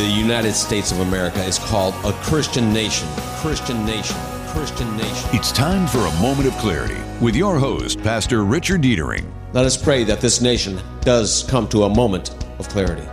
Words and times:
the 0.00 0.06
United 0.06 0.54
States 0.54 0.92
of 0.92 1.00
America 1.00 1.44
is 1.44 1.58
called 1.58 1.94
a 2.06 2.12
Christian 2.22 2.72
nation. 2.72 3.06
Christian 3.36 3.84
nation. 3.84 4.16
Christian 4.46 4.96
nation. 4.96 5.28
It's 5.34 5.52
time 5.52 5.86
for 5.86 5.98
a 5.98 6.20
moment 6.22 6.48
of 6.48 6.54
clarity 6.54 6.96
with 7.20 7.36
your 7.36 7.58
host, 7.58 8.02
Pastor 8.02 8.42
Richard 8.44 8.80
Dietering. 8.80 9.30
Let 9.52 9.66
us 9.66 9.76
pray 9.76 10.04
that 10.04 10.22
this 10.22 10.40
nation 10.40 10.80
does 11.02 11.42
come 11.50 11.68
to 11.68 11.82
a 11.82 11.94
moment 11.94 12.34
of 12.58 12.66
clarity. 12.70 13.06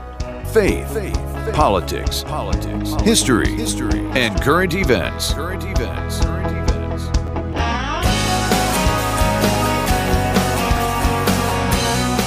Faith, 0.53 0.93
faith, 0.93 1.13
faith 1.13 1.53
politics, 1.53 2.23
politics, 2.23 2.93
history, 3.01 3.49
history, 3.49 3.99
and 4.11 4.41
current 4.41 4.73
events. 4.73 5.33
Current 5.33 5.63
events. 5.65 6.21
Current 6.21 6.69
events. 6.69 7.03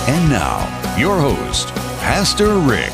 And 0.07 0.29
now, 0.29 0.97
your 0.99 1.19
host, 1.19 1.69
Pastor 2.01 2.59
Rick. 2.59 2.93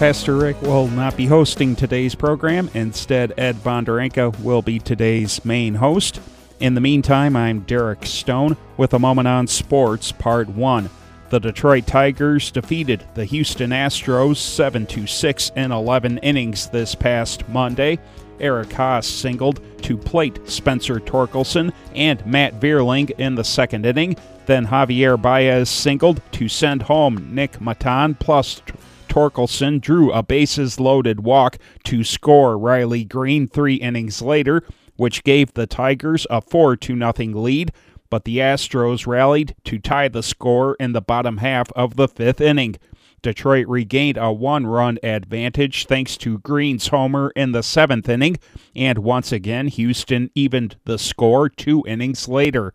Pastor 0.00 0.36
Rick 0.36 0.62
will 0.62 0.88
not 0.88 1.14
be 1.14 1.26
hosting 1.26 1.76
today's 1.76 2.14
program. 2.14 2.70
Instead, 2.72 3.34
Ed 3.36 3.56
Bonderenka 3.56 4.40
will 4.40 4.62
be 4.62 4.78
today's 4.78 5.44
main 5.44 5.74
host. 5.74 6.22
In 6.58 6.72
the 6.72 6.80
meantime, 6.80 7.36
I'm 7.36 7.60
Derek 7.60 8.06
Stone 8.06 8.56
with 8.78 8.94
a 8.94 8.98
moment 8.98 9.28
on 9.28 9.46
sports, 9.46 10.10
part 10.10 10.48
one. 10.48 10.88
The 11.28 11.38
Detroit 11.38 11.86
Tigers 11.86 12.50
defeated 12.50 13.04
the 13.12 13.26
Houston 13.26 13.72
Astros 13.72 14.38
7 14.38 15.06
6 15.06 15.52
in 15.54 15.70
11 15.70 16.16
innings 16.20 16.70
this 16.70 16.94
past 16.94 17.46
Monday. 17.50 17.98
Eric 18.40 18.70
Haase 18.70 19.04
singled 19.04 19.60
to 19.82 19.98
plate 19.98 20.48
Spencer 20.48 20.98
Torkelson 20.98 21.74
and 21.94 22.24
Matt 22.24 22.58
Vierling 22.58 23.10
in 23.18 23.34
the 23.34 23.44
second 23.44 23.84
inning. 23.84 24.16
Then 24.46 24.66
Javier 24.66 25.20
Baez 25.20 25.68
singled 25.68 26.22
to 26.32 26.48
send 26.48 26.84
home 26.84 27.34
Nick 27.34 27.60
Maton 27.60 28.18
plus 28.18 28.62
Torkelson 29.10 29.80
drew 29.80 30.12
a 30.12 30.22
bases 30.22 30.80
loaded 30.80 31.20
walk 31.20 31.58
to 31.84 32.04
score 32.04 32.56
Riley 32.56 33.04
Greene 33.04 33.48
three 33.48 33.74
innings 33.74 34.22
later, 34.22 34.62
which 34.96 35.24
gave 35.24 35.52
the 35.52 35.66
Tigers 35.66 36.26
a 36.30 36.40
4 36.40 36.76
2 36.76 36.96
0 36.96 37.12
lead, 37.34 37.72
but 38.08 38.24
the 38.24 38.38
Astros 38.38 39.06
rallied 39.06 39.54
to 39.64 39.78
tie 39.78 40.08
the 40.08 40.22
score 40.22 40.76
in 40.78 40.92
the 40.92 41.00
bottom 41.00 41.38
half 41.38 41.72
of 41.72 41.96
the 41.96 42.08
fifth 42.08 42.40
inning. 42.40 42.76
Detroit 43.22 43.66
regained 43.66 44.16
a 44.16 44.32
one 44.32 44.66
run 44.66 44.98
advantage 45.02 45.86
thanks 45.86 46.16
to 46.16 46.38
Greene's 46.38 46.88
homer 46.88 47.32
in 47.36 47.52
the 47.52 47.62
seventh 47.62 48.08
inning, 48.08 48.38
and 48.74 48.98
once 48.98 49.32
again, 49.32 49.66
Houston 49.66 50.30
evened 50.34 50.76
the 50.84 50.98
score 50.98 51.48
two 51.48 51.84
innings 51.86 52.28
later. 52.28 52.72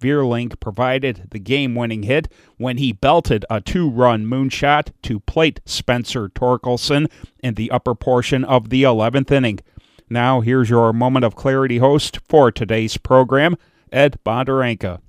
Vierling 0.00 0.58
provided 0.58 1.28
the 1.30 1.38
game 1.38 1.74
winning 1.74 2.02
hit 2.02 2.32
when 2.56 2.78
he 2.78 2.92
belted 2.92 3.44
a 3.50 3.60
two 3.60 3.88
run 3.88 4.24
moonshot 4.24 4.92
to 5.02 5.20
plate 5.20 5.60
Spencer 5.66 6.28
Torkelson 6.28 7.10
in 7.40 7.54
the 7.54 7.70
upper 7.70 7.94
portion 7.94 8.44
of 8.44 8.70
the 8.70 8.82
11th 8.82 9.30
inning. 9.30 9.60
Now, 10.08 10.40
here's 10.40 10.68
your 10.68 10.92
moment 10.92 11.24
of 11.24 11.36
clarity 11.36 11.78
host 11.78 12.18
for 12.28 12.50
today's 12.50 12.96
program, 12.96 13.56
Ed 13.92 14.18
Bonderenka. 14.26 15.00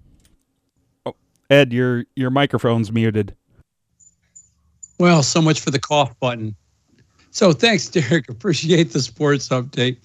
Oh, 1.05 1.15
Ed, 1.49 1.73
your, 1.73 2.05
your 2.15 2.29
microphone's 2.29 2.91
muted. 2.91 3.35
Well, 4.99 5.23
so 5.23 5.41
much 5.41 5.61
for 5.61 5.71
the 5.71 5.79
cough 5.79 6.17
button. 6.19 6.55
So 7.31 7.53
thanks, 7.53 7.89
Derek. 7.89 8.29
Appreciate 8.29 8.91
the 8.91 9.01
sports 9.01 9.49
update. 9.49 9.97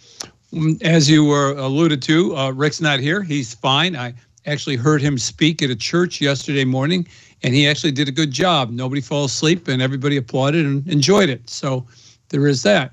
Mm, 0.53 0.83
as 0.83 1.11
you 1.11 1.25
were 1.25 1.51
alluded 1.53 2.01
to, 2.03 2.35
uh, 2.37 2.51
Rick's 2.53 2.81
not 2.81 3.01
here. 3.01 3.23
He's 3.23 3.53
fine. 3.53 3.97
I 3.97 4.15
actually 4.47 4.77
heard 4.77 5.03
him 5.03 5.19
speak 5.19 5.63
at 5.63 5.71
a 5.71 5.77
church 5.77 6.21
yesterday 6.21 6.65
morning, 6.65 7.07
and 7.43 7.55
he 7.55 7.67
actually 7.67 7.93
did 7.93 8.09
a 8.09 8.13
good 8.13 8.31
job. 8.31 8.71
Nobody 8.71 9.01
fell 9.01 9.25
asleep, 9.25 9.69
and 9.69 9.83
everybody 9.83 10.17
applauded 10.17 10.65
and 10.65 10.87
enjoyed 10.89 11.29
it. 11.29 11.49
So 11.49 11.87
there 12.29 12.47
is 12.47 12.63
that. 12.63 12.93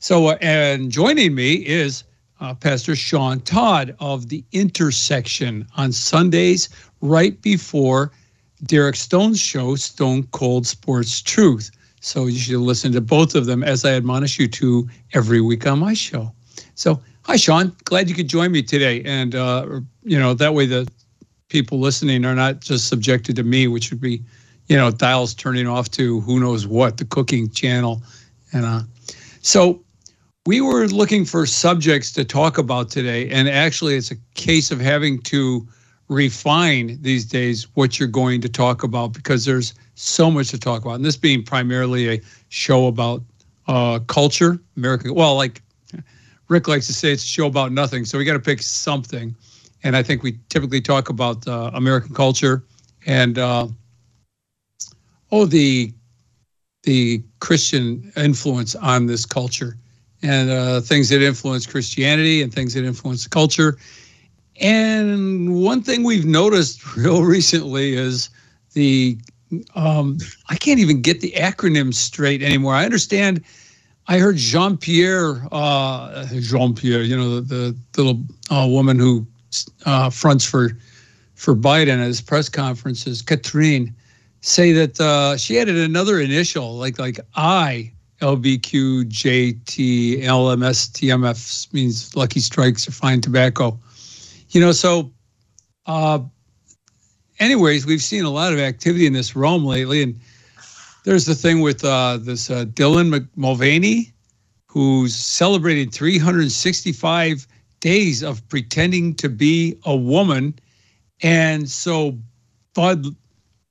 So, 0.00 0.28
uh, 0.28 0.38
and 0.40 0.90
joining 0.90 1.34
me 1.34 1.54
is 1.54 2.04
uh, 2.40 2.54
Pastor 2.54 2.94
Sean 2.94 3.40
Todd 3.40 3.96
of 4.00 4.28
the 4.28 4.44
Intersection 4.52 5.66
on 5.76 5.92
Sundays, 5.92 6.68
right 7.00 7.40
before 7.42 8.12
Derek 8.64 8.96
Stone's 8.96 9.40
show, 9.40 9.74
Stone 9.74 10.24
Cold 10.32 10.66
Sports 10.66 11.20
Truth. 11.20 11.70
So 12.00 12.26
you 12.26 12.38
should 12.38 12.60
listen 12.60 12.92
to 12.92 13.00
both 13.00 13.34
of 13.34 13.46
them 13.46 13.64
as 13.64 13.84
I 13.84 13.92
admonish 13.92 14.38
you 14.38 14.46
to 14.48 14.88
every 15.14 15.40
week 15.40 15.66
on 15.66 15.80
my 15.80 15.94
show. 15.94 16.32
So 16.76 17.00
Hi, 17.28 17.36
Sean. 17.36 17.76
Glad 17.84 18.08
you 18.08 18.14
could 18.14 18.26
join 18.26 18.52
me 18.52 18.62
today. 18.62 19.02
And, 19.02 19.34
uh, 19.34 19.80
you 20.08 20.18
know, 20.18 20.34
that 20.34 20.54
way 20.54 20.66
the 20.66 20.88
people 21.48 21.78
listening 21.78 22.24
are 22.24 22.34
not 22.34 22.60
just 22.60 22.88
subjected 22.88 23.36
to 23.36 23.42
me, 23.42 23.68
which 23.68 23.90
would 23.90 24.00
be, 24.00 24.22
you 24.68 24.76
know, 24.76 24.90
dials 24.90 25.34
turning 25.34 25.66
off 25.66 25.90
to 25.92 26.20
who 26.20 26.40
knows 26.40 26.66
what, 26.66 26.96
the 26.96 27.04
cooking 27.04 27.50
channel. 27.50 28.02
And 28.52 28.64
uh, 28.64 28.80
so 29.40 29.82
we 30.46 30.60
were 30.60 30.86
looking 30.88 31.24
for 31.24 31.46
subjects 31.46 32.10
to 32.12 32.24
talk 32.24 32.58
about 32.58 32.90
today. 32.90 33.28
And 33.30 33.48
actually, 33.48 33.96
it's 33.96 34.10
a 34.10 34.16
case 34.34 34.70
of 34.70 34.80
having 34.80 35.20
to 35.22 35.66
refine 36.08 36.98
these 37.02 37.26
days 37.26 37.66
what 37.74 37.98
you're 37.98 38.08
going 38.08 38.40
to 38.40 38.48
talk 38.48 38.82
about 38.82 39.12
because 39.12 39.44
there's 39.44 39.74
so 39.94 40.30
much 40.30 40.48
to 40.48 40.58
talk 40.58 40.82
about. 40.82 40.94
And 40.94 41.04
this 41.04 41.18
being 41.18 41.42
primarily 41.42 42.14
a 42.14 42.20
show 42.48 42.86
about 42.86 43.22
uh, 43.66 43.98
culture, 44.06 44.58
American, 44.76 45.14
well, 45.14 45.36
like 45.36 45.60
Rick 46.48 46.66
likes 46.66 46.86
to 46.86 46.94
say 46.94 47.12
it's 47.12 47.24
a 47.24 47.26
show 47.26 47.46
about 47.46 47.72
nothing, 47.72 48.06
so 48.06 48.16
we 48.16 48.24
got 48.24 48.32
to 48.32 48.40
pick 48.40 48.62
something. 48.62 49.36
And 49.82 49.96
I 49.96 50.02
think 50.02 50.22
we 50.22 50.38
typically 50.48 50.80
talk 50.80 51.08
about 51.08 51.46
uh, 51.46 51.70
American 51.74 52.14
culture 52.14 52.64
and 53.06 53.38
uh, 53.38 53.68
oh 55.30 55.44
the 55.46 55.92
the 56.84 57.22
Christian 57.40 58.12
influence 58.16 58.74
on 58.76 59.06
this 59.06 59.26
culture 59.26 59.76
and 60.22 60.50
uh, 60.50 60.80
things 60.80 61.08
that 61.10 61.22
influence 61.22 61.66
Christianity 61.66 62.42
and 62.42 62.52
things 62.52 62.74
that 62.74 62.84
influence 62.84 63.26
culture. 63.26 63.76
And 64.60 65.62
one 65.62 65.82
thing 65.82 66.02
we've 66.02 66.24
noticed 66.24 66.96
real 66.96 67.24
recently 67.24 67.94
is 67.94 68.30
the 68.72 69.18
um, 69.74 70.18
I 70.48 70.56
can't 70.56 70.78
even 70.80 71.00
get 71.00 71.20
the 71.20 71.32
acronym 71.32 71.94
straight 71.94 72.42
anymore. 72.42 72.74
I 72.74 72.84
understand 72.84 73.44
I 74.08 74.18
heard 74.18 74.36
Jean 74.36 74.76
Pierre, 74.78 75.46
uh, 75.52 76.26
Jean 76.40 76.74
Pierre, 76.74 77.02
you 77.02 77.16
know, 77.16 77.40
the, 77.40 77.76
the 77.92 78.02
little 78.02 78.22
uh, 78.50 78.66
woman 78.66 78.98
who 78.98 79.26
uh, 79.86 80.10
fronts 80.10 80.44
for 80.44 80.76
for 81.34 81.54
Biden 81.54 82.00
at 82.00 82.06
his 82.06 82.20
press 82.20 82.48
conferences, 82.48 83.22
Katrine, 83.22 83.94
say 84.40 84.72
that 84.72 85.00
uh, 85.00 85.36
she 85.36 85.58
added 85.60 85.76
another 85.76 86.20
initial, 86.20 86.76
like 86.76 86.98
like 86.98 87.20
I, 87.36 87.92
LBQ, 88.20 89.08
LMS, 89.08 90.90
TMF 90.90 91.72
means 91.72 92.16
Lucky 92.16 92.40
Strikes 92.40 92.88
or 92.88 92.92
Fine 92.92 93.20
Tobacco. 93.20 93.78
You 94.50 94.60
know, 94.60 94.72
so. 94.72 95.12
Uh, 95.86 96.18
anyways, 97.38 97.86
we've 97.86 98.02
seen 98.02 98.24
a 98.24 98.30
lot 98.30 98.52
of 98.52 98.58
activity 98.58 99.06
in 99.06 99.12
this 99.12 99.34
realm 99.34 99.64
lately, 99.64 100.02
and 100.02 100.18
there's 101.04 101.24
the 101.24 101.34
thing 101.34 101.60
with 101.60 101.84
uh, 101.84 102.18
this 102.20 102.50
uh, 102.50 102.64
Dylan 102.66 103.26
Mulvaney, 103.36 104.12
who's 104.66 105.14
celebrating 105.14 105.90
365 105.90 107.46
days 107.80 108.22
of 108.22 108.46
pretending 108.48 109.14
to 109.16 109.28
be 109.28 109.78
a 109.84 109.96
woman, 109.96 110.58
and 111.22 111.68
so 111.68 112.16
Bud 112.74 113.06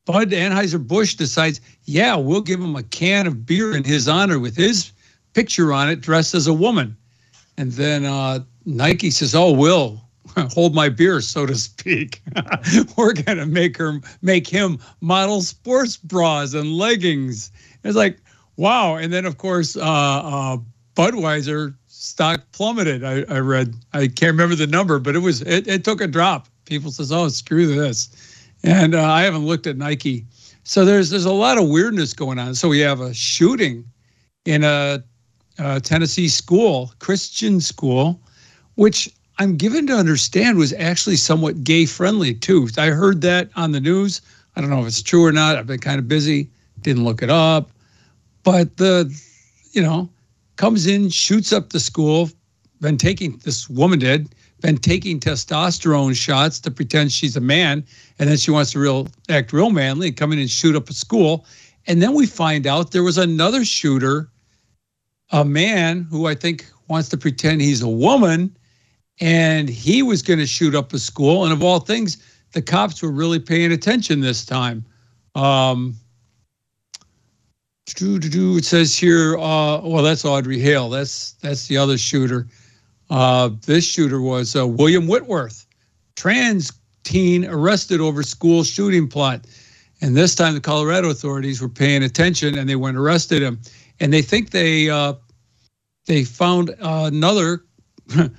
Bud 0.05 0.31
Anheuser 0.31 0.85
Busch 0.85 1.15
decides, 1.15 1.59
yeah, 1.83 2.15
we'll 2.15 2.41
give 2.41 2.61
him 2.61 2.75
a 2.77 2.83
can 2.83 3.27
of 3.27 3.45
beer 3.45 3.75
in 3.75 3.83
his 3.83 4.07
honor 4.07 4.39
with 4.39 4.55
his 4.55 4.93
picture 5.33 5.73
on 5.73 5.89
it, 5.89 5.99
dressed 5.99 6.33
as 6.33 6.47
a 6.47 6.53
woman, 6.53 6.95
and 7.57 7.73
then 7.73 8.05
uh, 8.05 8.39
Nike 8.65 9.11
says, 9.11 9.35
oh, 9.35 9.51
we'll 9.51 10.01
hold 10.53 10.75
my 10.75 10.89
beer, 10.89 11.21
so 11.21 11.45
to 11.45 11.55
speak. 11.55 12.21
We're 12.97 13.13
gonna 13.13 13.45
make 13.45 13.77
her 13.77 13.99
make 14.21 14.47
him 14.47 14.79
model 15.01 15.41
sports 15.41 15.97
bras 15.97 16.53
and 16.53 16.73
leggings. 16.73 17.51
It's 17.83 17.95
like, 17.95 18.19
wow. 18.57 18.95
And 18.95 19.11
then 19.11 19.25
of 19.25 19.37
course, 19.37 19.75
uh, 19.75 19.81
uh, 19.81 20.57
Budweiser 20.95 21.75
stock 21.97 22.43
plummeted. 22.51 23.03
I, 23.03 23.23
I 23.33 23.39
read. 23.39 23.75
I 23.93 24.07
can't 24.07 24.31
remember 24.31 24.55
the 24.55 24.67
number, 24.67 24.99
but 24.99 25.15
it 25.15 25.19
was 25.19 25.41
it, 25.41 25.67
it 25.67 25.83
took 25.83 26.01
a 26.01 26.07
drop. 26.07 26.47
People 26.65 26.91
says, 26.91 27.11
oh, 27.11 27.27
screw 27.29 27.67
this. 27.67 28.09
And 28.63 28.95
uh, 28.95 29.03
I 29.03 29.23
haven't 29.23 29.45
looked 29.45 29.67
at 29.67 29.77
Nike. 29.77 30.25
So 30.63 30.85
there's 30.85 31.09
there's 31.09 31.25
a 31.25 31.33
lot 31.33 31.57
of 31.57 31.67
weirdness 31.69 32.13
going 32.13 32.39
on. 32.39 32.55
So 32.55 32.69
we 32.69 32.79
have 32.79 33.01
a 33.01 33.13
shooting 33.13 33.85
in 34.45 34.63
a, 34.63 35.03
a 35.59 35.79
Tennessee 35.79 36.27
school, 36.27 36.93
Christian 36.99 37.59
school, 37.61 38.19
which 38.75 39.09
I'm 39.39 39.55
given 39.55 39.87
to 39.87 39.93
understand 39.93 40.57
was 40.57 40.73
actually 40.73 41.15
somewhat 41.15 41.63
gay 41.63 41.85
friendly 41.85 42.33
too. 42.33 42.67
I 42.77 42.87
heard 42.87 43.21
that 43.21 43.49
on 43.55 43.71
the 43.71 43.79
news. 43.79 44.21
I 44.55 44.61
don't 44.61 44.69
know 44.69 44.81
if 44.81 44.87
it's 44.87 45.01
true 45.01 45.23
or 45.23 45.31
not. 45.31 45.55
I've 45.55 45.67
been 45.67 45.79
kind 45.79 45.99
of 45.99 46.07
busy, 46.07 46.49
didn't 46.81 47.03
look 47.03 47.21
it 47.21 47.29
up. 47.29 47.69
But 48.43 48.77
the, 48.77 49.13
you 49.71 49.81
know, 49.81 50.09
comes 50.57 50.87
in, 50.87 51.09
shoots 51.09 51.53
up 51.53 51.69
the 51.69 51.79
school, 51.79 52.29
been 52.81 52.97
taking, 52.97 53.37
this 53.43 53.69
woman 53.69 53.99
did, 53.99 54.33
been 54.61 54.77
taking 54.77 55.19
testosterone 55.19 56.15
shots 56.15 56.59
to 56.59 56.71
pretend 56.71 57.11
she's 57.11 57.37
a 57.37 57.41
man. 57.41 57.85
And 58.19 58.29
then 58.29 58.37
she 58.37 58.51
wants 58.51 58.71
to 58.71 58.79
real 58.79 59.07
act 59.29 59.53
real 59.53 59.69
manly 59.69 60.07
and 60.07 60.17
come 60.17 60.33
in 60.33 60.39
and 60.39 60.49
shoot 60.49 60.75
up 60.75 60.89
a 60.89 60.93
school. 60.93 61.45
And 61.85 62.01
then 62.01 62.13
we 62.13 62.25
find 62.25 62.67
out 62.67 62.91
there 62.91 63.03
was 63.03 63.17
another 63.17 63.63
shooter 63.63 64.29
a 65.31 65.43
man 65.43 66.07
who 66.09 66.27
I 66.27 66.35
think 66.35 66.65
wants 66.87 67.09
to 67.09 67.17
pretend 67.17 67.61
he's 67.61 67.81
a 67.81 67.87
woman, 67.89 68.55
and 69.19 69.67
he 69.67 70.01
was 70.01 70.21
going 70.21 70.39
to 70.39 70.45
shoot 70.45 70.75
up 70.75 70.93
a 70.93 70.99
school. 70.99 71.43
And 71.43 71.51
of 71.51 71.63
all 71.63 71.79
things, 71.79 72.17
the 72.53 72.61
cops 72.61 73.01
were 73.01 73.11
really 73.11 73.39
paying 73.39 73.71
attention 73.71 74.21
this 74.21 74.45
time. 74.45 74.85
Um, 75.35 75.95
it 78.57 78.65
says 78.65 78.97
here, 78.97 79.37
uh, 79.37 79.79
well, 79.81 80.03
that's 80.03 80.25
Audrey 80.25 80.59
Hale. 80.59 80.89
That's 80.89 81.33
that's 81.33 81.67
the 81.67 81.77
other 81.77 81.97
shooter. 81.97 82.47
Uh, 83.09 83.49
this 83.65 83.85
shooter 83.85 84.21
was 84.21 84.55
uh, 84.55 84.67
William 84.67 85.07
Whitworth, 85.07 85.65
trans 86.15 86.73
teen 87.03 87.45
arrested 87.45 88.01
over 88.01 88.23
school 88.23 88.63
shooting 88.63 89.07
plot. 89.07 89.45
And 90.01 90.15
this 90.15 90.35
time, 90.35 90.53
the 90.53 90.59
Colorado 90.59 91.09
authorities 91.09 91.61
were 91.61 91.69
paying 91.69 92.03
attention, 92.03 92.57
and 92.57 92.69
they 92.69 92.75
went 92.75 92.97
and 92.97 93.05
arrested 93.05 93.41
him. 93.41 93.59
And 93.99 94.13
they 94.13 94.21
think 94.21 94.51
they 94.51 94.89
uh, 94.89 95.13
they 96.05 96.23
found 96.23 96.75
another 96.79 97.63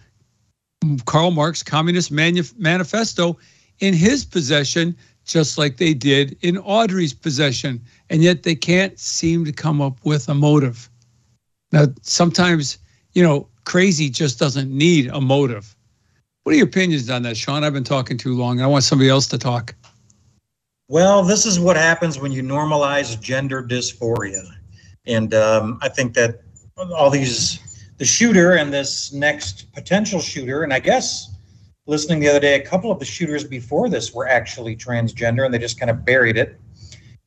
Karl 1.06 1.30
Marx 1.30 1.62
Communist 1.62 2.10
Manifesto 2.12 3.38
in 3.80 3.94
his 3.94 4.24
possession, 4.24 4.96
just 5.28 5.58
like 5.58 5.76
they 5.76 5.94
did 5.94 6.36
in 6.40 6.58
Audrey's 6.58 7.14
possession. 7.14 7.80
And 8.10 8.22
yet 8.22 8.42
they 8.42 8.54
can't 8.54 8.98
seem 8.98 9.44
to 9.44 9.52
come 9.52 9.80
up 9.80 9.98
with 10.04 10.28
a 10.28 10.34
motive. 10.34 10.90
Now, 11.70 11.86
sometimes, 12.02 12.78
you 13.12 13.22
know, 13.22 13.46
crazy 13.64 14.08
just 14.08 14.38
doesn't 14.38 14.70
need 14.70 15.08
a 15.08 15.20
motive. 15.20 15.76
What 16.42 16.54
are 16.54 16.56
your 16.56 16.66
opinions 16.66 17.10
on 17.10 17.22
that, 17.22 17.36
Sean? 17.36 17.62
I've 17.62 17.74
been 17.74 17.84
talking 17.84 18.16
too 18.16 18.34
long. 18.34 18.62
I 18.62 18.66
want 18.66 18.84
somebody 18.84 19.10
else 19.10 19.26
to 19.28 19.38
talk. 19.38 19.74
Well, 20.88 21.22
this 21.22 21.44
is 21.44 21.60
what 21.60 21.76
happens 21.76 22.18
when 22.18 22.32
you 22.32 22.42
normalize 22.42 23.20
gender 23.20 23.62
dysphoria. 23.62 24.42
And 25.06 25.34
um, 25.34 25.78
I 25.82 25.90
think 25.90 26.14
that 26.14 26.40
all 26.78 27.10
these, 27.10 27.86
the 27.98 28.06
shooter 28.06 28.54
and 28.54 28.72
this 28.72 29.12
next 29.12 29.70
potential 29.74 30.20
shooter, 30.20 30.62
and 30.62 30.72
I 30.72 30.80
guess 30.80 31.34
listening 31.88 32.20
the 32.20 32.28
other 32.28 32.38
day, 32.38 32.54
a 32.54 32.64
couple 32.64 32.92
of 32.92 32.98
the 32.98 33.04
shooters 33.04 33.44
before 33.44 33.88
this 33.88 34.12
were 34.12 34.28
actually 34.28 34.76
transgender 34.76 35.46
and 35.46 35.52
they 35.52 35.58
just 35.58 35.80
kind 35.80 35.90
of 35.90 36.04
buried 36.04 36.36
it. 36.36 36.60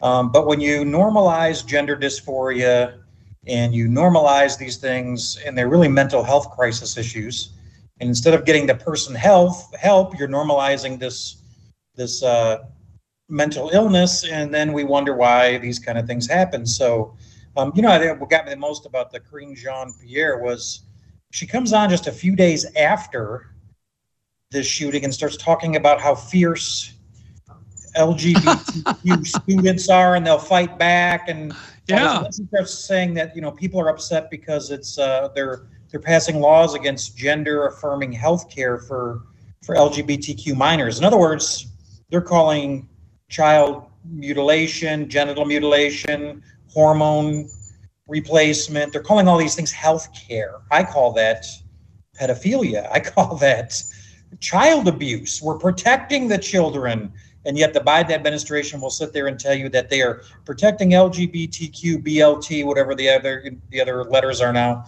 Um, 0.02 0.32
but 0.32 0.46
when 0.46 0.62
you 0.62 0.84
normalize 0.84 1.66
gender 1.66 1.98
dysphoria 1.98 3.00
and 3.48 3.74
you 3.74 3.88
normalize 3.88 4.60
these 4.60 4.78
things, 4.78 5.40
and 5.44 5.58
they're 5.58 5.68
really 5.68 5.88
mental 5.88 6.24
health 6.24 6.52
crisis 6.52 6.96
issues, 6.96 7.54
and 8.00 8.08
instead 8.08 8.36
of 8.36 8.46
getting 8.46 8.68
the 8.68 8.76
person 8.76 9.16
health 9.16 9.76
help, 9.76 10.18
you're 10.18 10.28
normalizing 10.28 11.00
this 11.00 11.38
this 11.96 12.24
uh, 12.24 12.60
mental 13.30 13.70
illness, 13.70 14.26
and 14.26 14.54
then 14.54 14.74
we 14.74 14.84
wonder 14.84 15.16
why 15.16 15.58
these 15.58 15.80
kind 15.80 15.98
of 15.98 16.06
things 16.06 16.28
happen. 16.28 16.66
So, 16.66 17.16
um, 17.58 17.72
you 17.76 17.82
know, 17.82 17.90
I 17.90 17.98
think 17.98 18.20
what 18.20 18.30
got 18.30 18.46
me 18.46 18.52
the 18.52 18.58
most 18.58 18.86
about 18.86 19.12
the 19.12 19.20
Karine 19.20 19.56
Jean 19.56 19.92
Pierre 20.00 20.38
was 20.38 20.82
she 21.32 21.48
comes 21.48 21.74
on 21.74 21.90
just 21.90 22.06
a 22.08 22.12
few 22.12 22.36
days 22.36 22.66
after 22.76 23.52
this 24.52 24.68
shooting 24.68 25.04
and 25.04 25.14
starts 25.14 25.38
talking 25.38 25.76
about 25.76 26.00
how 26.00 26.14
fierce 26.14 26.94
LGBTQ 27.96 29.26
students 29.44 29.90
are 29.90 30.16
and 30.16 30.26
they'll 30.26 30.38
fight 30.38 30.78
back 30.78 31.28
and 31.28 31.54
yeah 31.88 32.24
starts 32.30 32.74
saying 32.74 33.14
that 33.14 33.36
you 33.36 33.42
know 33.42 33.52
people 33.52 33.80
are 33.82 33.90
upset 33.90 34.30
because 34.30 34.72
it's 34.72 34.98
uh, 34.98 35.30
they're 35.36 35.68
they're 35.90 36.00
passing 36.00 36.40
laws 36.40 36.74
against 36.74 37.18
gender 37.18 37.68
affirming 37.68 38.12
health 38.12 38.50
care 38.50 38.78
for 38.78 39.24
for 39.64 39.76
LGBTQ 39.76 40.56
minors. 40.56 40.98
In 40.98 41.06
other 41.06 41.20
words, 41.20 41.68
they're 42.10 42.22
calling 42.22 42.90
child 43.30 43.86
mutilation, 44.06 45.08
genital 45.08 45.46
mutilation, 45.46 46.42
hormone 46.70 47.48
replacement. 48.08 48.92
They're 48.92 49.04
calling 49.04 49.28
all 49.28 49.38
these 49.38 49.56
things 49.56 49.72
health 49.72 50.10
care. 50.14 50.56
I 50.72 50.84
call 50.84 51.14
that 51.14 51.46
pedophilia. 52.20 52.90
I 52.92 53.00
call 53.00 53.36
that 53.38 53.82
child 54.42 54.88
abuse. 54.88 55.42
We're 55.42 55.58
protecting 55.58 56.28
the 56.28 56.38
children. 56.38 57.14
And 57.46 57.58
yet 57.58 57.74
the 57.74 57.80
Biden 57.80 58.12
administration 58.12 58.82
will 58.82 58.90
sit 58.90 59.14
there 59.14 59.28
and 59.28 59.40
tell 59.40 59.56
you 59.56 59.70
that 59.70 59.90
they 59.90 60.02
are 60.02 60.24
protecting 60.46 60.92
LGBTQ, 60.92 62.04
BLT, 62.04 62.66
whatever 62.66 62.94
the 62.94 63.10
other 63.10 63.44
the 63.70 63.82
other 63.82 64.04
letters 64.04 64.42
are 64.42 64.54
now. 64.54 64.86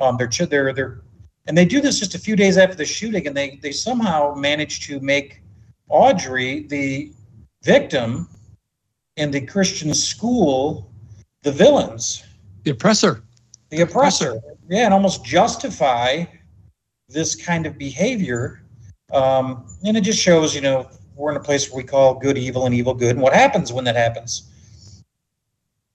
Um, 0.00 0.16
they're 0.18 0.46
they're 0.46 0.72
they're 0.74 1.00
and 1.46 1.56
they 1.56 1.64
do 1.64 1.80
this 1.80 2.00
just 2.00 2.14
a 2.14 2.18
few 2.18 2.36
days 2.36 2.58
after 2.58 2.74
the 2.74 2.84
shooting, 2.84 3.26
and 3.26 3.34
they 3.34 3.58
they 3.62 3.72
somehow 3.72 4.34
manage 4.34 4.86
to 4.86 5.00
make 5.00 5.40
Audrey 5.88 6.66
the 6.66 7.12
victim 7.62 8.28
and 9.16 9.32
the 9.32 9.40
Christian 9.40 9.94
school 9.94 10.90
the 11.42 11.52
villains, 11.52 12.24
the 12.64 12.70
oppressor, 12.70 13.22
the 13.70 13.82
oppressor. 13.82 14.40
Yeah, 14.68 14.86
and 14.86 14.94
almost 14.94 15.24
justify 15.24 16.24
this 17.08 17.34
kind 17.34 17.66
of 17.66 17.78
behavior 17.78 18.63
um, 19.14 19.64
and 19.84 19.96
it 19.96 20.02
just 20.02 20.20
shows, 20.20 20.54
you 20.54 20.60
know, 20.60 20.88
we're 21.16 21.30
in 21.30 21.36
a 21.36 21.40
place 21.40 21.70
where 21.70 21.76
we 21.76 21.84
call 21.84 22.14
good 22.14 22.36
evil 22.36 22.66
and 22.66 22.74
evil 22.74 22.94
good. 22.94 23.10
And 23.10 23.20
what 23.20 23.32
happens 23.32 23.72
when 23.72 23.84
that 23.84 23.96
happens? 23.96 24.50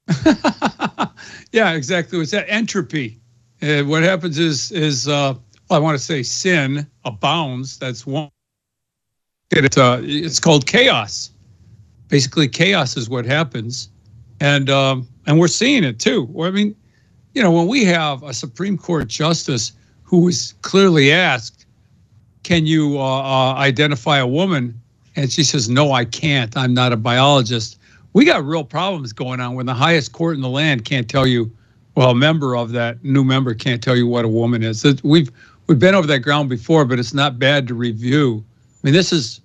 yeah, 1.51 1.73
exactly. 1.73 2.19
It's 2.19 2.31
that 2.31 2.45
entropy. 2.47 3.19
Uh, 3.61 3.81
what 3.83 4.03
happens 4.03 4.39
is, 4.39 4.71
is 4.71 5.07
uh, 5.07 5.33
well, 5.69 5.79
I 5.79 5.83
want 5.83 5.97
to 5.97 6.03
say 6.03 6.23
sin 6.23 6.87
abounds. 7.03 7.77
That's 7.77 8.07
one. 8.07 8.29
It's, 9.51 9.77
uh, 9.77 10.01
it's 10.03 10.39
called 10.39 10.65
chaos. 10.65 11.31
Basically, 12.07 12.47
chaos 12.47 12.95
is 12.95 13.09
what 13.09 13.25
happens. 13.25 13.89
And, 14.39 14.69
um, 14.69 15.07
and 15.27 15.39
we're 15.39 15.47
seeing 15.47 15.83
it 15.83 15.99
too. 15.99 16.33
I 16.41 16.51
mean, 16.51 16.75
you 17.33 17.43
know, 17.43 17.51
when 17.51 17.67
we 17.67 17.83
have 17.85 18.23
a 18.23 18.33
Supreme 18.33 18.77
Court 18.77 19.07
justice 19.07 19.73
who 20.03 20.21
was 20.21 20.53
clearly 20.61 21.11
asked, 21.11 21.58
can 22.43 22.65
you 22.65 22.97
uh, 22.99 23.01
uh, 23.01 23.53
identify 23.55 24.17
a 24.17 24.27
woman? 24.27 24.79
And 25.15 25.31
she 25.31 25.43
says, 25.43 25.69
no, 25.69 25.91
I 25.91 26.05
can't. 26.05 26.55
I'm 26.55 26.73
not 26.73 26.93
a 26.93 26.97
biologist. 26.97 27.77
We 28.13 28.25
got 28.25 28.43
real 28.43 28.63
problems 28.63 29.13
going 29.13 29.39
on 29.39 29.55
when 29.55 29.65
the 29.65 29.73
highest 29.73 30.13
court 30.13 30.35
in 30.35 30.41
the 30.41 30.49
land 30.49 30.85
can't 30.85 31.09
tell 31.09 31.27
you, 31.27 31.51
well, 31.95 32.11
a 32.11 32.15
member 32.15 32.55
of 32.55 32.71
that 32.71 33.03
new 33.03 33.23
member 33.23 33.53
can't 33.53 33.83
tell 33.83 33.95
you 33.95 34.07
what 34.07 34.25
a 34.25 34.27
woman 34.27 34.63
is. 34.63 34.85
We've 35.03 35.31
we've 35.67 35.79
been 35.79 35.95
over 35.95 36.07
that 36.07 36.19
ground 36.19 36.49
before, 36.49 36.85
but 36.85 36.97
it's 36.97 37.13
not 37.13 37.37
bad 37.37 37.67
to 37.67 37.73
review. 37.75 38.43
I 38.59 38.77
mean, 38.83 38.93
this 38.93 39.11
is, 39.13 39.41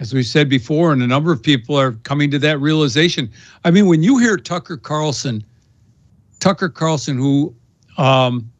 as 0.00 0.12
we 0.12 0.22
said 0.22 0.48
before, 0.48 0.92
and 0.92 1.02
a 1.02 1.06
number 1.06 1.32
of 1.32 1.42
people 1.42 1.78
are 1.78 1.92
coming 2.04 2.30
to 2.32 2.38
that 2.40 2.58
realization. 2.60 3.30
I 3.64 3.70
mean, 3.70 3.86
when 3.86 4.02
you 4.02 4.18
hear 4.18 4.36
Tucker 4.36 4.76
Carlson, 4.76 5.44
Tucker 6.40 6.68
Carlson, 6.68 7.18
who 7.18 7.54
um, 7.98 8.50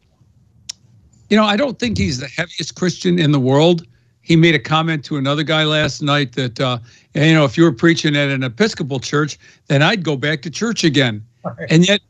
you 1.33 1.39
know, 1.39 1.45
I 1.45 1.57
don't 1.57 1.79
think 1.79 1.97
he's 1.97 2.19
the 2.19 2.29
heaviest 2.29 2.75
Christian 2.75 3.19
in 3.19 3.33
the 3.33 3.41
world. 3.41 3.87
He 4.21 4.37
made 4.37 4.55
a 4.55 4.59
comment 4.59 5.03
to 5.07 5.17
another 5.17 5.43
guy 5.43 5.65
last 5.65 6.03
night 6.03 6.35
that, 6.35 6.61
uh, 6.61 6.77
you 7.15 7.33
know, 7.33 7.47
if 7.47 7.57
you 7.57 7.65
were 7.65 7.73
preaching 7.73 8.15
at 8.17 8.29
an 8.29 8.43
Episcopal 8.43 9.01
church, 9.01 9.39
then 9.69 9.81
I'd 9.81 10.05
go 10.05 10.15
back 10.15 10.43
to 10.43 10.51
church 10.51 10.85
again. 10.85 11.25
Right. 11.43 11.71
And 11.71 11.89
yet, 11.89 12.03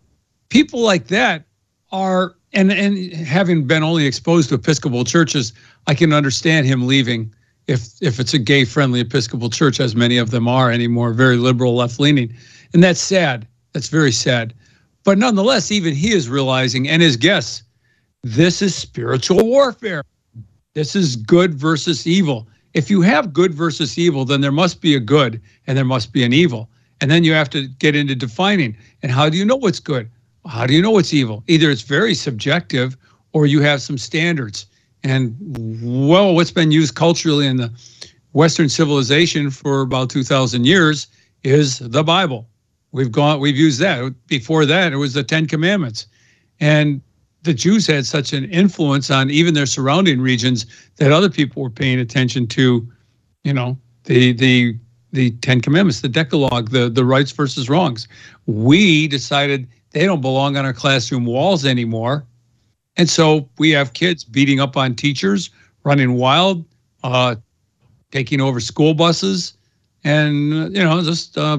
people 0.49 0.81
like 0.81 1.07
that 1.07 1.45
are, 1.93 2.35
and 2.53 2.73
and 2.73 3.13
having 3.13 3.65
been 3.65 3.85
only 3.85 4.07
exposed 4.07 4.49
to 4.49 4.57
Episcopal 4.57 5.05
churches, 5.05 5.53
I 5.87 5.95
can 5.95 6.13
understand 6.13 6.67
him 6.67 6.89
leaving 6.89 7.33
if 7.69 7.91
if 8.01 8.19
it's 8.19 8.35
a 8.35 8.41
gay 8.41 8.65
friendly 8.65 8.99
Episcopal 8.99 9.51
church, 9.51 9.79
as 9.79 9.95
many 9.95 10.19
of 10.19 10.33
them 10.33 10.49
are 10.49 10.73
anymore, 10.73 11.13
very 11.13 11.37
liberal, 11.37 11.77
left 11.77 12.01
leaning, 12.01 12.35
and 12.75 12.83
that's 12.83 13.01
sad. 13.01 13.47
That's 13.73 13.89
very 13.89 14.11
sad. 14.11 14.53
But 15.05 15.17
nonetheless, 15.17 15.71
even 15.71 15.95
he 15.95 16.13
is 16.13 16.29
realizing, 16.29 16.89
and 16.89 17.01
his 17.01 17.17
guests 17.17 17.63
this 18.23 18.63
is 18.63 18.75
spiritual 18.75 19.45
warfare. 19.47 20.05
This 20.75 20.97
is 20.97 21.17
good 21.17 21.55
versus 21.55 22.07
evil. 22.07 22.47
If 22.73 22.89
you 22.89 23.03
have 23.03 23.33
good 23.33 23.53
versus 23.53 23.99
evil, 23.99 24.25
then 24.25 24.41
there 24.41 24.53
must 24.53 24.81
be 24.81 24.95
a 24.95 25.01
good 25.01 25.41
and 25.67 25.77
there 25.77 25.85
must 25.85 26.13
be 26.13 26.25
an 26.25 26.33
evil. 26.33 26.69
And 27.01 27.11
then 27.11 27.25
you 27.25 27.33
have 27.33 27.51
to 27.51 27.67
get 27.67 27.97
into 27.97 28.15
defining. 28.15 28.77
And 29.03 29.13
how 29.13 29.29
do 29.29 29.37
you 29.37 29.45
know 29.45 29.57
what's 29.57 29.81
good? 29.81 30.09
How 30.47 30.67
do 30.67 30.75
you 30.75 30.81
know 30.81 30.93
what's 30.93 31.13
evil? 31.13 31.45
Either 31.49 31.71
it's 31.71 31.83
very 31.83 32.15
subjective 32.15 32.97
or 33.33 33.47
you 33.47 33.61
have 33.61 33.83
some 33.83 33.99
standards. 33.99 34.67
And 35.05 35.37
well, 35.83 36.35
what's 36.35 36.53
been 36.53 36.71
used 36.71 36.95
culturally 36.95 37.47
in 37.47 37.57
the 37.57 37.73
Western 38.33 38.69
civilization 38.69 39.51
for 39.51 39.83
about 39.83 40.11
2,000 40.11 40.65
years 40.65 41.09
is 41.43 41.81
the 41.81 42.05
Bible. 42.05 42.49
We've 42.93 43.11
gone, 43.11 43.41
we've 43.41 43.57
used 43.57 43.81
that. 43.81 44.15
Before 44.27 44.65
that, 44.65 44.93
it 44.93 44.97
was 44.97 45.15
the 45.15 45.25
Ten 45.25 45.47
Commandments. 45.47 46.07
And 46.61 47.03
the 47.43 47.55
Jews 47.55 47.87
had 47.87 48.07
such 48.07 48.33
an 48.33 48.45
influence 48.51 49.11
on 49.11 49.31
even 49.31 49.55
their 49.55 49.67
surrounding 49.67 50.21
regions 50.21 50.67
that 50.97 51.13
other 51.13 51.29
people 51.29 51.63
were 51.63 51.71
paying 51.71 51.99
attention 51.99 52.47
to, 52.49 52.89
you 53.45 53.53
know, 53.53 53.77
the 54.05 54.33
the 54.33 54.77
the 55.13 55.31
Ten 55.43 55.61
Commandments, 55.61 56.01
the 56.01 56.09
Decalogue, 56.09 56.71
the 56.71 56.89
the 56.89 57.05
rights 57.05 57.33
versus 57.33 57.69
wrongs. 57.69 58.09
We 58.47 59.09
decided 59.09 59.69
they 59.91 60.07
don't 60.07 60.21
belong 60.21 60.57
on 60.57 60.65
our 60.65 60.73
classroom 60.73 61.25
walls 61.27 61.65
anymore, 61.65 62.25
and 62.97 63.09
so 63.09 63.49
we 63.59 63.71
have 63.71 63.93
kids 63.93 64.25
beating 64.25 64.61
up 64.61 64.77
on 64.77 64.95
teachers, 64.95 65.51
running 65.85 66.15
wild, 66.15 66.65
uh, 67.03 67.37
taking 68.13 68.41
over 68.41 68.61
school 68.61 68.95
buses, 68.95 69.55
and 70.05 70.75
you 70.75 70.83
know 70.83 71.03
just 71.03 71.37
uh, 71.37 71.59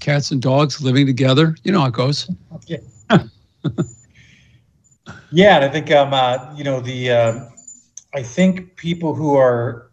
cats 0.00 0.30
and 0.30 0.42
dogs 0.42 0.82
living 0.82 1.06
together. 1.06 1.56
You 1.64 1.72
know 1.72 1.80
how 1.80 1.86
it 1.86 1.94
goes. 1.94 2.30
Yeah, 2.66 2.78
and 5.56 5.64
I 5.64 5.68
think 5.68 5.90
um, 5.90 6.14
uh, 6.14 6.54
you 6.56 6.64
know 6.64 6.80
the 6.80 7.10
uh, 7.10 7.40
I 8.14 8.22
think 8.22 8.76
people 8.76 9.14
who 9.14 9.34
are 9.34 9.90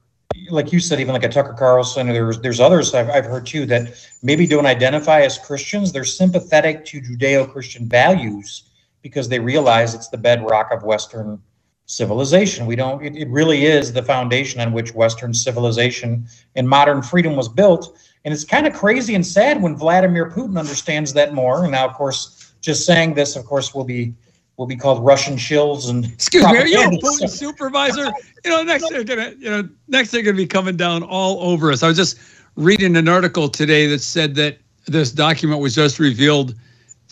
like 0.49 0.71
you 0.71 0.79
said, 0.79 0.99
even 0.99 1.13
like 1.13 1.23
a 1.23 1.29
Tucker 1.29 1.55
Carlson, 1.57 2.09
or 2.09 2.13
there's 2.13 2.39
there's 2.39 2.59
others 2.59 2.93
I've, 2.93 3.09
I've 3.09 3.25
heard 3.25 3.45
too 3.45 3.65
that 3.65 3.93
maybe 4.23 4.45
don't 4.45 4.65
identify 4.65 5.21
as 5.21 5.37
Christians. 5.37 5.91
They're 5.91 6.03
sympathetic 6.03 6.85
to 6.85 7.01
Judeo-Christian 7.01 7.87
values 7.89 8.69
because 9.01 9.27
they 9.27 9.39
realize 9.39 9.93
it's 9.93 10.09
the 10.09 10.17
bedrock 10.17 10.71
of 10.71 10.83
Western 10.83 11.41
civilization. 11.85 12.65
We 12.65 12.75
don't. 12.75 13.03
It, 13.03 13.15
it 13.15 13.29
really 13.29 13.65
is 13.65 13.91
the 13.91 14.03
foundation 14.03 14.61
on 14.61 14.73
which 14.73 14.93
Western 14.93 15.33
civilization 15.33 16.27
and 16.55 16.67
modern 16.67 17.01
freedom 17.01 17.35
was 17.35 17.49
built. 17.49 17.97
And 18.23 18.33
it's 18.33 18.45
kind 18.45 18.67
of 18.67 18.73
crazy 18.73 19.15
and 19.15 19.25
sad 19.25 19.61
when 19.61 19.75
Vladimir 19.75 20.29
Putin 20.29 20.59
understands 20.59 21.11
that 21.13 21.33
more. 21.33 21.63
And 21.63 21.71
now, 21.71 21.87
of 21.87 21.95
course, 21.95 22.53
just 22.61 22.85
saying 22.85 23.15
this, 23.15 23.35
of 23.35 23.45
course, 23.45 23.73
will 23.73 23.83
be 23.83 24.13
will 24.57 24.67
be 24.67 24.75
called 24.75 25.03
Russian 25.03 25.37
shills 25.37 25.89
and. 25.89 26.05
Excuse 26.05 26.45
me, 26.45 26.57
are 26.57 26.67
you 26.67 26.79
a 26.79 26.89
Putin 26.89 27.29
supervisor? 27.29 28.11
You 28.43 28.51
know, 28.51 28.63
next 28.63 28.89
they're 28.89 29.03
gonna, 29.03 29.33
you 29.37 29.49
know, 29.49 29.67
next 29.87 30.11
they're 30.11 30.21
gonna 30.21 30.37
be 30.37 30.47
coming 30.47 30.77
down 30.77 31.03
all 31.03 31.41
over 31.41 31.71
us. 31.71 31.83
I 31.83 31.87
was 31.87 31.97
just 31.97 32.19
reading 32.55 32.95
an 32.95 33.07
article 33.07 33.49
today 33.49 33.87
that 33.87 33.99
said 33.99 34.35
that 34.35 34.57
this 34.85 35.11
document 35.11 35.61
was 35.61 35.75
just 35.75 35.99
revealed 35.99 36.55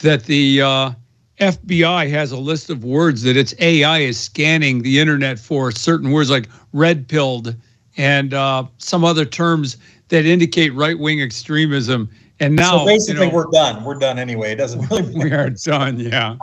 that 0.01 0.25
the 0.25 0.61
uh, 0.61 0.91
FBI 1.39 2.09
has 2.09 2.31
a 2.31 2.37
list 2.37 2.69
of 2.69 2.83
words 2.83 3.23
that 3.23 3.37
its 3.37 3.53
AI 3.59 3.99
is 3.99 4.19
scanning 4.19 4.81
the 4.81 4.99
internet 4.99 5.39
for 5.39 5.71
certain 5.71 6.11
words 6.11 6.29
like 6.29 6.49
red 6.73 7.07
pilled 7.07 7.55
and 7.97 8.33
uh, 8.33 8.65
some 8.77 9.03
other 9.03 9.25
terms 9.25 9.77
that 10.09 10.25
indicate 10.25 10.73
right 10.73 10.97
wing 10.97 11.21
extremism. 11.21 12.09
And 12.39 12.55
now, 12.55 12.79
so 12.79 12.85
basically, 12.85 13.25
you 13.25 13.31
know, 13.31 13.35
we're 13.35 13.51
done. 13.51 13.83
We're 13.83 13.99
done 13.99 14.17
anyway. 14.17 14.51
It 14.51 14.55
doesn't 14.55 14.89
really. 14.89 15.13
we 15.15 15.31
are 15.31 15.49
done. 15.49 15.99
Yeah. 15.99 16.37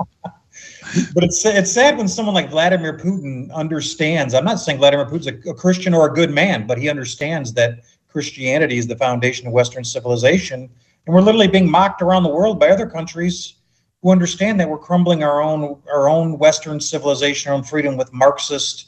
But 1.14 1.24
it's 1.24 1.44
it's 1.44 1.72
sad 1.72 1.96
when 1.96 2.08
someone 2.08 2.34
like 2.34 2.50
Vladimir 2.50 2.96
Putin 2.96 3.52
understands. 3.52 4.34
I'm 4.34 4.44
not 4.44 4.60
saying 4.60 4.78
Vladimir 4.78 5.06
Putin's 5.06 5.26
a, 5.26 5.50
a 5.50 5.54
Christian 5.54 5.94
or 5.94 6.06
a 6.06 6.12
good 6.12 6.30
man, 6.30 6.66
but 6.66 6.78
he 6.78 6.88
understands 6.88 7.52
that 7.54 7.80
Christianity 8.08 8.78
is 8.78 8.86
the 8.86 8.96
foundation 8.96 9.46
of 9.46 9.52
Western 9.52 9.84
civilization, 9.84 10.70
and 11.06 11.14
we're 11.14 11.20
literally 11.20 11.48
being 11.48 11.70
mocked 11.70 12.02
around 12.02 12.22
the 12.22 12.28
world 12.28 12.58
by 12.58 12.68
other 12.68 12.86
countries 12.86 13.54
who 14.02 14.10
understand 14.10 14.60
that 14.60 14.68
we're 14.68 14.78
crumbling 14.78 15.22
our 15.22 15.42
own 15.42 15.80
our 15.92 16.08
own 16.08 16.38
Western 16.38 16.80
civilization, 16.80 17.50
our 17.50 17.56
own 17.56 17.64
freedom 17.64 17.96
with 17.96 18.12
Marxist, 18.12 18.86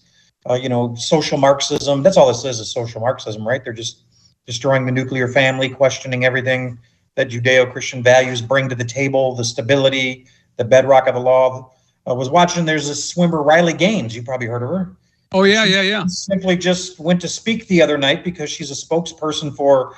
uh, 0.49 0.55
you 0.55 0.69
know, 0.69 0.95
social 0.95 1.39
Marxism. 1.39 2.03
That's 2.03 2.17
all 2.17 2.29
this 2.29 2.45
is 2.45 2.61
is 2.61 2.73
social 2.73 3.01
Marxism, 3.01 3.47
right? 3.47 3.63
They're 3.63 3.73
just 3.73 4.05
destroying 4.47 4.87
the 4.87 4.93
nuclear 4.93 5.29
family, 5.29 5.69
questioning 5.69 6.25
everything 6.25 6.79
that 7.17 7.29
Judeo-Christian 7.29 8.03
values 8.03 8.41
bring 8.41 8.69
to 8.69 8.75
the 8.75 8.85
table, 8.85 9.35
the 9.35 9.45
stability, 9.45 10.27
the 10.57 10.65
bedrock 10.65 11.09
of 11.09 11.15
the 11.15 11.21
law. 11.21 11.73
I 12.07 12.13
was 12.13 12.31
watching. 12.31 12.65
There's 12.65 12.89
this 12.89 13.09
swimmer 13.09 13.43
Riley 13.43 13.75
Gaines. 13.75 14.15
You 14.17 14.23
probably 14.23 14.47
heard 14.47 14.63
of 14.63 14.71
her. 14.71 14.97
Oh 15.33 15.45
yeah, 15.45 15.65
yeah, 15.65 15.83
yeah. 15.83 16.05
Simply 16.07 16.57
just 16.57 16.99
went 16.99 17.21
to 17.21 17.29
speak 17.29 17.67
the 17.69 17.83
other 17.83 17.99
night 17.99 18.25
because 18.25 18.51
she's 18.51 18.71
a 18.71 18.75
spokesperson 18.75 19.55
for 19.55 19.95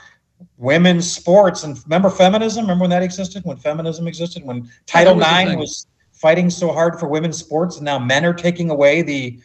women's 0.57 1.11
sports 1.11 1.65
and 1.65 1.79
remember 1.85 2.11
feminism 2.11 2.63
remember 2.63 2.83
when 2.83 2.91
that 2.91 3.03
existed 3.03 3.45
when 3.45 3.57
feminism 3.57 4.07
existed 4.07 4.45
when 4.45 4.71
title 4.87 5.21
ix 5.21 5.55
was 5.57 5.87
fighting 6.13 6.49
so 6.49 6.73
hard 6.73 6.99
for 6.99 7.09
women's 7.09 7.39
sports 7.39 7.77
and 7.77 7.85
now 7.85 7.99
men 7.99 8.25
are 8.25 8.33
taking 8.33 8.71
away 8.71 9.03
the 9.03 9.39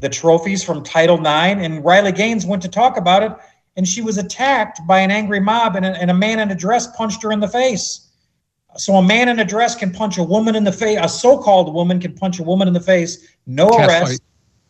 the 0.00 0.08
trophies 0.08 0.64
from 0.64 0.82
title 0.82 1.18
ix 1.18 1.26
and 1.26 1.84
riley 1.84 2.12
gaines 2.12 2.46
went 2.46 2.62
to 2.62 2.68
talk 2.68 2.96
about 2.96 3.22
it 3.22 3.32
and 3.76 3.86
she 3.86 4.00
was 4.00 4.18
attacked 4.18 4.80
by 4.86 5.00
an 5.00 5.10
angry 5.10 5.40
mob 5.40 5.76
and 5.76 5.84
a, 5.84 5.90
and 6.00 6.10
a 6.10 6.14
man 6.14 6.38
in 6.38 6.50
a 6.50 6.54
dress 6.54 6.86
punched 6.96 7.22
her 7.22 7.32
in 7.32 7.40
the 7.40 7.48
face 7.48 8.07
so 8.76 8.94
a 8.96 9.02
man 9.02 9.28
in 9.28 9.40
a 9.40 9.44
dress 9.44 9.74
can 9.74 9.90
punch 9.90 10.18
a 10.18 10.22
woman 10.22 10.54
in 10.54 10.64
the 10.64 10.72
face 10.72 10.98
a 11.00 11.08
so-called 11.08 11.72
woman 11.72 11.98
can 11.98 12.14
punch 12.14 12.38
a 12.38 12.42
woman 12.42 12.68
in 12.68 12.74
the 12.74 12.80
face 12.80 13.28
no 13.46 13.68
Cat 13.70 13.88
arrest 13.88 14.12
fight. 14.12 14.20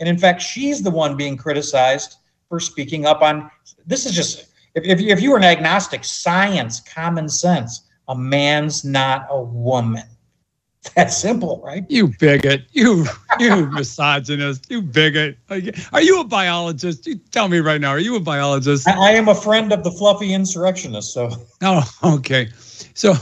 and 0.00 0.09
in 0.09 0.17
fact 0.17 0.40
she's 0.40 0.83
the 0.83 0.90
one 0.90 1.17
being 1.17 1.37
criticized 1.37 2.17
for 2.49 2.61
speaking 2.61 3.07
up 3.07 3.23
on 3.23 3.50
this 3.87 4.07
is 4.07 4.12
just 4.12 4.49
if, 4.75 4.85
if, 4.85 5.00
if 5.00 5.21
you 5.21 5.31
were 5.31 5.38
an 5.38 5.45
agnostic, 5.45 6.05
science, 6.05 6.81
common 6.81 7.28
sense, 7.28 7.83
a 8.07 8.17
man's 8.17 8.85
not 8.85 9.26
a 9.31 9.40
woman. 9.40 10.05
That's 10.97 11.17
simple, 11.17 11.61
right? 11.64 11.85
You 11.88 12.12
bigot. 12.19 12.62
You 12.73 13.07
you 13.40 13.67
misogynist. 13.73 14.71
You 14.71 14.81
bigot. 14.81 15.37
Are 15.50 16.00
you 16.00 16.21
a 16.21 16.25
biologist? 16.25 17.07
You 17.07 17.17
tell 17.17 17.49
me 17.49 17.59
right 17.59 17.81
now. 17.81 17.90
Are 17.90 17.99
you 17.99 18.17
a 18.17 18.21
biologist? 18.21 18.88
I, 18.88 18.93
I 18.93 19.11
am 19.11 19.28
a 19.28 19.35
friend 19.35 19.73
of 19.73 19.83
the 19.85 19.90
fluffy 19.90 20.33
insurrectionist. 20.33 21.12
So. 21.12 21.31
Oh, 21.61 21.85
okay. 22.05 22.49
So, 22.95 23.14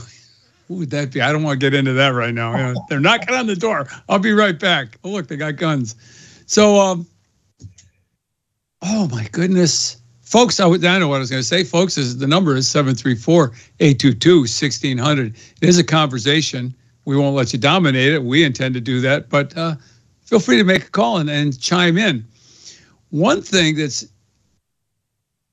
who 0.67 0.75
would 0.75 0.89
that 0.89 1.13
be? 1.13 1.21
I 1.21 1.31
don't 1.31 1.43
want 1.43 1.59
to 1.59 1.65
get 1.65 1.73
into 1.73 1.93
that 1.93 2.09
right 2.09 2.33
now. 2.33 2.51
You 2.51 2.57
know, 2.73 2.85
they're 2.89 2.99
knocking 2.99 3.35
on 3.35 3.47
the 3.47 3.55
door. 3.55 3.87
I'll 4.09 4.19
be 4.19 4.33
right 4.33 4.57
back. 4.57 4.97
Oh, 5.03 5.09
look, 5.09 5.27
they 5.27 5.37
got 5.37 5.55
guns. 5.55 5.95
So, 6.45 6.75
um, 6.75 7.07
oh 8.81 9.07
my 9.09 9.27
goodness. 9.31 9.97
Folks, 10.21 10.59
I, 10.59 10.67
I 10.67 10.77
know 10.99 11.07
what 11.07 11.15
I 11.15 11.19
was 11.19 11.29
going 11.29 11.41
to 11.41 11.47
say. 11.47 11.63
Folks, 11.63 11.97
is 11.97 12.17
the 12.17 12.27
number 12.27 12.55
is 12.55 12.67
734 12.67 13.53
822 13.79 14.39
1600. 14.39 15.35
It 15.61 15.69
is 15.69 15.79
a 15.79 15.83
conversation. 15.83 16.75
We 17.05 17.15
won't 17.15 17.35
let 17.35 17.53
you 17.53 17.59
dominate 17.59 18.11
it. 18.11 18.21
We 18.21 18.43
intend 18.43 18.73
to 18.73 18.81
do 18.81 18.99
that, 18.99 19.29
but 19.29 19.57
uh, 19.57 19.75
feel 20.25 20.41
free 20.41 20.57
to 20.57 20.65
make 20.65 20.87
a 20.87 20.89
call 20.89 21.17
and, 21.17 21.29
and 21.29 21.57
chime 21.57 21.97
in. 21.97 22.25
One 23.11 23.41
thing 23.41 23.77
that's 23.77 24.05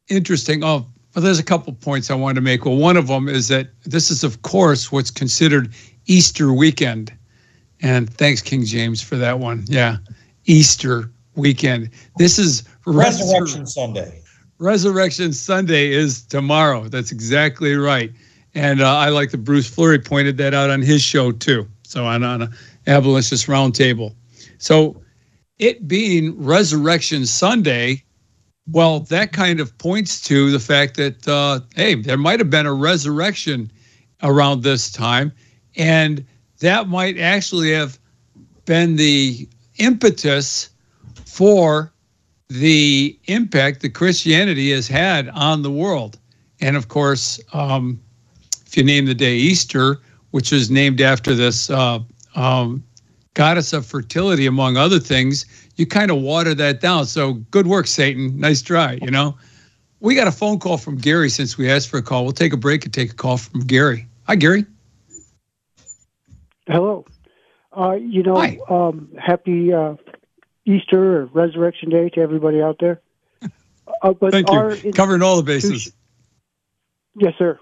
interesting, 0.09 0.65
oh, 0.65 0.87
well, 1.15 1.25
there's 1.25 1.39
a 1.39 1.45
couple 1.45 1.73
points 1.73 2.11
I 2.11 2.15
wanted 2.15 2.37
to 2.37 2.41
make. 2.41 2.65
Well, 2.65 2.77
one 2.77 2.97
of 2.97 3.07
them 3.07 3.29
is 3.29 3.49
that 3.49 3.69
this 3.85 4.11
is, 4.11 4.25
of 4.25 4.43
course, 4.43 4.91
what's 4.91 5.11
considered 5.11 5.73
Easter 6.07 6.53
weekend. 6.53 7.13
And 7.81 8.13
thanks, 8.13 8.41
King 8.41 8.65
James, 8.65 9.03
for 9.03 9.17
that 9.17 9.39
one. 9.39 9.65
Yeah, 9.67 9.99
Easter 10.47 11.11
weekend. 11.37 11.91
This 12.17 12.39
is 12.39 12.65
Resurrection 12.87 13.63
Resur- 13.63 13.69
Sunday. 13.69 14.23
Resurrection 14.59 15.33
Sunday 15.33 15.93
is 15.93 16.23
tomorrow. 16.23 16.89
That's 16.89 17.13
exactly 17.13 17.75
right. 17.75 18.13
And 18.55 18.81
uh, 18.81 18.97
I 18.97 19.09
like 19.09 19.31
that 19.33 19.39
Bruce 19.39 19.69
Fleury 19.69 19.99
pointed 19.99 20.37
that 20.39 20.55
out 20.55 20.71
on 20.71 20.81
his 20.81 21.03
show 21.03 21.33
too. 21.33 21.69
So 21.83 22.07
on 22.07 22.23
on 22.25 22.43
a 22.43 22.51
abolitionist 22.87 23.47
roundtable. 23.47 24.15
So 24.59 25.01
it 25.59 25.87
being 25.87 26.41
Resurrection 26.43 27.27
Sunday, 27.27 28.05
well, 28.67 29.01
that 29.01 29.33
kind 29.33 29.61
of 29.61 29.77
points 29.79 30.21
to 30.23 30.51
the 30.51 30.61
fact 30.61 30.97
that 30.97 31.27
uh, 31.29 31.61
hey, 31.77 31.95
there 31.95 32.17
might 32.17 32.41
have 32.41 32.51
been 32.51 32.67
a 32.67 32.75
resurrection 32.75 33.71
around 34.23 34.63
this 34.63 34.91
time, 34.91 35.33
and 35.77 36.25
that 36.61 36.89
might 36.89 37.19
actually 37.19 37.73
have 37.73 37.99
been 38.65 38.97
the 38.97 39.49
impetus 39.79 40.71
for 41.27 41.93
the 42.49 43.19
impact 43.25 43.83
that 43.83 43.91
Christianity 43.91 44.71
has 44.71 44.89
had 44.89 45.29
on 45.31 45.63
the 45.63 45.71
world. 45.71 46.19
And 46.61 46.77
of 46.77 46.89
course, 46.89 47.41
um, 47.53 48.01
if 48.67 48.77
you 48.77 48.85
name 48.85 49.07
the 49.07 49.15
day 49.15 49.35
Easter, 49.35 50.01
which 50.31 50.53
is 50.53 50.71
named 50.71 51.01
after 51.01 51.35
this 51.35 51.69
uh, 51.71 51.99
um, 52.35 52.83
goddess 53.35 53.73
of 53.73 53.85
fertility, 53.85 54.47
among 54.47 54.77
other 54.77 54.99
things, 54.99 55.45
you 55.77 55.87
kind 55.87 56.11
of 56.11 56.19
water 56.19 56.55
that 56.55 56.81
down. 56.81 57.07
So 57.07 57.35
good 57.35 57.67
work, 57.67 57.87
Satan. 57.87 58.39
Nice 58.39 58.63
try, 58.63 58.99
you 59.03 59.11
know. 59.11 59.37
We 60.01 60.15
got 60.15 60.27
a 60.27 60.33
phone 60.33 60.59
call 60.59 60.77
from 60.77 60.97
Gary 60.97 61.31
since 61.31 61.57
we 61.57 61.71
asked 61.71 61.89
for 61.89 61.99
a 61.99 62.03
call. 62.03 62.25
We'll 62.25 62.33
take 62.33 62.53
a 62.53 62.59
break 62.59 62.85
and 62.85 62.93
take 62.93 63.13
a 63.13 63.15
call 63.15 63.39
from 63.39 63.61
Gary. 63.61 64.07
Hi, 64.27 64.37
Gary. 64.37 64.67
Hello. 66.67 67.05
Uh, 67.77 67.93
you 67.93 68.23
know, 68.23 68.37
um, 68.69 69.09
happy 69.19 69.73
uh, 69.73 69.95
Easter 70.65 71.23
or 71.23 71.25
Resurrection 71.27 71.91
Day 71.91 72.09
to 72.11 72.21
everybody 72.21 72.63
out 72.63 72.77
there. 72.81 73.01
Uh, 74.03 74.13
but 74.13 74.33
Thank 74.33 74.51
you. 74.51 74.93
Covering 74.93 75.23
all 75.23 75.37
the 75.37 75.43
bases. 75.43 75.93
Yes, 77.17 77.35
sir. 77.39 77.59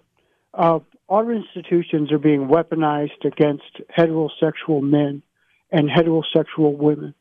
Uh, 0.54 0.80
our 1.08 1.32
institutions 1.32 2.12
are 2.12 2.18
being 2.18 2.48
weaponized 2.48 3.24
against 3.24 3.80
heterosexual 3.96 4.82
men 4.82 5.22
and 5.70 5.88
heterosexual 5.88 6.76
women. 6.76 7.14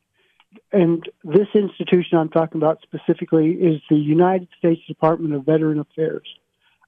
And 0.72 1.08
this 1.24 1.48
institution 1.54 2.18
I'm 2.18 2.28
talking 2.28 2.60
about 2.60 2.80
specifically 2.82 3.52
is 3.52 3.80
the 3.88 3.96
United 3.96 4.48
States 4.58 4.80
Department 4.86 5.34
of 5.34 5.44
Veteran 5.44 5.78
Affairs. 5.78 6.26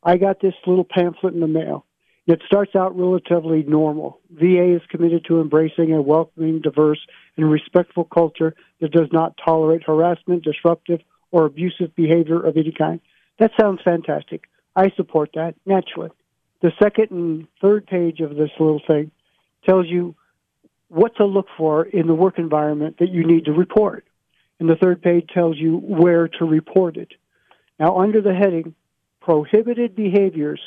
I 0.03 0.17
got 0.17 0.41
this 0.41 0.55
little 0.67 0.85
pamphlet 0.85 1.35
in 1.35 1.41
the 1.41 1.47
mail. 1.47 1.87
It 2.27 2.43
starts 2.47 2.75
out 2.75 2.99
relatively 2.99 3.63
normal. 3.65 4.21
VA 4.31 4.75
is 4.75 4.83
committed 4.89 5.27
to 5.27 5.41
embracing 5.41 5.93
a 5.93 6.01
welcoming, 6.01 6.61
diverse, 6.61 7.01
and 7.37 7.51
respectful 7.51 8.05
culture 8.05 8.55
that 8.81 8.93
does 8.93 9.09
not 9.13 9.39
tolerate 9.45 9.83
harassment, 9.85 10.43
disruptive, 10.43 11.01
or 11.33 11.45
abusive 11.45 11.95
behavior 11.95 12.41
of 12.41 12.57
any 12.57 12.73
kind. 12.73 13.01
That 13.39 13.51
sounds 13.61 13.83
fantastic. 13.83 14.45
I 14.75 14.91
support 14.97 15.31
that, 15.35 15.55
naturally. 15.67 16.11
The 16.63 16.73
second 16.83 17.11
and 17.11 17.47
third 17.61 17.87
page 17.87 18.21
of 18.21 18.37
this 18.37 18.51
little 18.59 18.81
thing 18.87 19.11
tells 19.67 19.87
you 19.87 20.15
what 20.95 21.17
to 21.17 21.25
look 21.27 21.47
for 21.57 21.85
in 21.85 22.07
the 22.07 22.15
work 22.15 22.39
environment 22.39 22.97
that 23.01 23.11
you 23.11 23.27
need 23.27 23.47
to 23.47 23.53
report. 23.53 24.07
And 24.61 24.69
the 24.69 24.77
third 24.77 25.03
page 25.03 25.29
tells 25.35 25.59
you 25.59 25.79
where 25.79 26.29
to 26.29 26.45
report 26.45 26.97
it. 26.97 27.13
Now, 27.79 27.99
under 27.99 28.23
the 28.23 28.35
heading 28.35 28.75
Prohibited 29.21 29.97
Behaviors, 29.97 30.61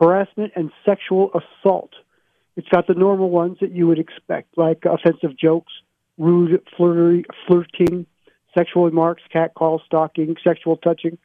harassment, 0.00 0.52
and 0.56 0.70
sexual 0.86 1.30
assault. 1.34 1.90
It's 2.56 2.68
got 2.68 2.86
the 2.86 2.94
normal 2.94 3.30
ones 3.30 3.58
that 3.60 3.72
you 3.72 3.86
would 3.86 3.98
expect, 3.98 4.56
like 4.56 4.84
offensive 4.86 5.36
jokes, 5.36 5.72
rude 6.16 6.62
flirty, 6.76 7.24
flirting, 7.46 8.06
sexual 8.56 8.84
remarks, 8.84 9.22
catcall, 9.30 9.82
stalking, 9.84 10.36
sexual 10.42 10.76
touching. 10.78 11.18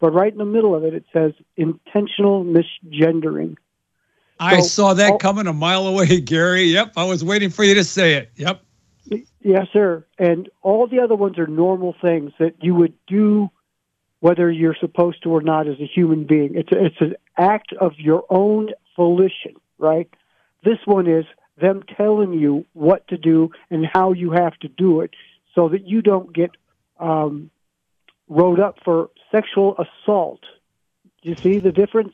But 0.00 0.12
right 0.12 0.32
in 0.32 0.38
the 0.38 0.44
middle 0.44 0.74
of 0.74 0.84
it, 0.84 0.94
it 0.94 1.04
says 1.12 1.32
intentional 1.56 2.44
misgendering. 2.44 3.56
I 4.40 4.60
so, 4.60 4.66
saw 4.66 4.94
that 4.94 5.12
all, 5.12 5.18
coming 5.18 5.46
a 5.46 5.52
mile 5.52 5.86
away, 5.86 6.20
Gary. 6.20 6.64
Yep, 6.64 6.94
I 6.96 7.04
was 7.04 7.22
waiting 7.22 7.50
for 7.50 7.62
you 7.62 7.74
to 7.74 7.84
say 7.84 8.14
it. 8.14 8.32
Yep. 8.36 8.62
Yes, 9.42 9.66
sir. 9.72 10.04
And 10.18 10.48
all 10.62 10.86
the 10.86 11.00
other 11.00 11.14
ones 11.14 11.38
are 11.38 11.46
normal 11.46 11.94
things 12.00 12.32
that 12.38 12.62
you 12.62 12.74
would 12.74 12.94
do 13.06 13.50
whether 14.20 14.50
you're 14.50 14.76
supposed 14.78 15.22
to 15.22 15.30
or 15.30 15.40
not 15.40 15.66
as 15.66 15.80
a 15.80 15.86
human 15.86 16.24
being. 16.24 16.54
It's 16.54 16.70
a, 16.72 16.84
it's 16.84 17.00
an 17.00 17.14
act 17.36 17.72
of 17.80 17.92
your 17.98 18.24
own 18.28 18.68
volition, 18.96 19.54
right? 19.78 20.08
This 20.62 20.78
one 20.84 21.06
is 21.06 21.24
them 21.58 21.82
telling 21.96 22.34
you 22.34 22.66
what 22.74 23.08
to 23.08 23.16
do 23.16 23.50
and 23.70 23.86
how 23.86 24.12
you 24.12 24.30
have 24.32 24.58
to 24.58 24.68
do 24.68 25.00
it 25.00 25.10
so 25.54 25.68
that 25.70 25.86
you 25.86 26.02
don't 26.02 26.32
get 26.32 26.50
um, 26.98 27.50
wrote 28.28 28.60
up 28.60 28.78
for 28.84 29.10
sexual 29.32 29.76
assault. 29.78 30.40
Do 31.22 31.30
you 31.30 31.36
see 31.36 31.58
the 31.58 31.72
difference? 31.72 32.12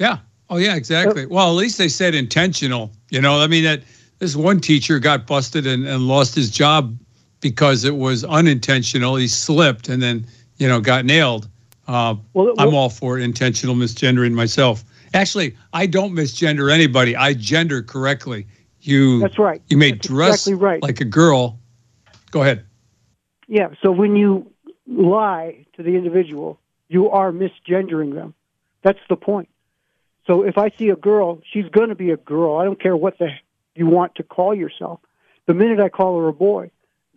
Yeah. 0.00 0.18
Oh, 0.48 0.56
yeah, 0.56 0.74
exactly. 0.74 1.26
well, 1.26 1.50
at 1.50 1.54
least 1.54 1.78
they 1.78 1.88
said 1.88 2.14
intentional. 2.14 2.90
You 3.10 3.20
know, 3.20 3.40
I 3.40 3.46
mean, 3.46 3.62
that 3.62 3.82
this 4.18 4.34
one 4.34 4.58
teacher 4.58 4.98
got 4.98 5.26
busted 5.26 5.66
and, 5.66 5.86
and 5.86 6.08
lost 6.08 6.34
his 6.34 6.50
job 6.50 6.98
because 7.40 7.84
it 7.84 7.94
was 7.94 8.24
unintentional. 8.24 9.14
He 9.14 9.28
slipped 9.28 9.88
and 9.88 10.02
then, 10.02 10.26
you 10.56 10.66
know, 10.66 10.80
got 10.80 11.04
nailed. 11.04 11.48
Uh, 11.86 12.16
well, 12.32 12.46
well, 12.46 12.54
I'm 12.58 12.74
all 12.74 12.88
for 12.88 13.18
intentional 13.18 13.76
misgendering 13.76 14.32
myself. 14.32 14.84
Actually, 15.14 15.56
I 15.72 15.86
don't 15.86 16.12
misgender 16.12 16.72
anybody. 16.72 17.14
I 17.14 17.34
gender 17.34 17.82
correctly. 17.82 18.46
You. 18.80 19.20
That's 19.20 19.38
right. 19.38 19.62
You 19.68 19.76
may 19.76 19.92
that's 19.92 20.08
dress 20.08 20.46
exactly 20.46 20.54
right. 20.54 20.82
like 20.82 21.00
a 21.00 21.04
girl. 21.04 21.58
Go 22.30 22.42
ahead. 22.42 22.64
Yeah. 23.46 23.68
So 23.82 23.90
when 23.90 24.16
you 24.16 24.50
lie 24.86 25.66
to 25.74 25.82
the 25.82 25.96
individual, 25.96 26.58
you 26.88 27.10
are 27.10 27.32
misgendering 27.32 28.14
them. 28.14 28.34
That's 28.82 29.00
the 29.08 29.16
point. 29.16 29.48
So 30.26 30.44
if 30.44 30.58
I 30.58 30.70
see 30.78 30.88
a 30.88 30.96
girl, 30.96 31.40
she's 31.52 31.68
going 31.70 31.88
to 31.88 31.94
be 31.94 32.10
a 32.10 32.16
girl. 32.16 32.56
I 32.58 32.64
don't 32.64 32.80
care 32.80 32.96
what 32.96 33.18
the 33.18 33.28
you 33.74 33.86
want 33.86 34.16
to 34.16 34.22
call 34.22 34.54
yourself. 34.54 35.00
The 35.46 35.54
minute 35.54 35.80
I 35.80 35.88
call 35.88 36.20
her 36.20 36.28
a 36.28 36.32
boy, 36.32 36.70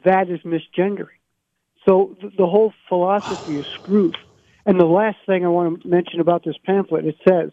that 0.05 0.29
is 0.29 0.39
misgendering. 0.41 1.19
So 1.87 2.15
th- 2.19 2.33
the 2.37 2.45
whole 2.45 2.73
philosophy 2.87 3.59
is 3.59 3.65
screwed. 3.75 4.17
And 4.65 4.79
the 4.79 4.85
last 4.85 5.17
thing 5.25 5.45
I 5.45 5.49
want 5.49 5.81
to 5.81 5.87
mention 5.87 6.19
about 6.19 6.43
this 6.45 6.55
pamphlet, 6.65 7.05
it 7.05 7.15
says 7.27 7.51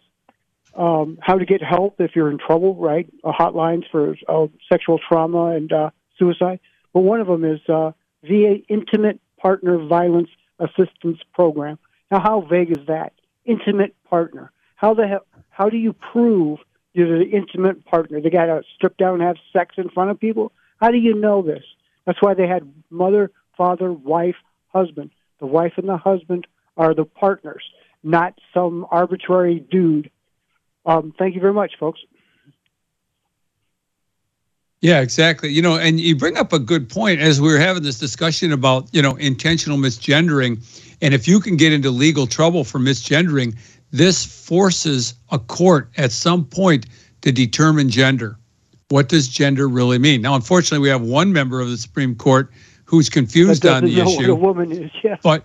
um, 0.76 1.18
how 1.20 1.38
to 1.38 1.44
get 1.44 1.62
help 1.62 2.00
if 2.00 2.14
you're 2.14 2.30
in 2.30 2.38
trouble, 2.38 2.76
right? 2.76 3.08
Uh, 3.24 3.32
hotlines 3.32 3.84
for 3.90 4.14
uh, 4.28 4.46
sexual 4.70 4.98
trauma 4.98 5.56
and 5.56 5.72
uh, 5.72 5.90
suicide. 6.18 6.60
But 6.92 7.00
one 7.00 7.20
of 7.20 7.26
them 7.26 7.44
is 7.44 7.60
uh, 7.68 7.92
VA 8.22 8.58
Intimate 8.68 9.20
Partner 9.38 9.78
Violence 9.86 10.30
Assistance 10.58 11.18
Program. 11.34 11.78
Now, 12.10 12.20
how 12.20 12.42
vague 12.42 12.70
is 12.70 12.86
that? 12.86 13.12
Intimate 13.44 13.96
partner. 14.04 14.52
How 14.76 14.94
the 14.94 15.06
hell? 15.06 15.26
How 15.60 15.68
do 15.68 15.76
you 15.76 15.92
prove 15.92 16.58
you're 16.94 17.18
the 17.18 17.26
intimate 17.26 17.84
partner? 17.84 18.18
They 18.18 18.30
got 18.30 18.46
to 18.46 18.62
strip 18.76 18.96
down 18.96 19.20
and 19.20 19.22
have 19.22 19.36
sex 19.52 19.74
in 19.76 19.90
front 19.90 20.10
of 20.10 20.18
people. 20.18 20.52
How 20.80 20.90
do 20.90 20.96
you 20.96 21.14
know 21.14 21.42
this? 21.42 21.62
That's 22.06 22.22
why 22.22 22.32
they 22.32 22.46
had 22.46 22.72
mother, 22.88 23.30
father, 23.58 23.92
wife, 23.92 24.36
husband. 24.68 25.10
The 25.38 25.44
wife 25.44 25.74
and 25.76 25.86
the 25.86 25.98
husband 25.98 26.46
are 26.78 26.94
the 26.94 27.04
partners, 27.04 27.62
not 28.02 28.38
some 28.54 28.86
arbitrary 28.90 29.60
dude. 29.70 30.10
Um, 30.86 31.12
thank 31.18 31.34
you 31.34 31.42
very 31.42 31.52
much, 31.52 31.72
folks. 31.78 32.00
Yeah, 34.80 35.02
exactly. 35.02 35.50
You 35.50 35.60
know, 35.60 35.76
and 35.76 36.00
you 36.00 36.16
bring 36.16 36.38
up 36.38 36.54
a 36.54 36.58
good 36.58 36.88
point 36.88 37.20
as 37.20 37.38
we 37.38 37.52
were 37.52 37.58
having 37.58 37.82
this 37.82 37.98
discussion 37.98 38.52
about, 38.52 38.88
you 38.92 39.02
know, 39.02 39.14
intentional 39.16 39.76
misgendering. 39.76 40.64
And 41.02 41.12
if 41.12 41.28
you 41.28 41.38
can 41.38 41.58
get 41.58 41.74
into 41.74 41.90
legal 41.90 42.26
trouble 42.26 42.64
for 42.64 42.78
misgendering, 42.78 43.58
this 43.92 44.24
forces 44.24 45.14
a 45.30 45.38
court 45.38 45.90
at 45.96 46.12
some 46.12 46.44
point 46.44 46.86
to 47.22 47.32
determine 47.32 47.90
gender. 47.90 48.36
What 48.88 49.08
does 49.08 49.28
gender 49.28 49.68
really 49.68 49.98
mean? 49.98 50.22
Now, 50.22 50.34
unfortunately, 50.34 50.80
we 50.80 50.88
have 50.88 51.02
one 51.02 51.32
member 51.32 51.60
of 51.60 51.70
the 51.70 51.76
Supreme 51.76 52.14
Court 52.14 52.50
who's 52.84 53.08
confused 53.08 53.64
on 53.64 53.84
the 53.84 54.00
issue. 54.00 54.16
What 54.16 54.28
a 54.28 54.34
woman 54.34 54.72
is, 54.72 54.90
yeah. 55.02 55.16
But 55.22 55.44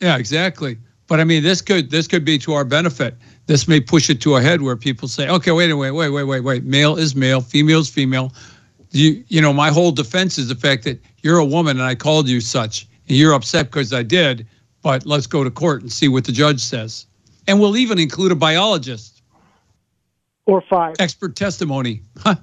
yeah, 0.00 0.16
exactly. 0.16 0.78
But 1.08 1.20
I 1.20 1.24
mean, 1.24 1.42
this 1.42 1.60
could 1.60 1.90
this 1.90 2.08
could 2.08 2.24
be 2.24 2.38
to 2.38 2.54
our 2.54 2.64
benefit. 2.64 3.14
This 3.46 3.68
may 3.68 3.80
push 3.80 4.10
it 4.10 4.20
to 4.22 4.36
a 4.36 4.42
head 4.42 4.62
where 4.62 4.76
people 4.76 5.08
say, 5.08 5.28
okay, 5.28 5.52
wait, 5.52 5.72
wait, 5.72 5.92
wait, 5.92 6.10
wait, 6.10 6.24
wait, 6.24 6.40
wait. 6.40 6.64
Male 6.64 6.96
is 6.96 7.14
male, 7.14 7.40
female 7.40 7.80
is 7.80 7.88
female. 7.88 8.32
You 8.92 9.22
you 9.28 9.40
know, 9.40 9.52
my 9.52 9.70
whole 9.70 9.92
defense 9.92 10.38
is 10.38 10.48
the 10.48 10.54
fact 10.54 10.84
that 10.84 11.00
you're 11.22 11.38
a 11.38 11.44
woman 11.44 11.76
and 11.76 11.86
I 11.86 11.94
called 11.94 12.28
you 12.28 12.40
such, 12.40 12.88
and 13.08 13.16
you're 13.16 13.34
upset 13.34 13.66
because 13.66 13.92
I 13.92 14.02
did. 14.02 14.46
But 14.86 15.04
let's 15.04 15.26
go 15.26 15.42
to 15.42 15.50
court 15.50 15.82
and 15.82 15.90
see 15.90 16.06
what 16.06 16.26
the 16.26 16.30
judge 16.30 16.60
says, 16.60 17.06
and 17.48 17.58
we'll 17.58 17.76
even 17.76 17.98
include 17.98 18.30
a 18.30 18.36
biologist 18.36 19.20
or 20.44 20.60
five 20.60 20.94
expert 21.00 21.34
testimony. 21.34 22.02
Huh. 22.18 22.36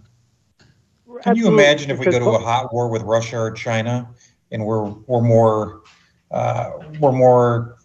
Can 1.23 1.37
you 1.37 1.47
imagine 1.47 1.89
if 1.89 1.99
we 1.99 2.05
go 2.07 2.19
to 2.19 2.31
a 2.31 2.39
hot 2.39 2.73
war 2.73 2.89
with 2.89 3.01
Russia 3.03 3.39
or 3.39 3.51
China, 3.51 4.09
and 4.51 4.65
we're 4.65 4.83
we're 4.83 5.21
more 5.21 5.83
uh, 6.31 6.71
we're 6.99 7.13
more 7.13 7.77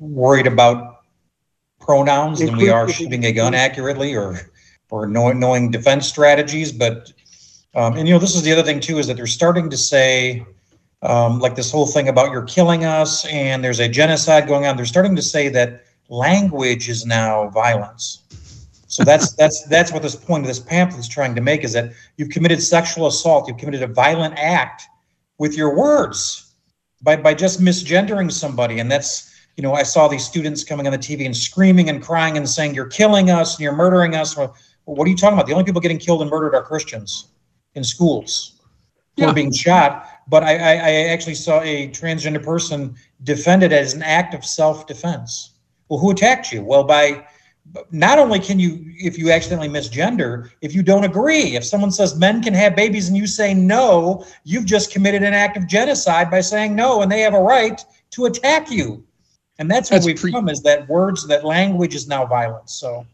worried 0.00 0.46
about 0.46 1.02
pronouns 1.78 2.38
than 2.38 2.56
we 2.56 2.70
are 2.70 2.88
shooting 2.88 3.22
a 3.26 3.32
gun 3.32 3.54
accurately 3.54 4.16
or 4.16 4.40
or 4.88 5.06
knowing, 5.06 5.38
knowing 5.38 5.70
defense 5.70 6.08
strategies. 6.08 6.72
But 6.72 7.12
um, 7.74 7.98
and 7.98 8.08
you 8.08 8.14
know 8.14 8.18
this 8.18 8.34
is 8.34 8.44
the 8.44 8.52
other 8.52 8.62
thing 8.62 8.80
too 8.80 8.96
is 8.96 9.08
that 9.08 9.18
they're 9.18 9.26
starting 9.26 9.68
to 9.68 9.76
say 9.76 10.46
um, 11.02 11.38
like 11.38 11.54
this 11.54 11.70
whole 11.70 11.86
thing 11.86 12.08
about 12.08 12.32
you're 12.32 12.42
killing 12.42 12.84
us 12.84 13.26
and 13.26 13.62
there's 13.62 13.80
a 13.80 13.88
genocide 13.88 14.46
going 14.48 14.66
on. 14.66 14.76
They're 14.76 14.86
starting 14.86 15.16
to 15.16 15.22
say 15.22 15.48
that 15.50 15.84
language 16.08 16.88
is 16.88 17.04
now 17.04 17.48
violence. 17.50 18.22
So 18.86 19.04
that's 19.04 19.32
that's 19.40 19.66
that's 19.68 19.92
what 19.92 20.02
this 20.02 20.16
point 20.16 20.44
of 20.44 20.48
this 20.48 20.60
pamphlet 20.60 21.00
is 21.00 21.08
trying 21.08 21.34
to 21.34 21.40
make 21.40 21.64
is 21.64 21.72
that 21.74 21.92
you've 22.16 22.30
committed 22.30 22.62
sexual 22.62 23.06
assault, 23.06 23.48
you've 23.48 23.58
committed 23.58 23.82
a 23.82 23.88
violent 23.88 24.34
act 24.38 24.82
with 25.38 25.56
your 25.56 25.76
words 25.76 26.46
by 27.02 27.16
by 27.16 27.34
just 27.34 27.60
misgendering 27.60 28.30
somebody 28.30 28.78
and 28.78 28.90
that's 28.90 29.34
you 29.56 29.62
know 29.62 29.72
i 29.74 29.82
saw 29.82 30.08
these 30.08 30.24
students 30.24 30.64
coming 30.64 30.86
on 30.86 30.92
the 30.92 30.98
tv 30.98 31.26
and 31.26 31.36
screaming 31.36 31.88
and 31.88 32.02
crying 32.02 32.36
and 32.36 32.48
saying 32.48 32.74
you're 32.74 32.86
killing 32.86 33.30
us 33.30 33.54
and 33.54 33.60
you're 33.62 33.76
murdering 33.76 34.14
us 34.14 34.36
well, 34.36 34.54
what 34.84 35.06
are 35.06 35.10
you 35.10 35.16
talking 35.16 35.34
about 35.34 35.46
the 35.46 35.52
only 35.52 35.64
people 35.64 35.80
getting 35.80 35.98
killed 35.98 36.22
and 36.22 36.30
murdered 36.30 36.54
are 36.54 36.62
christians 36.62 37.28
in 37.74 37.84
schools 37.84 38.55
yeah. 39.16 39.26
are 39.26 39.34
being 39.34 39.52
shot 39.52 40.08
but 40.28 40.42
I, 40.42 40.56
I, 40.56 40.72
I 40.72 40.92
actually 41.08 41.34
saw 41.34 41.60
a 41.62 41.88
transgender 41.88 42.42
person 42.42 42.96
defended 43.24 43.72
as 43.72 43.94
an 43.94 44.02
act 44.02 44.34
of 44.34 44.44
self-defense 44.44 45.52
well 45.88 45.98
who 45.98 46.10
attacked 46.10 46.52
you 46.52 46.62
well 46.62 46.84
by 46.84 47.24
not 47.90 48.18
only 48.18 48.38
can 48.38 48.58
you, 48.58 48.84
if 48.98 49.18
you 49.18 49.30
accidentally 49.30 49.68
misgender, 49.68 50.50
if 50.60 50.74
you 50.74 50.82
don't 50.82 51.04
agree, 51.04 51.56
if 51.56 51.64
someone 51.64 51.90
says 51.90 52.16
men 52.16 52.42
can 52.42 52.54
have 52.54 52.76
babies 52.76 53.08
and 53.08 53.16
you 53.16 53.26
say 53.26 53.54
no, 53.54 54.24
you've 54.44 54.64
just 54.64 54.92
committed 54.92 55.22
an 55.22 55.34
act 55.34 55.56
of 55.56 55.66
genocide 55.66 56.30
by 56.30 56.40
saying 56.40 56.74
no, 56.74 57.02
and 57.02 57.10
they 57.10 57.20
have 57.20 57.34
a 57.34 57.40
right 57.40 57.84
to 58.10 58.26
attack 58.26 58.70
you. 58.70 59.04
And 59.58 59.70
that's 59.70 59.90
what 59.90 60.04
we've 60.04 60.16
pre- 60.16 60.32
come 60.32 60.48
is 60.48 60.62
that 60.62 60.88
words, 60.88 61.26
that 61.28 61.44
language 61.44 61.94
is 61.94 62.06
now 62.08 62.26
violence. 62.26 62.74
So 62.74 63.06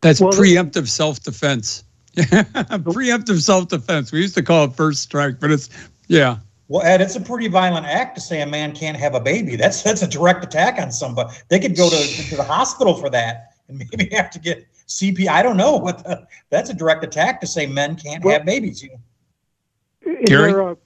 that's 0.00 0.20
well, 0.20 0.32
preemptive 0.32 0.88
self 0.88 1.22
defense. 1.22 1.84
preemptive 2.16 3.42
self 3.42 3.68
defense. 3.68 4.10
We 4.10 4.22
used 4.22 4.34
to 4.34 4.42
call 4.42 4.64
it 4.64 4.72
first 4.72 5.02
strike, 5.02 5.38
but 5.40 5.50
it's 5.50 5.68
yeah. 6.08 6.38
Well, 6.68 6.82
Ed, 6.82 7.00
it's 7.00 7.14
a 7.14 7.20
pretty 7.20 7.46
violent 7.46 7.86
act 7.86 8.16
to 8.16 8.20
say 8.20 8.40
a 8.40 8.46
man 8.46 8.72
can't 8.74 8.96
have 8.96 9.14
a 9.14 9.20
baby. 9.20 9.54
That's 9.56 9.82
that's 9.82 10.02
a 10.02 10.08
direct 10.08 10.42
attack 10.42 10.80
on 10.80 10.90
somebody. 10.90 11.30
They 11.48 11.60
could 11.60 11.76
go 11.76 11.88
to, 11.90 11.96
to 11.96 12.36
the 12.36 12.42
hospital 12.42 12.94
for 12.94 13.10
that 13.10 13.52
and 13.68 13.78
maybe 13.92 14.14
have 14.14 14.30
to 14.30 14.38
get 14.38 14.66
CP. 14.88 15.28
I 15.28 15.42
don't 15.42 15.56
know 15.56 15.76
what 15.76 16.04
the, 16.04 16.26
that's 16.50 16.70
a 16.70 16.74
direct 16.74 17.04
attack 17.04 17.40
to 17.42 17.46
say 17.46 17.66
men 17.66 17.96
can't 17.96 18.24
well, 18.24 18.34
have 18.34 18.46
babies. 18.46 18.82
You 18.82 18.90
know? 18.90 20.12
Is 20.20 20.24
Gary? 20.26 20.52
there 20.52 20.60
a 20.70 20.76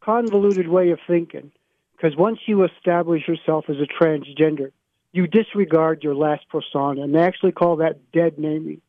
convoluted 0.00 0.68
way 0.68 0.90
of 0.90 0.98
thinking? 1.06 1.52
Because 1.96 2.16
once 2.16 2.40
you 2.46 2.64
establish 2.64 3.28
yourself 3.28 3.66
as 3.68 3.76
a 3.76 3.86
transgender, 3.86 4.72
you 5.12 5.26
disregard 5.26 6.02
your 6.02 6.14
last 6.16 6.48
persona, 6.48 7.02
and 7.02 7.14
they 7.14 7.20
actually 7.20 7.52
call 7.52 7.76
that 7.76 8.10
dead 8.12 8.38
naming. 8.38 8.80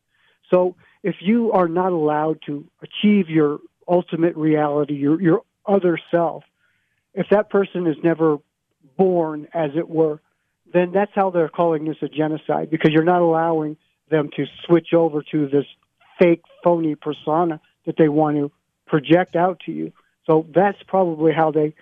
So 0.49 0.75
if 1.03 1.15
you 1.19 1.51
are 1.51 1.67
not 1.67 1.91
allowed 1.91 2.39
to 2.45 2.65
achieve 2.81 3.29
your 3.29 3.59
ultimate 3.87 4.35
reality, 4.35 4.95
your 4.95 5.21
your 5.21 5.41
other 5.65 5.99
self, 6.09 6.43
if 7.13 7.27
that 7.29 7.49
person 7.49 7.85
is 7.85 7.97
never 8.03 8.37
born, 8.97 9.47
as 9.53 9.71
it 9.75 9.89
were, 9.89 10.21
then 10.73 10.91
that's 10.91 11.11
how 11.13 11.29
they're 11.29 11.49
calling 11.49 11.85
this 11.85 11.97
a 12.01 12.07
genocide 12.07 12.69
because 12.69 12.91
you're 12.91 13.03
not 13.03 13.21
allowing 13.21 13.77
them 14.09 14.29
to 14.35 14.45
switch 14.65 14.93
over 14.93 15.21
to 15.31 15.47
this 15.47 15.65
fake, 16.19 16.41
phony 16.63 16.95
persona 16.95 17.59
that 17.85 17.95
they 17.97 18.09
want 18.09 18.37
to 18.37 18.51
project 18.85 19.35
out 19.35 19.59
to 19.65 19.71
you. 19.71 19.91
So 20.25 20.45
that's 20.53 20.77
probably 20.87 21.33
how 21.33 21.51
they 21.51 21.73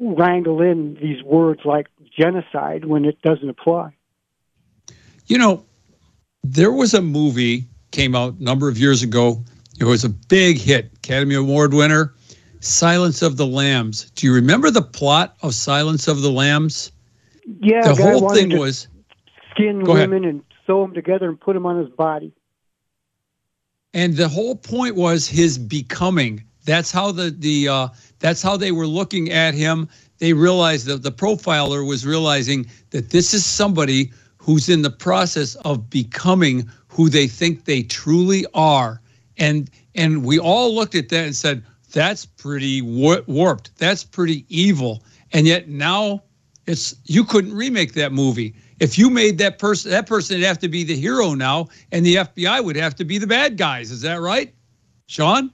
wrangle 0.00 0.62
in 0.62 0.96
these 1.00 1.22
words 1.22 1.62
like 1.64 1.88
genocide 2.16 2.84
when 2.84 3.04
it 3.04 3.20
doesn't 3.22 3.48
apply. 3.48 3.94
You 5.26 5.38
know, 5.38 5.64
there 6.42 6.72
was 6.72 6.94
a 6.94 7.02
movie 7.02 7.64
came 7.90 8.14
out 8.14 8.34
a 8.38 8.42
number 8.42 8.68
of 8.68 8.78
years 8.78 9.02
ago. 9.02 9.42
It 9.80 9.84
was 9.84 10.04
a 10.04 10.08
big 10.08 10.58
hit, 10.58 10.90
Academy 10.96 11.34
Award 11.34 11.72
winner. 11.74 12.14
Silence 12.60 13.22
of 13.22 13.36
the 13.36 13.46
Lambs. 13.46 14.10
Do 14.16 14.26
you 14.26 14.34
remember 14.34 14.70
the 14.70 14.82
plot 14.82 15.36
of 15.42 15.54
Silence 15.54 16.08
of 16.08 16.22
the 16.22 16.30
Lambs? 16.30 16.90
Yeah, 17.60 17.82
the 17.92 17.94
whole 17.94 18.28
thing 18.34 18.58
was 18.58 18.88
skin 19.52 19.84
Go 19.84 19.92
ahead. 19.94 20.10
women 20.10 20.28
and 20.28 20.42
sew 20.66 20.82
them 20.82 20.92
together 20.94 21.28
and 21.28 21.40
put 21.40 21.54
them 21.54 21.64
on 21.66 21.78
his 21.78 21.88
body. 21.90 22.32
and 23.94 24.16
the 24.16 24.28
whole 24.28 24.54
point 24.54 24.96
was 24.96 25.26
his 25.26 25.56
becoming 25.58 26.44
that's 26.64 26.92
how 26.92 27.10
the 27.10 27.30
the 27.30 27.66
uh 27.68 27.88
that's 28.18 28.42
how 28.42 28.56
they 28.56 28.70
were 28.72 28.86
looking 28.86 29.30
at 29.32 29.54
him 29.54 29.88
they 30.18 30.34
realized 30.34 30.86
that 30.86 31.02
the 31.02 31.10
profiler 31.12 31.86
was 31.86 32.04
realizing 32.04 32.66
that 32.90 33.10
this 33.10 33.32
is 33.32 33.46
somebody 33.46 34.12
who's 34.36 34.68
in 34.68 34.82
the 34.82 34.90
process 34.90 35.54
of 35.64 35.88
becoming 35.88 36.68
who 36.88 37.08
they 37.08 37.26
think 37.26 37.64
they 37.64 37.82
truly 37.82 38.46
are. 38.54 39.00
And 39.36 39.70
and 39.94 40.24
we 40.24 40.38
all 40.38 40.74
looked 40.74 40.94
at 40.94 41.08
that 41.10 41.26
and 41.26 41.36
said 41.36 41.62
that's 41.92 42.26
pretty 42.26 42.82
wa- 42.82 43.22
warped. 43.26 43.76
That's 43.78 44.04
pretty 44.04 44.44
evil. 44.48 45.02
And 45.32 45.46
yet 45.46 45.68
now 45.68 46.22
it's 46.66 46.94
you 47.04 47.24
couldn't 47.24 47.54
remake 47.54 47.94
that 47.94 48.12
movie. 48.12 48.54
If 48.80 48.98
you 48.98 49.10
made 49.10 49.38
that 49.38 49.58
person 49.58 49.90
that 49.90 50.06
person 50.06 50.38
would 50.38 50.46
have 50.46 50.58
to 50.60 50.68
be 50.68 50.84
the 50.84 50.96
hero 50.96 51.34
now 51.34 51.68
and 51.92 52.04
the 52.04 52.16
fbi 52.16 52.62
would 52.64 52.76
have 52.76 52.94
to 52.96 53.04
be 53.04 53.18
the 53.18 53.26
bad 53.26 53.56
guys. 53.56 53.90
Is 53.90 54.02
that 54.02 54.20
right? 54.20 54.52
Sean? 55.06 55.52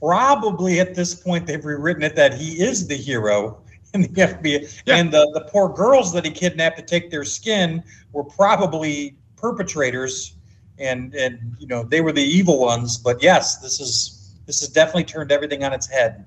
Probably 0.00 0.78
at 0.80 0.94
this 0.94 1.14
point 1.14 1.46
they've 1.46 1.64
rewritten 1.64 2.02
it 2.04 2.14
that 2.16 2.34
he 2.34 2.60
is 2.62 2.86
the 2.86 2.96
hero 2.96 3.60
in 3.94 4.02
the 4.02 4.08
FBI, 4.08 4.82
Yeah. 4.86 4.96
and 4.96 5.10
the 5.12 5.30
the 5.34 5.40
poor 5.50 5.68
girls 5.68 6.12
that 6.12 6.24
he 6.24 6.30
kidnapped 6.30 6.76
to 6.76 6.84
take 6.84 7.10
their 7.10 7.24
skin 7.24 7.82
were 8.12 8.24
probably 8.24 9.16
perpetrators, 9.40 10.34
and 10.78 11.14
and 11.14 11.56
you 11.58 11.66
know 11.66 11.82
they 11.82 12.00
were 12.00 12.12
the 12.12 12.22
evil 12.22 12.58
ones. 12.60 12.98
But 12.98 13.22
yes, 13.22 13.58
this 13.58 13.80
is 13.80 14.34
this 14.46 14.60
has 14.60 14.68
definitely 14.68 15.04
turned 15.04 15.32
everything 15.32 15.64
on 15.64 15.72
its 15.72 15.86
head. 15.86 16.24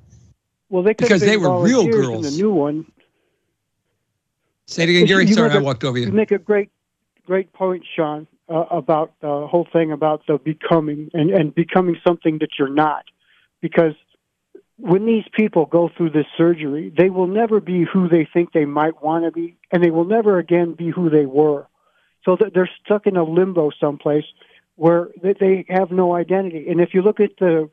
Well, 0.69 0.83
they 0.83 0.93
could 0.93 1.07
Because 1.07 1.21
they 1.21 1.37
were 1.37 1.61
real 1.61 1.87
girls. 1.87 2.15
In 2.15 2.21
the 2.21 2.43
new 2.43 2.51
one, 2.51 2.85
say 4.67 4.83
it 4.83 4.89
again 4.89 5.05
gary 5.05 5.25
make 5.25 5.33
sorry 5.33 5.51
i 5.51 5.57
a- 5.57 5.61
walked 5.61 5.83
over 5.83 5.97
you 5.97 6.05
you 6.05 6.11
make 6.11 6.31
a 6.31 6.37
great, 6.37 6.69
great 7.25 7.51
point, 7.53 7.83
Sean, 7.95 8.27
uh, 8.49 8.65
about 8.71 9.13
the 9.21 9.47
whole 9.47 9.67
thing 9.71 9.91
about 9.91 10.25
the 10.27 10.37
becoming 10.37 11.09
and 11.13 11.29
and 11.31 11.53
becoming 11.53 11.97
something 12.05 12.37
that 12.39 12.49
you're 12.57 12.69
not, 12.69 13.03
because 13.61 13.93
when 14.77 15.05
these 15.05 15.25
people 15.33 15.65
go 15.67 15.89
through 15.95 16.09
this 16.09 16.25
surgery, 16.35 16.91
they 16.97 17.09
will 17.09 17.27
never 17.27 17.59
be 17.59 17.83
who 17.83 18.09
they 18.09 18.27
think 18.33 18.51
they 18.51 18.65
might 18.65 19.03
want 19.03 19.25
to 19.25 19.31
be, 19.31 19.55
and 19.71 19.83
they 19.83 19.91
will 19.91 20.05
never 20.05 20.39
again 20.39 20.73
be 20.73 20.89
who 20.89 21.09
they 21.09 21.25
were. 21.25 21.67
So 22.25 22.35
that 22.37 22.53
they're 22.53 22.69
stuck 22.83 23.07
in 23.07 23.17
a 23.17 23.23
limbo 23.23 23.71
someplace 23.79 24.25
where 24.75 25.09
they- 25.21 25.65
have 25.69 25.91
no 25.91 26.15
identity. 26.15 26.69
And 26.69 26.81
if 26.81 26.93
you 26.93 27.01
look 27.01 27.19
at 27.19 27.37
the 27.37 27.69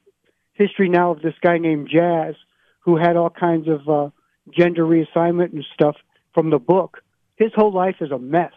history 0.52 0.88
now 0.88 1.12
of 1.12 1.22
this 1.22 1.34
guy 1.40 1.58
named 1.58 1.88
Jazz, 1.88 2.34
who 2.80 2.96
had 2.96 3.16
all 3.16 3.30
kinds 3.30 3.68
of 3.68 3.88
uh, 3.88 4.11
gender 4.50 4.84
reassignment 4.84 5.52
and 5.52 5.64
stuff 5.72 5.96
from 6.34 6.50
the 6.50 6.58
book, 6.58 7.02
his 7.37 7.52
whole 7.54 7.72
life 7.72 7.96
is 8.00 8.11
a 8.11 8.18
mess. 8.18 8.52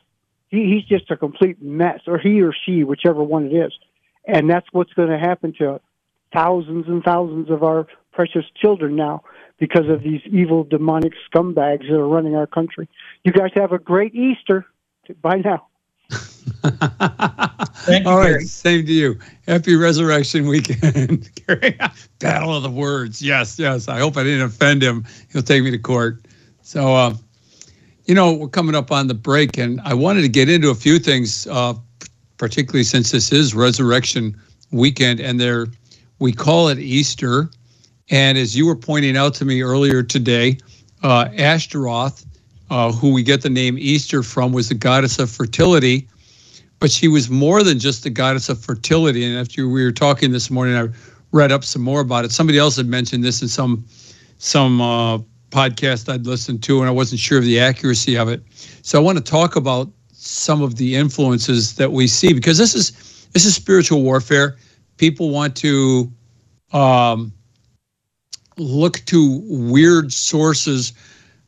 He, 0.50 0.66
he's 0.66 0.86
just 0.86 1.12
a 1.12 1.18
complete 1.18 1.62
mess, 1.62 2.02
or 2.08 2.18
he 2.18 2.42
or 2.42 2.54
she, 2.54 2.84
whichever 2.84 3.24
one 3.24 3.46
it 3.46 3.54
is. 3.54 3.74
And 4.26 4.50
that's 4.50 4.68
what's 4.72 4.94
going 4.94 5.10
to 5.10 5.20
happen 5.20 5.54
to 5.60 5.80
thousands 6.34 6.88
and 6.88 7.04
thousands 7.04 7.50
of 7.50 7.64
our 7.64 7.88
precious 8.12 8.46
children 8.56 8.96
now 8.96 9.24
because 9.60 9.88
of 9.90 10.02
these 10.04 10.22
evil 10.26 10.64
demonic 10.64 11.14
scumbags 11.30 11.88
that 11.88 11.96
are 11.96 12.08
running 12.08 12.36
our 12.36 12.48
country. 12.48 12.90
You 13.24 13.32
guys 13.32 13.52
have 13.56 13.72
a 13.72 13.80
great 13.80 14.16
Easter. 14.16 14.66
Bye 15.22 15.42
now. 15.44 15.68
Thank 17.86 18.06
you, 18.06 18.12
all 18.12 18.20
right 18.20 18.42
same 18.42 18.86
to 18.86 18.92
you. 18.92 19.20
Happy 19.48 19.76
resurrection 19.76 20.48
weekend 20.48 21.30
battle 22.20 22.56
of 22.56 22.64
the 22.64 22.70
words. 22.70 23.22
Yes 23.22 23.58
yes. 23.60 23.88
I 23.88 24.00
hope 24.00 24.18
i 24.18 24.24
didn't 24.24 24.42
offend 24.42 24.82
him. 24.82 25.06
He'll 25.32 25.42
take 25.42 25.64
me 25.64 25.72
to 25.72 25.78
court. 25.78 26.26
So 26.62 26.94
uh, 26.96 27.14
you 28.06 28.16
know 28.16 28.34
we're 28.34 28.48
coming 28.48 28.76
up 28.76 28.92
on 28.92 29.08
the 29.08 29.14
break 29.14 29.58
and 29.58 29.80
i 29.82 29.94
wanted 29.94 30.22
to 30.22 30.30
get 30.30 30.50
into 30.50 30.70
a 30.70 30.76
few 30.76 31.00
things 31.00 31.48
uh, 31.48 31.74
particularly 32.38 32.84
since 32.84 33.12
this 33.12 33.32
is 33.32 33.54
resurrection 33.54 34.36
weekend 34.72 35.20
and 35.20 35.40
there 35.40 35.68
we 36.20 36.32
call 36.32 36.68
it 36.68 36.78
easter. 36.78 37.50
And 38.12 38.38
as 38.38 38.56
you 38.56 38.68
were 38.68 38.76
pointing 38.76 39.18
out 39.18 39.34
to 39.36 39.46
me 39.46 39.62
earlier 39.62 40.04
today 40.04 40.58
uh, 41.04 41.30
ashtaroth 41.38 42.26
uh, 42.70 42.92
who 42.92 43.12
we 43.12 43.24
get 43.24 43.42
the 43.42 43.50
name 43.50 43.78
easter 43.78 44.24
from 44.24 44.52
was 44.52 44.70
the 44.70 44.76
goddess 44.76 45.20
of 45.20 45.30
fertility 45.30 46.08
but 46.82 46.92
she 46.92 47.08
was 47.08 47.30
more 47.30 47.64
than 47.64 47.80
just 47.80 48.04
the 48.04 48.10
goddess 48.10 48.50
of 48.50 48.60
fertility. 48.60 49.24
And 49.24 49.38
after 49.38 49.70
we 49.70 49.84
were 49.86 49.92
talking 49.92 50.32
this 50.32 50.50
morning 50.50 50.76
i 50.76 50.90
read 51.32 51.52
up 51.52 51.64
some 51.64 51.82
more 51.82 52.02
about 52.02 52.26
it. 52.26 52.32
Somebody 52.32 52.58
else 52.58 52.76
had 52.76 52.88
mentioned 52.88 53.24
this 53.24 53.42
in 53.42 53.48
some 53.48 53.86
some 54.40 54.82
uh, 54.82 55.20
podcast 55.52 56.12
i'd 56.12 56.26
listened 56.26 56.64
to 56.64 56.80
and 56.80 56.88
i 56.88 56.92
wasn't 56.92 57.20
sure 57.20 57.38
of 57.38 57.46
the 57.46 57.60
accuracy 57.60 58.18
of 58.18 58.28
it. 58.28 58.42
So 58.82 59.00
i 59.00 59.02
want 59.02 59.18
to 59.20 59.24
talk 59.24 59.56
about 59.56 59.90
some 60.12 60.62
of 60.62 60.76
the 60.76 60.96
influences 60.96 61.76
that 61.76 61.92
we 61.92 62.08
see 62.08 62.34
because 62.34 62.58
this 62.58 62.76
is 62.76 63.28
this 63.32 63.46
is 63.46 63.56
spiritual 63.56 64.02
warfare. 64.02 64.58
People 64.98 65.30
want 65.30 65.56
to 65.58 66.12
um, 66.74 67.32
look 68.58 68.98
to 69.06 69.42
weird 69.46 70.12
sources. 70.12 70.94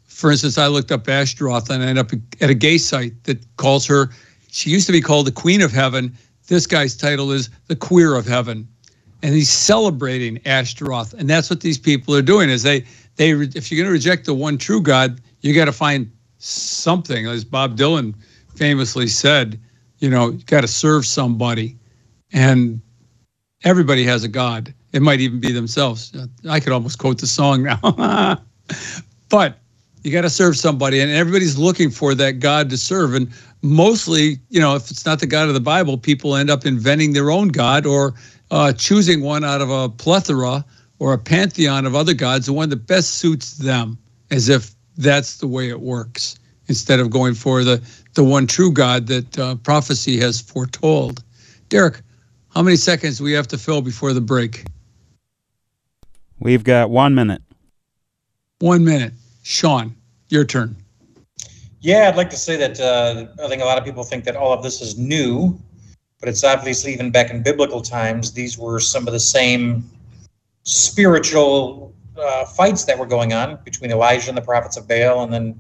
For 0.06 0.32
instance 0.32 0.60
i 0.60 0.68
looked 0.68 0.92
up 0.92 1.10
ashtaroth 1.10 1.72
and 1.72 1.82
i 1.82 1.88
ended 1.88 2.06
up 2.06 2.20
at 2.40 2.52
a 2.52 2.54
gay 2.54 2.78
site 2.78 3.24
that 3.24 3.44
calls 3.58 3.88
her 3.88 4.12
she 4.54 4.70
used 4.70 4.86
to 4.86 4.92
be 4.92 5.02
called 5.02 5.26
the 5.26 5.32
queen 5.32 5.64
of 5.64 5.72
heaven. 5.72 6.16
This 6.48 6.68
guy's 6.68 6.96
title 6.96 7.32
is 7.32 7.50
the 7.68 7.76
queer 7.76 8.16
of 8.16 8.28
heaven. 8.28 8.68
And 9.24 9.34
he's 9.34 9.50
celebrating 9.50 10.40
ashtaroth. 10.46 11.14
And 11.14 11.28
that's 11.28 11.50
what 11.50 11.62
these 11.62 11.80
people 11.80 12.16
are 12.16 12.22
doing 12.22 12.50
is 12.50 12.62
they 12.62 12.86
they 13.16 13.32
if 13.32 13.72
you're 13.72 13.78
going 13.78 13.88
to 13.88 13.92
reject 13.92 14.26
the 14.26 14.34
one 14.34 14.58
true 14.58 14.82
god 14.82 15.22
you 15.42 15.56
got 15.56 15.66
to 15.66 15.72
find 15.72 16.12
something. 16.38 17.26
As 17.26 17.44
bob 17.44 17.78
dylan 17.78 18.14
famously 18.56 19.08
said 19.08 19.60
you 20.00 20.10
know 20.10 20.32
you 20.32 20.44
got 20.46 20.62
to 20.62 20.68
serve 20.68 21.06
somebody. 21.06 21.76
And 22.32 22.80
everybody 23.64 24.04
has 24.04 24.24
a 24.24 24.28
god. 24.28 24.74
It 24.92 25.02
might 25.02 25.20
even 25.20 25.40
be 25.40 25.52
themselves. 25.52 26.16
I 26.48 26.60
could 26.60 26.74
almost 26.74 27.00
quote 27.00 27.18
the 27.20 27.28
song 27.28 27.64
now. 27.64 28.40
But 29.30 29.58
you 30.04 30.12
got 30.12 30.22
to 30.22 30.30
serve 30.30 30.58
somebody 30.58 31.00
and 31.00 31.12
everybody's 31.12 31.58
looking 31.58 31.90
for 31.90 32.14
that 32.14 32.40
god 32.40 32.70
to 32.70 32.78
serve 32.78 33.14
and 33.14 33.32
mostly 33.62 34.38
you 34.50 34.60
know 34.60 34.76
if 34.76 34.92
it's 34.92 35.06
not 35.06 35.20
the 35.20 35.26
god 35.26 35.48
of 35.48 35.54
the 35.54 35.60
bible 35.60 35.98
people 35.98 36.36
end 36.36 36.50
up 36.50 36.66
inventing 36.66 37.14
their 37.14 37.32
own 37.32 37.48
god 37.48 37.86
or 37.86 38.14
uh, 38.52 38.72
choosing 38.74 39.22
one 39.22 39.44
out 39.44 39.62
of 39.62 39.70
a 39.70 39.90
plethora 39.90 40.64
or 41.00 41.14
a 41.14 41.18
pantheon 41.18 41.86
of 41.86 41.96
other 41.96 42.14
gods 42.14 42.46
the 42.46 42.54
one 42.54 42.70
that 42.70 42.88
best 42.88 43.16
suits 43.16 43.58
them 43.58 43.98
as 44.32 44.50
if 44.50 44.76
that's 44.98 45.38
the 45.38 45.48
way 45.48 45.70
it 45.70 45.80
works 45.80 46.38
instead 46.68 47.00
of 47.00 47.10
going 47.10 47.34
for 47.34 47.64
the 47.64 47.82
the 48.14 48.24
one 48.24 48.46
true 48.46 48.72
god 48.72 49.08
that 49.08 49.40
uh, 49.40 49.56
prophecy 49.56 50.20
has 50.20 50.40
foretold. 50.40 51.24
Derek 51.70 52.02
how 52.50 52.62
many 52.62 52.76
seconds 52.76 53.18
do 53.18 53.24
we 53.24 53.32
have 53.32 53.48
to 53.48 53.58
fill 53.58 53.82
before 53.82 54.14
the 54.14 54.22
break? 54.22 54.66
We've 56.40 56.64
got 56.64 56.92
one 56.92 57.16
minute. 57.16 57.42
one 58.60 58.86
minute 58.86 59.14
sean 59.44 59.96
your 60.30 60.44
turn 60.44 60.76
Yeah, 61.82 62.08
I'd 62.10 62.16
like 62.16 62.30
to 62.32 62.38
say 62.38 62.56
that 62.56 62.80
uh, 62.80 63.28
I 63.44 63.48
think 63.50 63.62
a 63.62 63.66
lot 63.66 63.78
of 63.78 63.84
people 63.84 64.04
think 64.04 64.24
that 64.24 64.36
all 64.36 64.54
of 64.54 64.64
this 64.64 64.82
is 64.82 64.98
new, 64.98 65.60
but 66.20 66.30
it's 66.30 66.44
obviously 66.44 66.94
even 66.94 67.12
back 67.12 67.30
in 67.30 67.44
biblical 67.44 67.82
times, 67.82 68.32
these 68.32 68.58
were 68.58 68.80
some 68.80 69.06
of 69.06 69.12
the 69.12 69.20
same 69.20 69.84
spiritual 70.64 71.94
uh, 72.18 72.46
fights 72.46 72.86
that 72.86 72.98
were 72.98 73.06
going 73.06 73.34
on 73.34 73.60
between 73.66 73.92
Elijah 73.92 74.30
and 74.30 74.38
the 74.38 74.42
prophets 74.42 74.78
of 74.78 74.88
Baal. 74.88 75.24
And 75.24 75.34
then 75.34 75.60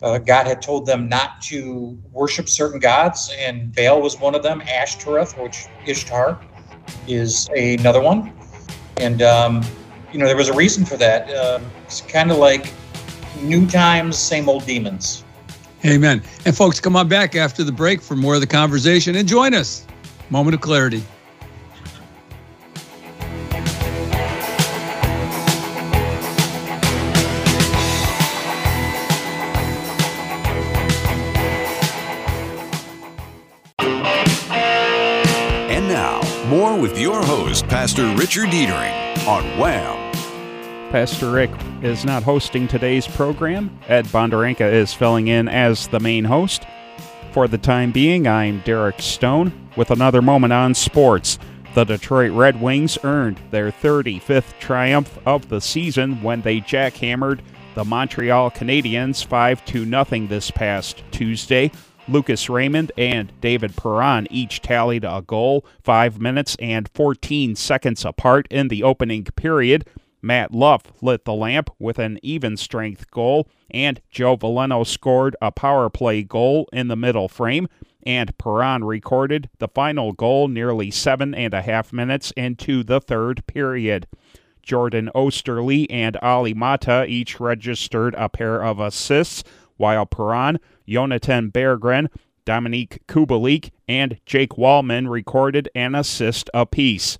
uh, 0.00 0.18
God 0.18 0.46
had 0.46 0.62
told 0.62 0.86
them 0.86 1.08
not 1.08 1.42
to 1.42 1.98
worship 2.12 2.48
certain 2.48 2.78
gods, 2.78 3.34
and 3.36 3.74
Baal 3.74 4.00
was 4.00 4.20
one 4.20 4.36
of 4.36 4.44
them. 4.44 4.60
Ashtoreth, 4.62 5.36
which 5.36 5.66
Ishtar 5.86 6.40
is 7.08 7.48
another 7.56 8.00
one. 8.00 8.32
And, 8.98 9.22
um, 9.22 9.64
you 10.12 10.20
know, 10.20 10.26
there 10.26 10.36
was 10.36 10.48
a 10.48 10.54
reason 10.54 10.84
for 10.84 10.96
that. 10.96 11.28
Um 11.34 11.68
it's 11.88 12.02
kind 12.02 12.30
of 12.30 12.36
like 12.36 12.72
new 13.42 13.66
times, 13.66 14.18
same 14.18 14.48
old 14.48 14.66
demons. 14.66 15.24
Amen. 15.84 16.22
And 16.44 16.56
folks, 16.56 16.80
come 16.80 16.96
on 16.96 17.08
back 17.08 17.36
after 17.36 17.62
the 17.62 17.72
break 17.72 18.00
for 18.00 18.16
more 18.16 18.34
of 18.34 18.40
the 18.40 18.46
conversation 18.46 19.14
and 19.16 19.28
join 19.28 19.54
us. 19.54 19.86
Moment 20.30 20.54
of 20.54 20.60
clarity. 20.60 21.02
And 35.70 35.86
now, 35.86 36.20
more 36.48 36.78
with 36.78 36.98
your 36.98 37.22
host, 37.22 37.68
Pastor 37.68 38.12
Richard 38.16 38.50
Dietering 38.50 38.92
on 39.28 39.44
WAAM 39.58 40.07
Pastor 40.90 41.30
Rick 41.30 41.50
is 41.82 42.06
not 42.06 42.22
hosting 42.22 42.66
today's 42.66 43.06
program. 43.06 43.78
Ed 43.88 44.06
Bonderenka 44.06 44.72
is 44.72 44.94
filling 44.94 45.28
in 45.28 45.46
as 45.46 45.86
the 45.88 46.00
main 46.00 46.24
host. 46.24 46.64
For 47.32 47.46
the 47.46 47.58
time 47.58 47.92
being, 47.92 48.26
I'm 48.26 48.60
Derek 48.60 49.02
Stone 49.02 49.52
with 49.76 49.90
another 49.90 50.22
moment 50.22 50.54
on 50.54 50.74
sports. 50.74 51.38
The 51.74 51.84
Detroit 51.84 52.32
Red 52.32 52.62
Wings 52.62 52.96
earned 53.04 53.38
their 53.50 53.70
35th 53.70 54.58
triumph 54.60 55.18
of 55.26 55.50
the 55.50 55.60
season 55.60 56.22
when 56.22 56.40
they 56.40 56.62
jackhammered 56.62 57.40
the 57.74 57.84
Montreal 57.84 58.50
Canadiens 58.50 59.22
5 59.22 59.62
0 59.68 60.26
this 60.26 60.50
past 60.50 61.02
Tuesday. 61.10 61.70
Lucas 62.08 62.48
Raymond 62.48 62.92
and 62.96 63.30
David 63.42 63.76
Perron 63.76 64.26
each 64.30 64.62
tallied 64.62 65.04
a 65.04 65.22
goal 65.26 65.66
5 65.82 66.18
minutes 66.18 66.56
and 66.58 66.88
14 66.94 67.56
seconds 67.56 68.06
apart 68.06 68.48
in 68.50 68.68
the 68.68 68.82
opening 68.82 69.24
period. 69.24 69.84
Matt 70.20 70.52
Luff 70.52 70.82
lit 71.00 71.24
the 71.24 71.34
lamp 71.34 71.70
with 71.78 71.98
an 71.98 72.18
even 72.22 72.56
strength 72.56 73.10
goal, 73.10 73.48
and 73.70 74.00
Joe 74.10 74.36
Veleno 74.36 74.86
scored 74.86 75.36
a 75.40 75.52
power 75.52 75.88
play 75.88 76.22
goal 76.22 76.68
in 76.72 76.88
the 76.88 76.96
middle 76.96 77.28
frame 77.28 77.68
and 78.08 78.36
Perron 78.38 78.84
recorded 78.84 79.50
the 79.58 79.68
final 79.68 80.12
goal 80.12 80.48
nearly 80.48 80.90
seven 80.90 81.34
and 81.34 81.52
a 81.52 81.60
half 81.60 81.92
minutes 81.92 82.30
into 82.38 82.82
the 82.82 83.00
third 83.00 83.46
period. 83.46 84.06
Jordan 84.62 85.10
Oesterle 85.14 85.86
and 85.90 86.16
Olli 86.22 86.54
Maatta 86.54 87.04
each 87.06 87.38
registered 87.38 88.14
a 88.14 88.30
pair 88.30 88.62
of 88.62 88.80
assists, 88.80 89.44
while 89.76 90.06
Perron, 90.06 90.58
Jonathan 90.88 91.50
Berggren, 91.50 92.08
Dominik 92.46 92.98
Kubalik, 93.06 93.70
and 93.86 94.18
Jake 94.24 94.56
Walman 94.56 95.10
recorded 95.10 95.68
an 95.74 95.94
assist 95.94 96.48
apiece. 96.54 97.18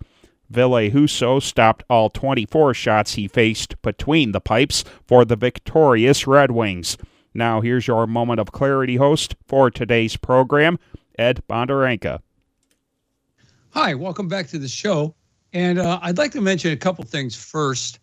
Ville 0.51 0.91
Husso 0.91 1.43
stopped 1.43 1.85
all 1.91 2.09
24 2.11 2.75
shots 2.75 3.15
he 3.15 3.29
faced 3.29 3.81
between 3.83 4.33
the 4.33 4.41
pipes 4.41 4.85
for 5.07 5.25
the 5.25 5.37
victorious 5.37 6.27
Red 6.27 6.51
Wings. 6.51 6.97
Now, 7.35 7.61
here's 7.61 7.87
your 7.87 8.07
moment 8.07 8.41
of 8.41 8.53
clarity 8.53 8.97
host 8.97 9.37
for 9.47 9.71
today's 9.71 10.17
program, 10.17 10.79
Ed 11.19 11.43
Bonderenka. 11.49 12.21
Hi, 13.71 13.95
welcome 13.95 14.29
back 14.29 14.49
to 14.49 14.59
the 14.59 14.69
show. 14.69 15.15
And 15.53 15.79
uh, 15.79 15.99
I'd 16.03 16.19
like 16.19 16.33
to 16.33 16.41
mention 16.41 16.73
a 16.73 16.77
couple 16.77 17.05
things 17.05 17.37
first. 17.37 18.01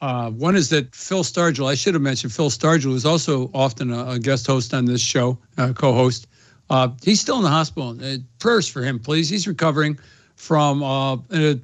Uh, 0.00 0.30
one 0.30 0.54
is 0.54 0.68
that 0.70 0.94
Phil 0.94 1.24
Stargell, 1.24 1.68
I 1.68 1.74
should 1.74 1.94
have 1.94 2.02
mentioned 2.02 2.32
Phil 2.32 2.50
Stargell, 2.50 2.94
is 2.94 3.04
also 3.04 3.50
often 3.52 3.92
a, 3.92 4.10
a 4.10 4.18
guest 4.18 4.46
host 4.46 4.72
on 4.72 4.84
this 4.84 5.00
show, 5.00 5.38
uh, 5.58 5.72
co 5.72 5.92
host. 5.92 6.28
Uh, 6.70 6.88
he's 7.02 7.20
still 7.20 7.36
in 7.38 7.42
the 7.42 7.50
hospital. 7.50 7.96
Uh, 8.02 8.18
prayers 8.38 8.68
for 8.68 8.82
him, 8.82 8.98
please. 8.98 9.28
He's 9.28 9.48
recovering 9.48 9.98
from 10.38 10.84
uh, 10.84 11.16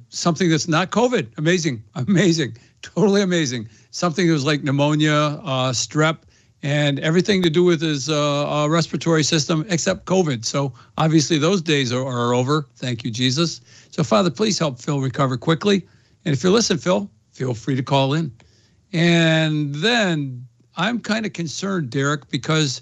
something 0.09 0.49
that's 0.49 0.67
not 0.67 0.91
COVID. 0.91 1.37
Amazing, 1.37 1.81
amazing, 1.95 2.57
totally 2.81 3.21
amazing. 3.21 3.69
Something 3.91 4.27
that 4.27 4.33
was 4.33 4.45
like 4.45 4.63
pneumonia, 4.63 5.39
strep 5.71 6.17
and 6.61 6.99
everything 6.99 7.41
to 7.41 7.49
do 7.49 7.63
with 7.63 7.81
his 7.81 8.09
uh, 8.09 8.63
uh, 8.63 8.67
respiratory 8.67 9.23
system 9.23 9.65
except 9.69 10.05
COVID. 10.05 10.43
So 10.43 10.73
obviously 10.97 11.37
those 11.37 11.61
days 11.61 11.93
are, 11.93 12.05
are, 12.05 12.33
over. 12.33 12.67
Thank 12.75 13.05
you, 13.05 13.11
Jesus. 13.11 13.61
So 13.91 14.03
Father, 14.03 14.29
please 14.29 14.59
help 14.59 14.81
Phil 14.81 14.99
recover 14.99 15.37
quickly. 15.37 15.87
And 16.25 16.33
if 16.33 16.43
you 16.43 16.51
listen, 16.51 16.77
Phil, 16.77 17.09
feel 17.31 17.53
free 17.53 17.75
to 17.75 17.83
call 17.83 18.13
in. 18.13 18.31
And 18.91 19.73
then 19.75 20.45
I'm 20.75 20.99
kind 20.99 21.25
of 21.25 21.31
concerned, 21.31 21.91
Derek, 21.91 22.29
because 22.29 22.81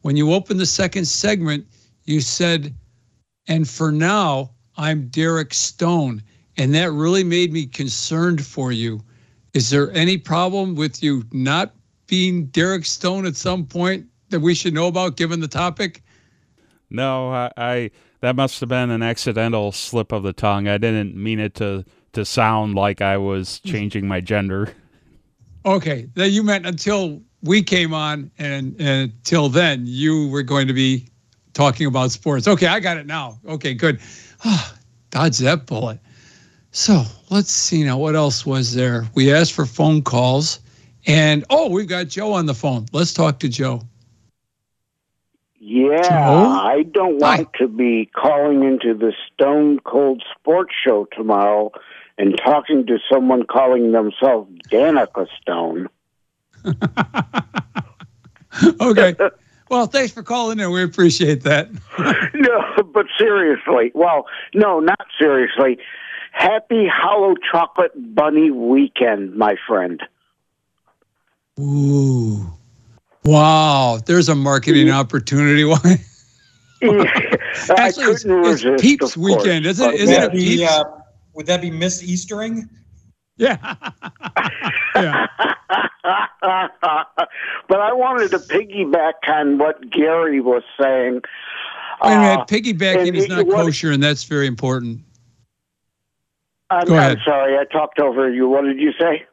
when 0.00 0.16
you 0.16 0.32
opened 0.32 0.58
the 0.58 0.66
second 0.66 1.04
segment, 1.04 1.66
you 2.04 2.22
said, 2.22 2.74
and 3.46 3.68
for 3.68 3.92
now, 3.92 4.53
I'm 4.76 5.08
Derek 5.08 5.54
Stone. 5.54 6.22
And 6.56 6.74
that 6.74 6.92
really 6.92 7.24
made 7.24 7.52
me 7.52 7.66
concerned 7.66 8.44
for 8.44 8.72
you. 8.72 9.00
Is 9.54 9.70
there 9.70 9.92
any 9.92 10.18
problem 10.18 10.74
with 10.74 11.02
you 11.02 11.24
not 11.32 11.74
being 12.06 12.46
Derek 12.46 12.86
Stone 12.86 13.26
at 13.26 13.36
some 13.36 13.66
point 13.66 14.06
that 14.30 14.40
we 14.40 14.54
should 14.54 14.74
know 14.74 14.86
about 14.86 15.16
given 15.16 15.40
the 15.40 15.48
topic? 15.48 16.02
No, 16.90 17.30
I, 17.30 17.50
I 17.56 17.90
that 18.20 18.36
must 18.36 18.60
have 18.60 18.68
been 18.68 18.90
an 18.90 19.02
accidental 19.02 19.72
slip 19.72 20.12
of 20.12 20.22
the 20.22 20.32
tongue. 20.32 20.68
I 20.68 20.78
didn't 20.78 21.16
mean 21.16 21.40
it 21.40 21.54
to 21.56 21.84
to 22.12 22.24
sound 22.24 22.74
like 22.74 23.00
I 23.00 23.16
was 23.16 23.60
changing 23.60 24.06
my 24.06 24.20
gender. 24.20 24.72
Okay, 25.66 26.08
then 26.14 26.32
you 26.32 26.42
meant 26.42 26.66
until 26.66 27.20
we 27.42 27.62
came 27.62 27.92
on, 27.92 28.30
and, 28.38 28.76
and 28.80 29.12
until 29.12 29.48
then 29.48 29.82
you 29.86 30.28
were 30.28 30.42
going 30.42 30.68
to 30.68 30.74
be 30.74 31.08
talking 31.52 31.86
about 31.86 32.10
sports. 32.10 32.46
Okay, 32.46 32.66
I 32.66 32.80
got 32.80 32.96
it 32.96 33.06
now. 33.06 33.38
Okay, 33.46 33.74
good. 33.74 34.00
Oh, 34.46 34.74
dodge 35.10 35.38
that 35.38 35.66
bullet. 35.66 35.98
So 36.70 37.04
let's 37.30 37.50
see 37.50 37.84
now. 37.84 37.96
What 37.96 38.14
else 38.14 38.44
was 38.44 38.74
there? 38.74 39.06
We 39.14 39.32
asked 39.32 39.52
for 39.52 39.64
phone 39.64 40.02
calls. 40.02 40.60
And 41.06 41.44
oh, 41.50 41.70
we've 41.70 41.88
got 41.88 42.08
Joe 42.08 42.32
on 42.32 42.46
the 42.46 42.54
phone. 42.54 42.86
Let's 42.92 43.14
talk 43.14 43.38
to 43.40 43.48
Joe. 43.48 43.82
Yeah, 45.58 46.02
Joe? 46.02 46.10
I 46.10 46.82
don't 46.90 47.20
want 47.20 47.48
Hi. 47.54 47.58
to 47.58 47.68
be 47.68 48.10
calling 48.14 48.64
into 48.64 48.92
the 48.92 49.14
Stone 49.32 49.80
Cold 49.80 50.22
Sports 50.36 50.74
Show 50.84 51.06
tomorrow 51.16 51.72
and 52.18 52.38
talking 52.44 52.86
to 52.86 52.98
someone 53.10 53.46
calling 53.46 53.92
themselves 53.92 54.50
Danica 54.70 55.26
Stone. 55.40 55.88
okay. 58.80 59.16
Well, 59.70 59.86
thanks 59.86 60.12
for 60.12 60.22
calling 60.22 60.60
in. 60.60 60.70
We 60.70 60.82
appreciate 60.82 61.42
that. 61.42 61.70
no, 62.34 62.82
but 62.92 63.06
seriously. 63.18 63.90
Well, 63.94 64.26
no, 64.52 64.80
not 64.80 65.06
seriously. 65.18 65.78
Happy 66.32 66.86
Hollow 66.86 67.34
Chocolate 67.50 67.92
Bunny 68.14 68.50
weekend, 68.50 69.34
my 69.36 69.56
friend. 69.66 70.02
Ooh. 71.58 72.46
Wow. 73.24 74.00
There's 74.04 74.28
a 74.28 74.34
marketing 74.34 74.88
mm-hmm. 74.88 74.96
opportunity. 74.96 75.64
Why? 75.64 76.00
Actually, 77.78 78.12
it's, 78.12 78.24
it's 78.26 78.82
Peeps 78.82 79.16
weekend, 79.16 79.64
isn't 79.64 79.94
it? 79.94 80.00
Isn't 80.00 80.22
it 80.22 80.32
Peeps? 80.32 80.56
Be, 80.56 80.66
uh, 80.66 80.84
would 81.32 81.46
that 81.46 81.62
be 81.62 81.70
Miss 81.70 82.02
Eastering? 82.02 82.68
Yeah. 83.36 83.56
yeah. 84.96 85.26
but 87.68 87.80
I 87.80 87.92
wanted 87.92 88.30
to 88.30 88.38
piggyback 88.38 89.28
on 89.28 89.58
what 89.58 89.90
Gary 89.90 90.40
was 90.40 90.62
saying. 90.80 91.22
Wait 92.02 92.12
a 92.12 92.18
minute, 92.18 92.40
uh, 92.40 92.44
piggybacking 92.46 93.14
is 93.14 93.28
not 93.28 93.48
kosher, 93.48 93.90
and 93.90 94.02
that's 94.02 94.24
very 94.24 94.46
important. 94.46 95.00
I'm, 96.70 96.86
Go 96.86 96.96
ahead. 96.96 97.18
I'm 97.18 97.24
sorry, 97.24 97.58
I 97.58 97.64
talked 97.64 97.98
over 97.98 98.30
you. 98.32 98.48
What 98.48 98.64
did 98.64 98.78
you 98.78 98.92
say? 98.98 99.24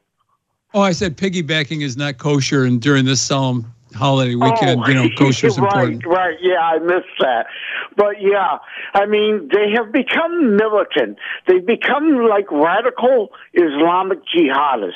Oh, 0.74 0.82
I 0.82 0.92
said 0.94 1.18
piggybacking 1.18 1.82
is 1.82 1.98
not 1.98 2.18
kosher, 2.18 2.64
and 2.64 2.82
during 2.82 3.06
this 3.06 3.22
solemn 3.22 3.74
holiday 3.94 4.36
weekend, 4.36 4.82
oh, 4.84 4.88
you 4.88 4.94
know, 4.94 5.10
kosher 5.18 5.48
is 5.48 5.60
right, 5.60 5.68
important. 5.68 6.06
Right, 6.06 6.38
yeah, 6.42 6.60
I 6.60 6.80
missed 6.80 7.18
that. 7.20 7.48
But 7.96 8.22
yeah, 8.22 8.58
I 8.94 9.06
mean, 9.06 9.50
they 9.54 9.72
have 9.76 9.92
become 9.92 10.56
militant. 10.56 11.18
They've 11.48 11.66
become 11.66 12.26
like 12.28 12.52
radical 12.52 13.30
Islamic 13.54 14.20
jihadists. 14.26 14.94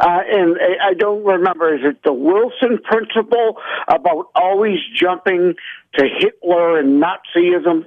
Uh, 0.00 0.20
and 0.30 0.56
I 0.82 0.94
don't 0.94 1.24
remember, 1.24 1.74
is 1.74 1.80
it 1.84 2.02
the 2.04 2.12
Wilson 2.12 2.78
principle 2.84 3.58
about 3.88 4.30
always 4.34 4.78
jumping 4.94 5.54
to 5.94 6.08
Hitler 6.08 6.78
and 6.78 7.02
Nazism? 7.02 7.86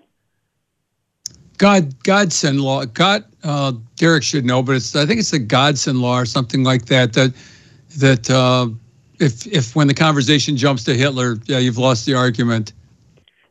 God 1.57 2.03
Godson 2.03 2.57
law. 2.57 2.85
God 2.85 3.23
uh, 3.43 3.73
Derek 3.95 4.23
should 4.23 4.45
know, 4.45 4.63
but 4.63 4.77
it's 4.77 4.95
I 4.95 5.05
think 5.05 5.19
it's 5.19 5.29
the 5.29 5.37
Godson 5.37 6.01
law 6.01 6.19
or 6.19 6.25
something 6.25 6.63
like 6.63 6.87
that. 6.87 7.13
That 7.13 7.33
that 7.97 8.29
uh, 8.31 8.69
if 9.21 9.47
if 9.47 9.75
when 9.75 9.87
the 9.87 9.93
conversation 9.93 10.57
jumps 10.57 10.83
to 10.85 10.95
Hitler, 10.95 11.37
yeah, 11.45 11.59
you've 11.59 11.77
lost 11.77 12.05
the 12.05 12.15
argument. 12.15 12.73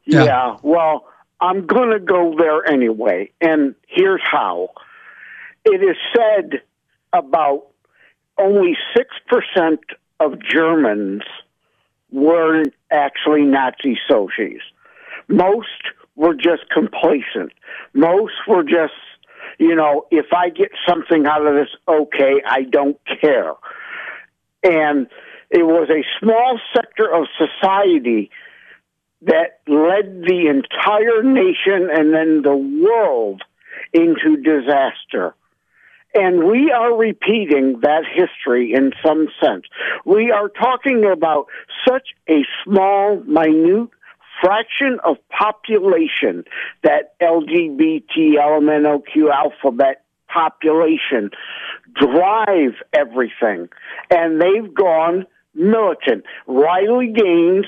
Yeah. 0.04 0.24
yeah 0.24 0.56
well, 0.62 1.06
I'm 1.40 1.66
going 1.66 1.90
to 1.90 2.00
go 2.00 2.35
there 2.37 2.66
anyway, 2.66 3.30
and 3.40 3.74
here's 3.87 4.22
how. 4.22 4.70
It 5.64 5.83
is 5.83 5.96
said 6.14 6.62
about 7.12 7.66
only 8.38 8.76
six 8.96 9.11
percent 9.28 9.80
of 10.18 10.38
Germans 10.42 11.22
were 12.11 12.64
actually 12.90 13.42
Nazi 13.42 13.98
socios. 14.11 14.61
Most 15.28 15.68
were 16.16 16.35
just 16.35 16.68
complacent. 16.70 17.52
Most 17.94 18.35
were 18.48 18.64
just, 18.64 18.92
you 19.59 19.74
know, 19.74 20.06
if 20.11 20.26
I 20.33 20.50
get 20.50 20.70
something 20.87 21.26
out 21.26 21.46
of 21.46 21.54
this, 21.54 21.68
okay, 21.88 22.42
I 22.44 22.62
don't 22.62 22.98
care. 23.20 23.54
And 24.62 25.09
it 25.51 25.65
was 25.65 25.89
a 25.91 26.05
small 26.21 26.61
sector 26.75 27.13
of 27.13 27.27
society 27.37 28.31
that 29.23 29.61
led 29.67 30.23
the 30.23 30.47
entire 30.49 31.23
nation 31.23 31.91
and 31.93 32.15
then 32.15 32.43
the 32.43 32.57
world 32.57 33.43
into 33.93 34.37
disaster. 34.37 35.35
And 36.15 36.45
we 36.45 36.73
are 36.73 36.97
repeating 36.97 37.81
that 37.83 38.03
history 38.05 38.73
in 38.73 38.93
some 39.05 39.29
sense. 39.41 39.65
We 40.05 40.33
are 40.33 40.49
talking 40.49 41.05
about 41.05 41.47
such 41.87 42.09
a 42.29 42.43
small, 42.65 43.21
minute 43.27 43.91
fraction 44.41 44.99
of 45.05 45.17
population, 45.29 46.45
that 46.83 47.19
LGBT, 47.21 48.37
LMNOQ 48.39 49.31
alphabet 49.33 50.05
population, 50.29 51.31
drive 51.95 52.75
everything. 52.93 53.69
And 54.11 54.41
they've 54.41 54.73
gone 54.73 55.27
militant. 55.55 56.25
Riley 56.47 57.13
Gaines 57.13 57.67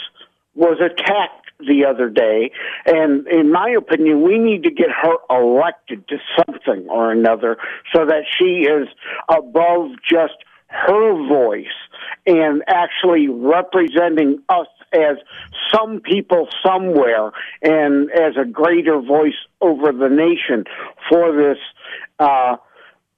was 0.55 0.79
attacked 0.81 1.51
the 1.61 1.85
other 1.85 2.09
day, 2.11 2.51
and 2.87 3.27
in 3.29 3.53
my 3.53 3.71
opinion, 3.71 4.23
we 4.23 4.39
need 4.39 4.65
to 4.65 4.71
get 4.71 4.89
her 4.91 5.17
elected 5.31 6.07
to 6.09 6.17
something 6.37 6.89
or 6.89 7.13
another 7.13 7.57
so 7.95 8.05
that 8.05 8.25
she 8.39 8.67
is 8.67 8.89
above 9.29 9.91
just 10.09 10.35
her 10.67 11.29
voice 11.29 11.67
and 12.27 12.63
actually 12.67 13.29
representing 13.29 14.43
us 14.49 14.67
as 14.93 15.17
some 15.73 16.01
people 16.01 16.49
somewhere 16.65 17.31
and 17.63 18.11
as 18.11 18.37
a 18.41 18.45
greater 18.45 19.01
voice 19.01 19.37
over 19.61 19.93
the 19.93 20.09
nation 20.09 20.65
for 21.09 21.33
this 21.37 21.59
uh, 22.19 22.57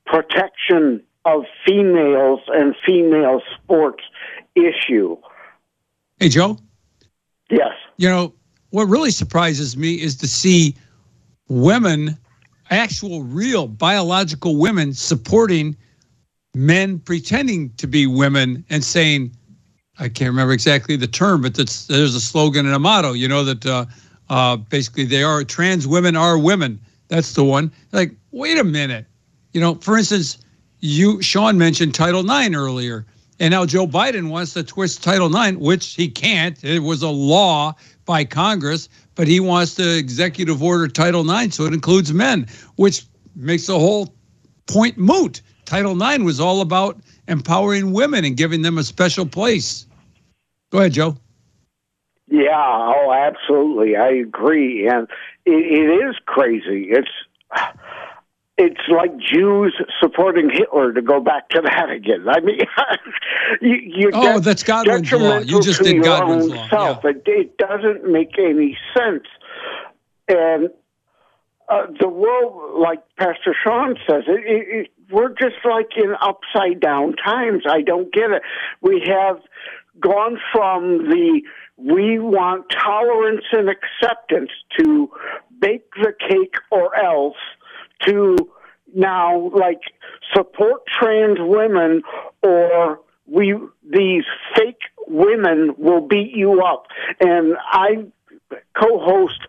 protection 0.06 1.02
of 1.24 1.42
females 1.66 2.40
and 2.48 2.74
female 2.86 3.40
sports 3.54 4.02
issue. 4.54 5.16
Hey, 6.18 6.28
Joe? 6.28 6.58
Yes. 7.50 7.72
You 7.96 8.08
know, 8.08 8.34
what 8.70 8.84
really 8.84 9.10
surprises 9.10 9.76
me 9.76 9.94
is 9.94 10.16
to 10.16 10.28
see 10.28 10.74
women, 11.48 12.16
actual, 12.70 13.22
real, 13.22 13.68
biological 13.68 14.56
women, 14.56 14.92
supporting 14.92 15.76
men 16.54 16.98
pretending 17.00 17.70
to 17.74 17.86
be 17.86 18.06
women 18.06 18.64
and 18.70 18.82
saying, 18.82 19.32
I 19.98 20.08
can't 20.08 20.30
remember 20.30 20.52
exactly 20.52 20.96
the 20.96 21.06
term, 21.06 21.42
but 21.42 21.54
that's, 21.54 21.86
there's 21.86 22.14
a 22.14 22.20
slogan 22.20 22.66
and 22.66 22.74
a 22.74 22.78
motto, 22.78 23.12
you 23.12 23.28
know, 23.28 23.44
that 23.44 23.66
uh, 23.66 23.84
uh, 24.28 24.56
basically 24.56 25.04
they 25.04 25.22
are 25.22 25.44
trans 25.44 25.86
women 25.86 26.16
are 26.16 26.38
women. 26.38 26.80
That's 27.08 27.34
the 27.34 27.44
one. 27.44 27.70
Like, 27.92 28.12
wait 28.30 28.58
a 28.58 28.64
minute. 28.64 29.06
You 29.52 29.60
know, 29.60 29.76
for 29.76 29.96
instance, 29.96 30.38
you 30.80 31.22
Sean 31.22 31.56
mentioned 31.58 31.94
Title 31.94 32.28
IX 32.28 32.54
earlier, 32.54 33.06
and 33.40 33.52
now 33.52 33.66
Joe 33.66 33.86
Biden 33.86 34.30
wants 34.30 34.54
to 34.54 34.62
twist 34.62 35.02
Title 35.02 35.34
IX, 35.34 35.58
which 35.58 35.94
he 35.94 36.08
can't. 36.08 36.62
It 36.62 36.80
was 36.80 37.02
a 37.02 37.08
law 37.08 37.74
by 38.04 38.24
Congress, 38.24 38.88
but 39.14 39.26
he 39.26 39.40
wants 39.40 39.74
to 39.76 39.96
executive 39.98 40.62
order 40.62 40.88
Title 40.88 41.28
IX, 41.28 41.54
so 41.54 41.64
it 41.64 41.74
includes 41.74 42.12
men, 42.12 42.46
which 42.76 43.04
makes 43.34 43.66
the 43.66 43.78
whole 43.78 44.14
point 44.66 44.98
moot. 44.98 45.42
Title 45.64 46.00
IX 46.00 46.24
was 46.24 46.40
all 46.40 46.60
about 46.60 46.98
empowering 47.28 47.92
women 47.92 48.24
and 48.24 48.36
giving 48.36 48.62
them 48.62 48.78
a 48.78 48.84
special 48.84 49.26
place. 49.26 49.86
Go 50.70 50.78
ahead, 50.78 50.92
Joe. 50.92 51.16
Yeah, 52.28 52.50
oh, 52.56 53.12
absolutely. 53.12 53.96
I 53.96 54.08
agree. 54.08 54.88
And 54.88 55.08
it, 55.44 55.52
it 55.52 56.08
is 56.08 56.16
crazy. 56.26 56.88
It's 56.90 57.08
it's 58.56 58.80
like 58.88 59.10
Jews 59.18 59.74
supporting 60.00 60.48
Hitler 60.50 60.92
to 60.92 61.02
go 61.02 61.20
back 61.20 61.48
to 61.50 61.60
that 61.62 61.90
again. 61.90 62.26
I 62.28 62.40
mean, 62.40 62.60
you, 63.60 63.76
you 63.82 64.10
oh, 64.12 64.38
that's 64.38 64.62
Godwin's 64.62 65.10
law. 65.12 65.38
You 65.38 65.60
just 65.60 65.82
did 65.82 66.02
Godwin's 66.02 66.48
law. 66.48 66.68
Self. 66.68 67.00
Yeah. 67.02 67.10
It, 67.10 67.22
it 67.26 67.58
doesn't 67.58 68.10
make 68.10 68.38
any 68.38 68.78
sense. 68.96 69.24
And 70.28 70.70
uh, 71.68 71.86
the 71.98 72.08
world, 72.08 72.80
like 72.80 73.02
Pastor 73.18 73.56
Sean 73.64 73.96
says, 74.08 74.22
it, 74.28 74.42
it, 74.46 74.90
we're 75.10 75.30
just 75.30 75.56
like 75.64 75.90
in 75.96 76.14
upside 76.20 76.80
down 76.80 77.14
times. 77.16 77.64
I 77.68 77.82
don't 77.82 78.12
get 78.12 78.30
it. 78.30 78.42
We 78.80 79.02
have 79.06 79.40
gone 80.00 80.38
from 80.52 81.08
the 81.08 81.42
we 81.76 82.20
want 82.20 82.66
tolerance 82.70 83.44
and 83.50 83.68
acceptance 83.68 84.50
to 84.78 85.10
bake 85.60 85.90
the 85.96 86.12
cake 86.28 86.54
or 86.70 86.94
else 86.96 87.36
to 88.06 88.36
now 88.94 89.50
like 89.54 89.80
support 90.34 90.82
trans 90.86 91.38
women 91.40 92.02
or 92.42 93.00
we 93.26 93.54
these 93.90 94.24
fake 94.54 94.80
women 95.06 95.74
will 95.78 96.00
beat 96.00 96.30
you 96.32 96.62
up 96.62 96.86
and 97.20 97.56
i 97.72 98.04
co-host 98.78 99.40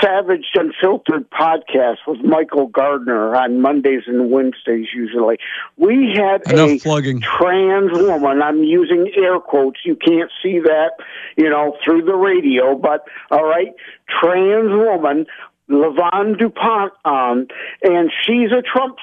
Savage 0.00 0.46
Unfiltered 0.54 1.30
podcast 1.30 1.98
with 2.06 2.20
Michael 2.20 2.66
Gardner 2.66 3.34
on 3.34 3.60
Mondays 3.60 4.02
and 4.06 4.30
Wednesdays 4.30 4.88
usually. 4.94 5.38
We 5.76 6.14
had 6.14 6.42
Enough 6.50 6.70
a 6.70 6.78
plugging. 6.78 7.20
trans 7.20 7.92
woman. 7.92 8.42
I'm 8.42 8.62
using 8.62 9.10
air 9.16 9.38
quotes. 9.40 9.80
You 9.84 9.96
can't 9.96 10.30
see 10.42 10.58
that, 10.60 10.92
you 11.36 11.48
know, 11.48 11.76
through 11.84 12.02
the 12.02 12.14
radio, 12.14 12.76
but 12.76 13.04
all 13.30 13.44
right, 13.44 13.72
trans 14.08 14.70
woman, 14.70 15.26
Lavon 15.70 16.38
DuPont 16.38 16.92
on, 17.04 17.48
and 17.82 18.10
she's 18.22 18.50
a 18.52 18.62
Trump. 18.62 18.96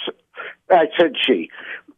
I 0.69 0.86
said 0.97 1.13
she. 1.26 1.50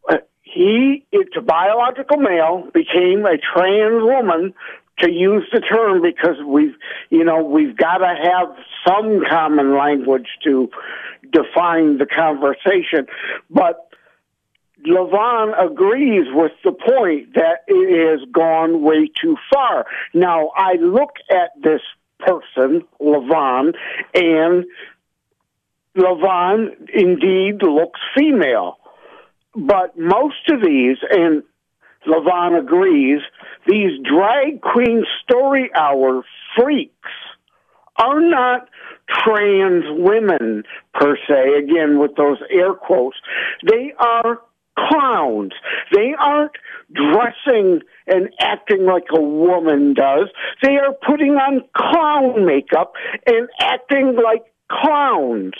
Uh, 0.08 0.18
he, 0.42 1.04
it's 1.12 1.36
a 1.36 1.42
biological 1.42 2.16
male, 2.16 2.68
became 2.72 3.24
a 3.26 3.38
trans 3.38 4.02
woman 4.02 4.54
to 5.00 5.10
use 5.10 5.44
the 5.52 5.60
term 5.60 6.02
because 6.02 6.36
we've, 6.46 6.74
you 7.10 7.24
know, 7.24 7.42
we've 7.42 7.76
got 7.76 7.98
to 7.98 8.14
have 8.22 8.56
some 8.86 9.22
common 9.28 9.76
language 9.76 10.28
to 10.44 10.70
define 11.32 11.98
the 11.98 12.06
conversation. 12.06 13.06
But 13.50 13.90
Lavon 14.86 15.54
agrees 15.58 16.26
with 16.32 16.52
the 16.62 16.72
point 16.72 17.34
that 17.34 17.64
it 17.66 18.10
has 18.10 18.28
gone 18.30 18.82
way 18.82 19.08
too 19.20 19.36
far. 19.52 19.86
Now, 20.12 20.50
I 20.56 20.74
look 20.74 21.16
at 21.30 21.50
this 21.60 21.80
person, 22.18 22.82
Levon, 23.00 23.74
and 24.14 24.64
Levon 25.96 26.88
indeed 26.92 27.62
looks 27.62 28.00
female. 28.16 28.78
But 29.54 29.96
most 29.96 30.48
of 30.48 30.60
these, 30.62 30.96
and 31.10 31.42
Levon 32.06 32.58
agrees, 32.58 33.20
these 33.66 33.92
drag 34.02 34.60
queen 34.60 35.04
story 35.22 35.70
hour 35.74 36.22
freaks 36.56 37.10
are 37.96 38.20
not 38.20 38.68
trans 39.08 39.84
women 39.88 40.64
per 40.94 41.16
se, 41.28 41.54
again 41.58 41.98
with 41.98 42.16
those 42.16 42.38
air 42.50 42.74
quotes. 42.74 43.16
They 43.68 43.92
are 43.98 44.40
clowns. 44.78 45.52
They 45.92 46.14
aren't 46.18 46.52
dressing 46.92 47.80
and 48.06 48.30
acting 48.40 48.84
like 48.84 49.04
a 49.10 49.20
woman 49.20 49.94
does. 49.94 50.28
They 50.62 50.76
are 50.76 50.92
putting 51.06 51.36
on 51.36 51.62
clown 51.76 52.44
makeup 52.44 52.94
and 53.26 53.48
acting 53.60 54.16
like 54.16 54.44
clowns. 54.70 55.54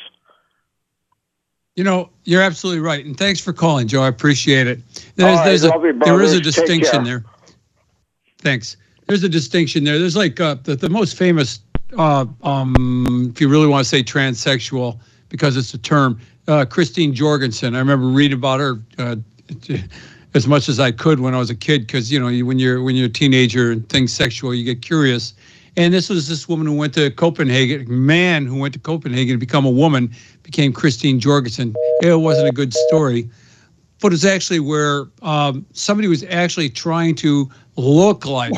You 1.76 1.82
know, 1.82 2.10
you're 2.24 2.42
absolutely 2.42 2.80
right. 2.80 3.04
And 3.04 3.16
thanks 3.16 3.40
for 3.40 3.52
calling, 3.52 3.88
Joe. 3.88 4.02
I 4.02 4.08
appreciate 4.08 4.66
it. 4.66 4.80
There's, 5.16 5.36
right, 5.36 5.44
there's 5.44 5.64
a, 5.64 5.68
you, 5.68 5.98
there 6.04 6.22
is 6.22 6.32
a 6.32 6.40
distinction 6.40 7.02
there. 7.04 7.24
Thanks. 8.38 8.76
There's 9.06 9.24
a 9.24 9.28
distinction 9.28 9.84
there. 9.84 9.98
There's 9.98 10.16
like 10.16 10.40
uh, 10.40 10.56
the, 10.62 10.76
the 10.76 10.88
most 10.88 11.16
famous, 11.16 11.60
uh, 11.98 12.26
um, 12.42 13.30
if 13.34 13.40
you 13.40 13.48
really 13.48 13.66
want 13.66 13.84
to 13.84 13.88
say 13.88 14.02
transsexual, 14.02 15.00
because 15.28 15.56
it's 15.56 15.74
a 15.74 15.78
term, 15.78 16.20
uh, 16.48 16.64
Christine 16.64 17.14
Jorgensen. 17.14 17.74
I 17.74 17.78
remember 17.78 18.06
reading 18.06 18.38
about 18.38 18.60
her 18.60 18.78
uh, 18.98 19.16
as 20.34 20.46
much 20.46 20.68
as 20.68 20.80
I 20.80 20.92
could 20.92 21.20
when 21.20 21.34
I 21.34 21.38
was 21.38 21.50
a 21.50 21.54
kid, 21.54 21.86
because 21.86 22.10
you 22.12 22.18
know 22.18 22.44
when 22.44 22.58
you're 22.58 22.82
when 22.82 22.96
you're 22.96 23.06
a 23.06 23.10
teenager 23.10 23.70
and 23.70 23.88
things 23.88 24.12
sexual, 24.12 24.54
you 24.54 24.64
get 24.64 24.82
curious. 24.82 25.34
And 25.76 25.92
this 25.92 26.08
was 26.08 26.28
this 26.28 26.48
woman 26.48 26.66
who 26.66 26.74
went 26.74 26.94
to 26.94 27.10
Copenhagen, 27.10 27.84
man 27.88 28.46
who 28.46 28.58
went 28.58 28.74
to 28.74 28.80
Copenhagen 28.80 29.34
to 29.34 29.38
become 29.38 29.66
a 29.66 29.70
woman, 29.70 30.14
became 30.44 30.72
Christine 30.72 31.18
Jorgensen. 31.18 31.74
It 32.00 32.20
wasn't 32.20 32.48
a 32.48 32.52
good 32.52 32.72
story, 32.72 33.28
but 34.00 34.12
it's 34.12 34.24
actually 34.24 34.60
where 34.60 35.06
um, 35.22 35.66
somebody 35.72 36.06
was 36.06 36.22
actually 36.24 36.70
trying 36.70 37.16
to 37.16 37.50
look 37.76 38.24
like, 38.24 38.52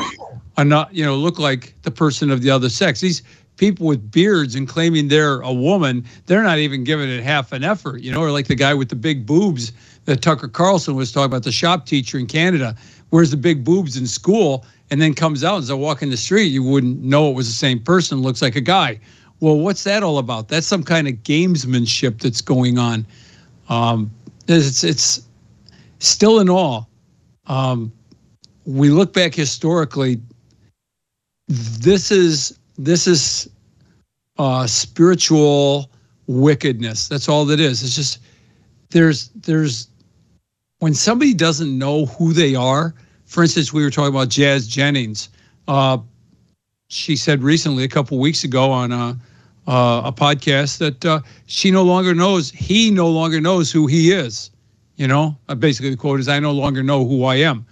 a 0.57 0.63
not, 0.63 0.93
you 0.93 1.03
know, 1.03 1.15
look 1.15 1.39
like 1.39 1.73
the 1.81 1.89
person 1.89 2.29
of 2.29 2.43
the 2.43 2.51
other 2.51 2.69
sex. 2.69 3.01
These 3.01 3.23
people 3.57 3.87
with 3.87 4.11
beards 4.11 4.55
and 4.55 4.67
claiming 4.67 5.07
they're 5.07 5.41
a 5.41 5.51
woman, 5.51 6.05
they're 6.25 6.43
not 6.43 6.59
even 6.59 6.83
giving 6.83 7.09
it 7.09 7.23
half 7.23 7.51
an 7.51 7.63
effort, 7.63 8.01
you 8.01 8.11
know, 8.11 8.21
or 8.21 8.31
like 8.31 8.47
the 8.47 8.55
guy 8.55 8.73
with 8.73 8.89
the 8.89 8.95
big 8.95 9.25
boobs 9.25 9.73
that 10.05 10.21
Tucker 10.21 10.47
Carlson 10.47 10.95
was 10.95 11.11
talking 11.11 11.25
about, 11.25 11.43
the 11.43 11.51
shop 11.51 11.85
teacher 11.85 12.17
in 12.17 12.27
Canada, 12.27 12.75
wears 13.11 13.31
the 13.31 13.37
big 13.37 13.63
boobs 13.63 13.97
in 13.97 14.07
school 14.07 14.65
and 14.89 15.01
then 15.01 15.13
comes 15.13 15.43
out 15.43 15.57
as 15.57 15.69
I 15.69 15.73
walk 15.73 16.01
in 16.01 16.09
the 16.09 16.17
street, 16.17 16.45
you 16.45 16.63
wouldn't 16.63 17.01
know 17.01 17.29
it 17.29 17.35
was 17.35 17.47
the 17.47 17.53
same 17.53 17.79
person, 17.79 18.21
looks 18.21 18.41
like 18.41 18.55
a 18.55 18.61
guy. 18.61 18.99
Well, 19.39 19.57
what's 19.57 19.83
that 19.83 20.01
all 20.01 20.17
about? 20.17 20.47
That's 20.47 20.65
some 20.65 20.83
kind 20.83 21.07
of 21.07 21.15
gamesmanship 21.15 22.21
that's 22.21 22.41
going 22.41 22.77
on. 22.77 23.05
Um, 23.69 24.09
it's, 24.47 24.83
it's 24.83 25.27
still 25.99 26.39
in 26.39 26.49
all. 26.49 26.89
Um, 27.47 27.91
we 28.65 28.89
look 28.89 29.13
back 29.13 29.35
historically. 29.35 30.21
This 31.47 32.11
is 32.11 32.57
this 32.77 33.07
is 33.07 33.49
uh, 34.37 34.67
spiritual 34.67 35.89
wickedness. 36.27 37.07
That's 37.07 37.27
all 37.29 37.45
that 37.45 37.59
is. 37.59 37.83
It's 37.83 37.95
just 37.95 38.19
there's 38.89 39.29
there's 39.29 39.87
when 40.79 40.93
somebody 40.93 41.33
doesn't 41.33 41.77
know 41.77 42.05
who 42.05 42.33
they 42.33 42.55
are 42.55 42.93
for 43.27 43.43
instance, 43.43 43.73
we 43.73 43.83
were 43.83 43.91
talking 43.91 44.15
about 44.15 44.29
Jazz 44.29 44.67
Jennings. 44.67 45.29
Uh, 45.67 45.97
she 46.87 47.17
said 47.17 47.43
recently, 47.43 47.83
a 47.83 47.89
couple 47.89 48.17
weeks 48.19 48.45
ago, 48.45 48.71
on 48.71 48.93
a, 48.93 49.17
uh, 49.67 50.01
a 50.05 50.13
podcast 50.13 50.77
that 50.77 51.05
uh, 51.05 51.19
she 51.45 51.69
no 51.69 51.83
longer 51.83 52.15
knows, 52.15 52.49
he 52.51 52.89
no 52.89 53.09
longer 53.09 53.41
knows 53.41 53.69
who 53.69 53.85
he 53.85 54.11
is. 54.11 54.49
You 54.95 55.07
know, 55.07 55.37
uh, 55.49 55.55
basically 55.55 55.91
the 55.91 55.97
quote 55.97 56.21
is, 56.21 56.29
"I 56.29 56.39
no 56.39 56.53
longer 56.53 56.81
know 56.81 57.05
who 57.05 57.25
I 57.25 57.35
am." 57.35 57.65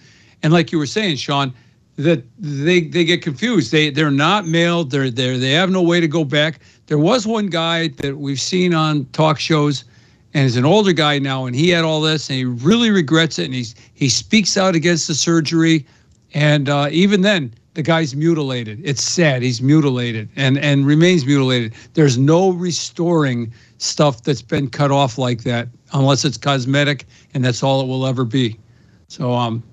And 0.44 0.52
like 0.52 0.72
you 0.72 0.78
were 0.78 0.86
saying, 0.86 1.16
Sean, 1.16 1.54
that 1.98 2.24
they 2.38 2.82
they 2.82 3.06
get 3.06 3.22
confused. 3.22 3.72
They 3.72 3.90
they're 3.90 4.12
not 4.12 4.48
mailed. 4.48 4.92
They're 4.92 5.10
they 5.10 5.38
they 5.38 5.52
have 5.52 5.70
no 5.70 5.82
way 5.82 6.00
to 6.00 6.08
go 6.08 6.24
back. 6.24 6.60
There 6.88 6.98
was 6.98 7.26
one 7.26 7.48
guy 7.48 7.88
that 7.88 8.18
we've 8.18 8.40
seen 8.40 8.74
on 8.74 9.06
talk 9.08 9.40
shows, 9.40 9.86
and 10.34 10.44
he's 10.44 10.58
an 10.58 10.66
older 10.66 10.94
guy 10.94 11.20
now, 11.20 11.46
and 11.46 11.56
he 11.56 11.70
had 11.70 11.84
all 11.84 12.02
this, 12.02 12.30
and 12.30 12.38
he 12.38 12.46
really 12.46 12.92
regrets 12.92 13.40
it, 13.40 13.46
and 13.46 13.54
he's 13.54 13.76
he 13.94 14.10
speaks 14.10 14.58
out 14.58 14.76
against 14.76 15.08
the 15.08 15.16
surgery, 15.16 15.86
and 16.34 16.70
uh, 16.70 16.90
even 16.92 17.22
then 17.22 17.54
the 17.76 17.84
guy's 17.84 18.16
mutilated. 18.16 18.82
It's 18.84 19.04
sad. 19.04 19.42
He's 19.42 19.62
mutilated 19.62 20.30
and 20.36 20.58
and 20.58 20.86
remains 20.86 21.26
mutilated. 21.26 21.74
There's 21.94 22.18
no 22.18 22.52
restoring 22.52 23.54
stuff 23.78 24.24
that's 24.24 24.42
been 24.42 24.70
cut 24.70 24.92
off 24.92 25.18
like 25.18 25.44
that 25.44 25.70
unless 25.94 26.26
it's 26.26 26.38
cosmetic, 26.38 27.06
and 27.34 27.44
that's 27.44 27.64
all 27.64 27.82
it 27.82 27.88
will 27.88 28.06
ever 28.06 28.26
be. 28.26 28.60
So 29.08 29.32
um, 29.34 29.64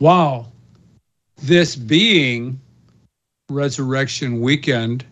wow, 0.00 0.46
this 1.42 1.76
being 1.76 2.60
Resurrection 3.50 4.40
Weekend, 4.40 5.04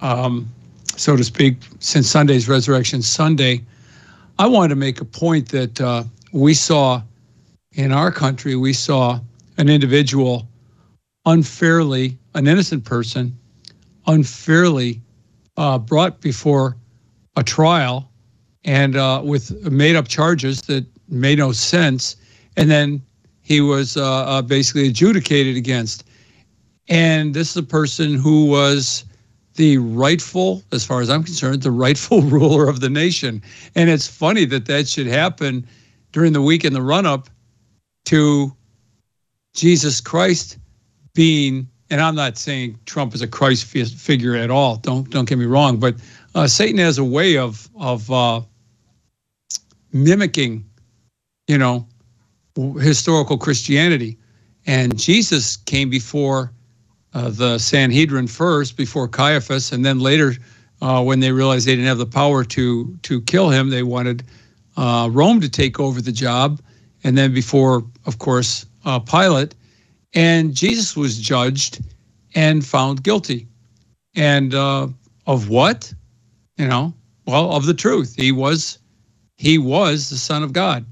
um, 0.00 0.48
so 0.96 1.16
to 1.16 1.24
speak, 1.24 1.56
since 1.78 2.08
Sunday's 2.08 2.48
Resurrection 2.48 3.02
Sunday, 3.02 3.62
I 4.38 4.46
wanted 4.46 4.70
to 4.70 4.76
make 4.76 5.00
a 5.00 5.04
point 5.04 5.48
that 5.50 5.80
uh, 5.80 6.04
we 6.32 6.54
saw 6.54 7.02
in 7.72 7.92
our 7.92 8.10
country, 8.10 8.56
we 8.56 8.72
saw 8.72 9.20
an 9.58 9.68
individual 9.68 10.48
unfairly, 11.26 12.16
an 12.34 12.46
innocent 12.46 12.84
person, 12.84 13.36
unfairly 14.06 15.00
uh, 15.56 15.78
brought 15.78 16.20
before 16.20 16.76
a 17.36 17.42
trial 17.42 18.10
and 18.64 18.96
uh, 18.96 19.20
with 19.24 19.70
made 19.70 19.96
up 19.96 20.08
charges 20.08 20.62
that 20.62 20.84
made 21.08 21.38
no 21.38 21.52
sense. 21.52 22.16
And 22.56 22.70
then 22.70 23.02
he 23.44 23.60
was 23.60 23.96
uh, 23.96 24.24
uh, 24.24 24.42
basically 24.42 24.88
adjudicated 24.88 25.54
against. 25.56 26.04
And 26.88 27.34
this 27.34 27.50
is 27.50 27.56
a 27.56 27.62
person 27.62 28.14
who 28.14 28.46
was 28.46 29.04
the 29.54 29.78
rightful, 29.78 30.62
as 30.72 30.84
far 30.84 31.00
as 31.00 31.10
I'm 31.10 31.22
concerned, 31.22 31.62
the 31.62 31.70
rightful 31.70 32.22
ruler 32.36 32.68
of 32.68 32.80
the 32.80 32.90
nation. 32.90 33.42
And 33.76 33.88
it's 33.88 34.08
funny 34.08 34.46
that 34.46 34.66
that 34.66 34.88
should 34.88 35.06
happen 35.06 35.66
during 36.12 36.32
the 36.32 36.42
week 36.42 36.64
in 36.64 36.72
the 36.72 36.82
run 36.82 37.06
up 37.06 37.28
to 38.06 38.52
Jesus 39.52 40.00
Christ 40.00 40.58
being, 41.14 41.68
and 41.90 42.00
I'm 42.00 42.14
not 42.14 42.38
saying 42.38 42.78
Trump 42.86 43.14
is 43.14 43.22
a 43.22 43.28
Christ 43.28 43.66
figure 43.66 44.34
at 44.34 44.50
all. 44.50 44.76
Don't 44.76 45.08
don't 45.10 45.28
get 45.28 45.38
me 45.38 45.44
wrong, 45.44 45.78
but 45.78 45.96
uh, 46.34 46.46
Satan 46.46 46.78
has 46.78 46.98
a 46.98 47.04
way 47.04 47.36
of 47.38 47.68
of 47.76 48.10
uh, 48.10 48.40
mimicking, 49.92 50.64
you 51.46 51.56
know, 51.56 51.86
historical 52.56 53.38
Christianity. 53.38 54.18
And 54.66 54.98
Jesus 54.98 55.56
came 55.56 55.90
before 55.90 56.52
uh, 57.12 57.30
the 57.30 57.58
Sanhedrin 57.58 58.26
first, 58.26 58.76
before 58.76 59.08
Caiaphas, 59.08 59.72
and 59.72 59.84
then 59.84 60.00
later, 60.00 60.34
uh, 60.82 61.02
when 61.02 61.20
they 61.20 61.32
realized 61.32 61.66
they 61.66 61.72
didn't 61.72 61.86
have 61.86 61.98
the 61.98 62.06
power 62.06 62.44
to 62.44 62.96
to 63.02 63.20
kill 63.22 63.50
him, 63.50 63.70
they 63.70 63.82
wanted 63.82 64.24
uh, 64.76 65.08
Rome 65.12 65.40
to 65.40 65.48
take 65.48 65.78
over 65.78 66.00
the 66.00 66.12
job, 66.12 66.60
and 67.04 67.16
then 67.16 67.32
before, 67.32 67.84
of 68.06 68.18
course, 68.18 68.66
uh, 68.84 68.98
Pilate. 68.98 69.54
And 70.14 70.54
Jesus 70.54 70.96
was 70.96 71.18
judged 71.18 71.80
and 72.34 72.64
found 72.64 73.02
guilty, 73.02 73.46
and 74.16 74.54
uh, 74.54 74.88
of 75.26 75.48
what? 75.48 75.92
You 76.56 76.68
know, 76.68 76.94
well, 77.26 77.52
of 77.52 77.66
the 77.66 77.74
truth. 77.74 78.14
He 78.16 78.32
was 78.32 78.78
he 79.36 79.58
was 79.58 80.10
the 80.10 80.16
Son 80.16 80.42
of 80.42 80.52
God. 80.52 80.84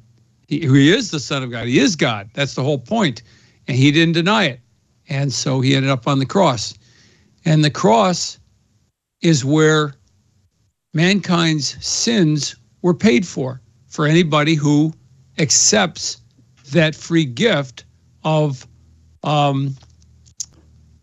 He, 0.52 0.60
he 0.60 0.92
is 0.92 1.10
the 1.10 1.18
Son 1.18 1.42
of 1.42 1.50
God. 1.50 1.66
He 1.66 1.78
is 1.78 1.96
God. 1.96 2.28
That's 2.34 2.54
the 2.54 2.62
whole 2.62 2.78
point. 2.78 3.22
And 3.68 3.74
he 3.74 3.90
didn't 3.90 4.12
deny 4.12 4.44
it. 4.44 4.60
And 5.08 5.32
so 5.32 5.62
he 5.62 5.74
ended 5.74 5.90
up 5.90 6.06
on 6.06 6.18
the 6.18 6.26
cross. 6.26 6.74
And 7.46 7.64
the 7.64 7.70
cross 7.70 8.38
is 9.22 9.46
where 9.46 9.94
mankind's 10.92 11.82
sins 11.84 12.54
were 12.82 12.92
paid 12.92 13.26
for, 13.26 13.62
for 13.86 14.06
anybody 14.06 14.54
who 14.54 14.92
accepts 15.38 16.20
that 16.72 16.94
free 16.94 17.24
gift 17.24 17.84
of 18.22 18.66
um, 19.22 19.74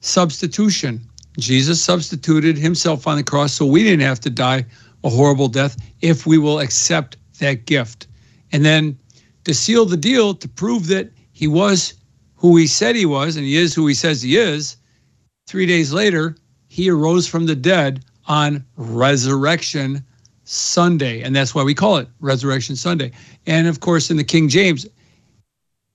substitution. 0.02 1.02
Jesus 1.39 1.84
substituted 1.84 2.56
himself 2.56 3.08
on 3.08 3.18
the 3.18 3.24
cross 3.24 3.54
so 3.54 3.66
we 3.66 3.82
didn't 3.82 4.06
have 4.06 4.20
to 4.20 4.30
die 4.30 4.64
a 5.04 5.10
horrible 5.10 5.47
death 5.47 5.76
if 6.02 6.28
we 6.28 6.38
will 6.38 6.60
accept 6.60 7.18
that 7.39 7.66
gift. 7.66 8.06
And 8.52 8.64
then 8.64 9.00
to 9.50 9.56
seal 9.56 9.84
the 9.84 9.97
deal, 9.97 10.36
to 10.36 10.47
prove 10.47 10.86
that 10.86 11.10
he 11.32 11.47
was 11.47 11.95
who 12.36 12.56
he 12.56 12.68
said 12.68 12.95
he 12.95 13.08
was 13.08 13.36
and 13.36 13.43
he 13.43 13.58
is 13.58 13.74
who 13.74 13.88
he 13.88 13.95
says 13.95 14.22
he 14.22 14.38
is, 14.38 14.78
three 15.47 15.66
days 15.66 15.91
later, 15.91 16.36
he 16.68 16.88
arose 16.88 17.28
from 17.28 17.47
the 17.47 17.56
dead 17.56 18.06
on 18.28 18.64
Resurrection 18.78 20.06
Sunday. 20.43 21.24
And 21.24 21.36
that's 21.36 21.56
why 21.56 21.64
we 21.64 21.74
call 21.74 21.97
it 21.97 22.08
Resurrection 22.20 22.76
Sunday. 22.76 23.12
And 23.47 23.68
of 23.68 23.80
course, 23.80 24.12
in 24.12 24.18
the 24.18 24.24
King 24.24 24.50
James, 24.50 24.86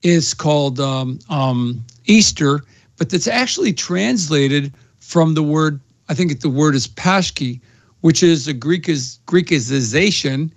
it's 0.01 0.33
called 0.33 0.81
um, 0.81 1.19
um, 1.29 1.81
Easter, 2.07 2.61
but 2.97 3.09
that's 3.09 3.25
actually 3.25 3.71
translated 3.71 4.73
from 4.99 5.33
the 5.33 5.43
word, 5.43 5.79
I 6.09 6.13
think 6.13 6.41
the 6.41 6.49
word 6.49 6.75
is 6.75 6.89
Pashki, 6.89 7.61
which 8.01 8.21
is 8.21 8.49
a 8.49 8.53
Greek 8.53 8.89
is 8.89 9.19
Greekization 9.27 10.51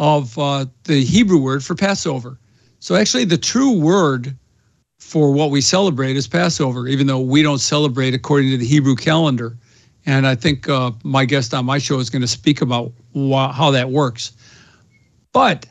of 0.00 0.36
uh, 0.38 0.64
the 0.84 1.04
Hebrew 1.04 1.38
word 1.38 1.62
for 1.62 1.74
Passover. 1.74 2.38
So 2.80 2.96
actually, 2.96 3.26
the 3.26 3.36
true 3.36 3.78
word 3.78 4.34
for 4.98 5.30
what 5.30 5.50
we 5.50 5.60
celebrate 5.60 6.16
is 6.16 6.26
Passover, 6.26 6.88
even 6.88 7.06
though 7.06 7.20
we 7.20 7.42
don't 7.42 7.58
celebrate 7.58 8.14
according 8.14 8.50
to 8.50 8.56
the 8.56 8.66
Hebrew 8.66 8.96
calendar. 8.96 9.58
And 10.06 10.26
I 10.26 10.34
think 10.34 10.70
uh, 10.70 10.92
my 11.04 11.26
guest 11.26 11.52
on 11.52 11.66
my 11.66 11.76
show 11.76 11.98
is 11.98 12.08
going 12.08 12.22
to 12.22 12.28
speak 12.28 12.62
about 12.62 12.92
wh- 13.14 13.52
how 13.52 13.70
that 13.72 13.90
works. 13.90 14.32
But 15.32 15.66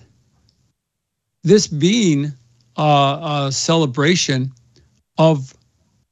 this 1.43 1.65
being 1.65 2.31
uh, 2.77 3.47
a 3.47 3.51
celebration 3.51 4.51
of 5.17 5.55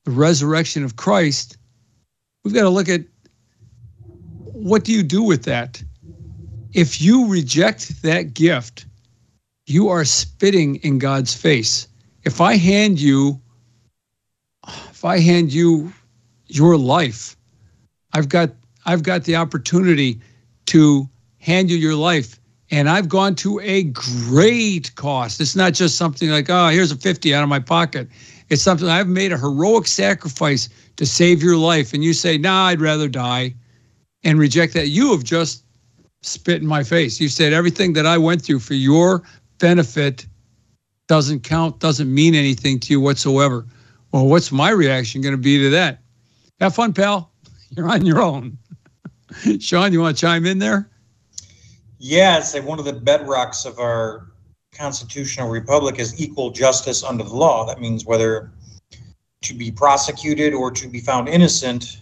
the 0.06 0.12
resurrection 0.12 0.84
of 0.84 0.96
Christ, 0.96 1.58
we've 2.44 2.54
got 2.54 2.64
to 2.64 2.70
look 2.70 2.90
at 2.90 3.02
what 4.54 4.84
do 4.84 4.92
you 4.92 5.04
do 5.04 5.22
with 5.22 5.44
that? 5.44 5.84
If 6.74 7.02
you 7.02 7.28
reject 7.28 8.02
that 8.02 8.34
gift, 8.34 8.86
you 9.66 9.90
are 9.90 10.06
spitting 10.06 10.76
in 10.78 10.98
God's 11.00 11.34
face. 11.34 11.88
If 12.24 12.42
I 12.42 12.56
hand 12.58 13.00
you, 13.00 13.40
if 14.90 15.06
I 15.06 15.20
hand 15.20 15.52
you 15.52 15.94
your 16.48 16.78
life, 16.78 17.36
I've 18.14 18.30
got 18.30 18.52
I've 18.86 19.04
got 19.04 19.26
the 19.26 19.36
opportunity 19.36 20.20
to 20.68 21.10
hand 21.40 21.70
you 21.70 21.78
your 21.78 21.96
life. 21.96 22.40
And 22.70 22.90
I've 22.90 23.08
gone 23.08 23.36
to 23.36 23.60
a 23.62 23.84
great 23.84 24.94
cost. 24.96 25.40
It's 25.40 25.56
not 25.56 25.74
just 25.74 25.96
something 25.96 26.30
like, 26.30 26.50
oh, 26.50 26.68
here's 26.68 26.92
a 26.92 26.98
50 26.98 27.34
out 27.34 27.44
of 27.44 27.50
my 27.50 27.60
pocket. 27.60 28.10
It's 28.50 28.62
something 28.62 28.90
I've 28.90 29.08
made 29.08 29.32
a 29.32 29.38
heroic 29.38 29.88
sacrifice 29.88 30.68
to 30.98 31.06
save 31.06 31.42
your 31.42 31.56
life. 31.56 31.94
And 31.94 32.04
you 32.04 32.14
say, 32.14 32.38
nah, 32.38 32.68
I'd 32.68 32.82
rather 32.82 33.08
die 33.08 33.56
and 34.24 34.38
reject 34.38 34.74
that. 34.74 34.90
You 34.90 35.12
have 35.12 35.24
just 35.24 35.64
spit 36.28 36.62
in 36.62 36.68
my 36.68 36.84
face. 36.84 37.20
You 37.20 37.30
said 37.30 37.54
everything 37.54 37.94
that 37.94 38.06
I 38.06 38.18
went 38.18 38.42
through 38.44 38.60
for 38.60 38.74
your 38.74 39.24
benefit 39.60 40.26
doesn't 41.08 41.42
count, 41.44 41.80
doesn't 41.80 42.14
mean 42.14 42.36
anything 42.36 42.80
to 42.82 42.94
you 42.94 43.02
whatsoever. 43.02 43.66
Well, 44.12 44.28
what's 44.28 44.52
my 44.52 44.70
reaction 44.70 45.22
going 45.22 45.34
to 45.36 45.42
be 45.42 45.58
to 45.60 45.70
that? 45.72 46.00
Have 46.60 46.76
fun, 46.76 46.94
pal. 46.94 47.32
You're 47.70 47.90
on 47.90 48.06
your 48.06 48.22
own. 48.22 48.58
Sean, 49.60 49.92
you 49.92 50.02
want 50.02 50.18
to 50.18 50.22
chime 50.22 50.46
in 50.46 50.60
there? 50.60 50.90
Yes, 52.00 52.60
one 52.60 52.80
of 52.80 52.86
the 52.86 52.94
bedrocks 52.94 53.66
of 53.66 53.80
our 53.80 54.28
constitutional 54.74 55.50
republic 55.50 56.00
is 56.00 56.22
equal 56.22 56.52
justice 56.52 57.04
under 57.04 57.24
the 57.24 57.34
law. 57.34 57.66
That 57.66 57.80
means 57.82 58.06
whether 58.06 58.52
to 59.42 59.54
be 59.54 59.72
prosecuted 59.72 60.54
or 60.54 60.72
to 60.72 60.88
be 60.88 61.00
found 61.00 61.28
innocent 61.28 62.02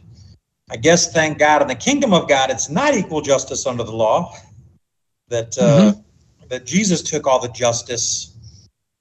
I 0.71 0.77
guess, 0.77 1.13
thank 1.13 1.37
God, 1.37 1.61
in 1.61 1.67
the 1.67 1.75
kingdom 1.75 2.13
of 2.13 2.27
God, 2.27 2.49
it's 2.49 2.69
not 2.69 2.95
equal 2.95 3.21
justice 3.21 3.67
under 3.67 3.83
the 3.83 3.91
law. 3.91 4.35
That 5.27 5.57
uh, 5.57 5.61
mm-hmm. 5.61 6.47
that 6.49 6.65
Jesus 6.65 7.01
took 7.01 7.27
all 7.27 7.39
the 7.39 7.49
justice, 7.49 8.35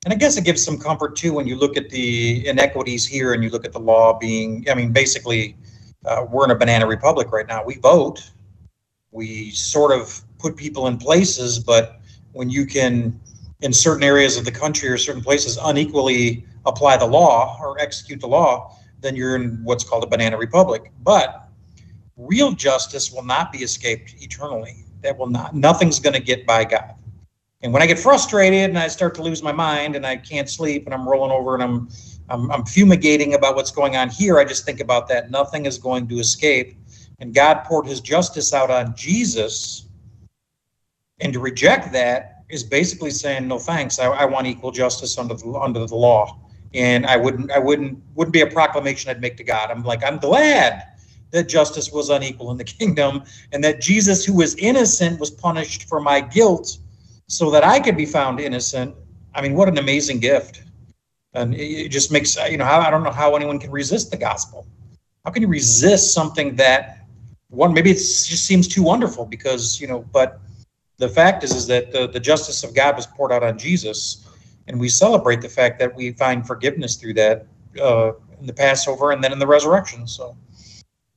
and 0.04 0.12
I 0.12 0.16
guess 0.16 0.36
it 0.36 0.44
gives 0.44 0.64
some 0.64 0.78
comfort 0.78 1.16
too 1.16 1.32
when 1.34 1.46
you 1.46 1.56
look 1.56 1.76
at 1.76 1.90
the 1.90 2.46
inequities 2.46 3.06
here 3.06 3.34
and 3.34 3.42
you 3.42 3.50
look 3.50 3.64
at 3.64 3.72
the 3.72 3.80
law 3.80 4.18
being. 4.18 4.66
I 4.70 4.74
mean, 4.74 4.92
basically, 4.92 5.56
uh, 6.04 6.26
we're 6.30 6.44
in 6.44 6.50
a 6.50 6.54
banana 6.54 6.86
republic 6.86 7.30
right 7.32 7.46
now. 7.46 7.64
We 7.64 7.76
vote, 7.76 8.30
we 9.10 9.50
sort 9.50 9.92
of 9.92 10.20
put 10.38 10.56
people 10.56 10.86
in 10.86 10.98
places, 10.98 11.58
but 11.58 12.00
when 12.32 12.50
you 12.50 12.66
can, 12.66 13.18
in 13.60 13.72
certain 13.72 14.02
areas 14.02 14.36
of 14.36 14.44
the 14.44 14.52
country 14.52 14.88
or 14.88 14.98
certain 14.98 15.22
places, 15.22 15.58
unequally 15.62 16.46
apply 16.66 16.96
the 16.96 17.06
law 17.06 17.58
or 17.60 17.78
execute 17.80 18.20
the 18.20 18.28
law, 18.28 18.76
then 19.00 19.14
you're 19.14 19.36
in 19.36 19.62
what's 19.62 19.84
called 19.84 20.04
a 20.04 20.06
banana 20.06 20.36
republic. 20.36 20.90
But 21.02 21.43
real 22.16 22.52
justice 22.52 23.12
will 23.12 23.24
not 23.24 23.52
be 23.52 23.58
escaped 23.58 24.14
eternally. 24.20 24.84
That 25.02 25.18
will 25.18 25.26
not, 25.26 25.54
nothing's 25.54 25.98
going 25.98 26.14
to 26.14 26.20
get 26.20 26.46
by 26.46 26.64
God. 26.64 26.94
And 27.62 27.72
when 27.72 27.82
I 27.82 27.86
get 27.86 27.98
frustrated 27.98 28.70
and 28.70 28.78
I 28.78 28.88
start 28.88 29.14
to 29.16 29.22
lose 29.22 29.42
my 29.42 29.52
mind 29.52 29.96
and 29.96 30.06
I 30.06 30.16
can't 30.16 30.48
sleep 30.48 30.84
and 30.84 30.94
I'm 30.94 31.08
rolling 31.08 31.30
over 31.30 31.54
and 31.54 31.62
I'm 31.62 31.88
I'm, 32.28 32.50
I'm 32.50 32.64
fumigating 32.64 33.34
about 33.34 33.54
what's 33.56 33.70
going 33.70 33.96
on 33.96 34.08
here. 34.08 34.38
I 34.38 34.44
just 34.44 34.64
think 34.64 34.80
about 34.80 35.08
that. 35.08 35.30
Nothing 35.30 35.66
is 35.66 35.78
going 35.78 36.08
to 36.08 36.18
escape. 36.18 36.76
And 37.18 37.34
God 37.34 37.64
poured 37.64 37.86
his 37.86 38.00
justice 38.00 38.54
out 38.54 38.70
on 38.70 38.94
Jesus. 38.96 39.86
And 41.20 41.32
to 41.32 41.38
reject 41.38 41.92
that 41.92 42.44
is 42.48 42.64
basically 42.64 43.10
saying, 43.10 43.46
no 43.46 43.58
thanks. 43.58 43.98
I, 43.98 44.06
I 44.06 44.24
want 44.24 44.46
equal 44.46 44.70
justice 44.70 45.18
under 45.18 45.34
the, 45.34 45.52
under 45.52 45.86
the 45.86 45.94
law. 45.94 46.38
And 46.72 47.06
I 47.06 47.16
wouldn't, 47.16 47.52
I 47.52 47.58
wouldn't, 47.58 48.02
wouldn't 48.14 48.32
be 48.32 48.40
a 48.40 48.46
proclamation 48.46 49.10
I'd 49.10 49.20
make 49.20 49.36
to 49.36 49.44
God. 49.44 49.70
I'm 49.70 49.84
like, 49.84 50.02
I'm 50.02 50.18
glad 50.18 50.82
that 51.34 51.48
justice 51.48 51.90
was 51.92 52.08
unequal 52.08 52.50
in 52.50 52.56
the 52.56 52.64
kingdom 52.78 53.22
and 53.52 53.62
that 53.62 53.80
Jesus, 53.80 54.24
who 54.24 54.34
was 54.34 54.54
innocent, 54.56 55.20
was 55.20 55.30
punished 55.30 55.88
for 55.88 56.00
my 56.00 56.20
guilt 56.20 56.78
so 57.26 57.50
that 57.50 57.64
I 57.64 57.80
could 57.80 57.96
be 57.96 58.06
found 58.06 58.40
innocent. 58.40 58.94
I 59.34 59.42
mean, 59.42 59.54
what 59.54 59.68
an 59.68 59.78
amazing 59.78 60.20
gift. 60.20 60.62
And 61.34 61.54
it 61.54 61.88
just 61.88 62.12
makes, 62.12 62.36
you 62.48 62.56
know, 62.56 62.64
I 62.64 62.90
don't 62.90 63.02
know 63.02 63.10
how 63.10 63.34
anyone 63.34 63.58
can 63.58 63.72
resist 63.72 64.10
the 64.10 64.16
gospel. 64.16 64.66
How 65.24 65.32
can 65.32 65.42
you 65.42 65.48
resist 65.48 66.14
something 66.14 66.54
that 66.56 67.00
one, 67.48 67.72
maybe 67.72 67.90
it 67.90 67.94
just 67.94 68.46
seems 68.46 68.68
too 68.68 68.82
wonderful 68.82 69.24
because, 69.26 69.80
you 69.80 69.86
know, 69.86 70.04
but 70.12 70.40
the 70.98 71.08
fact 71.08 71.42
is, 71.44 71.52
is 71.52 71.66
that 71.66 71.92
the, 71.92 72.06
the 72.06 72.20
justice 72.20 72.62
of 72.62 72.74
God 72.74 72.96
was 72.96 73.06
poured 73.06 73.32
out 73.32 73.42
on 73.42 73.58
Jesus. 73.58 74.26
And 74.68 74.78
we 74.78 74.88
celebrate 74.88 75.40
the 75.40 75.48
fact 75.48 75.78
that 75.80 75.94
we 75.94 76.12
find 76.12 76.46
forgiveness 76.46 76.96
through 76.96 77.14
that 77.14 77.46
uh, 77.80 78.12
in 78.40 78.46
the 78.46 78.52
Passover 78.52 79.10
and 79.10 79.22
then 79.22 79.32
in 79.32 79.38
the 79.38 79.46
resurrection. 79.46 80.06
So, 80.06 80.36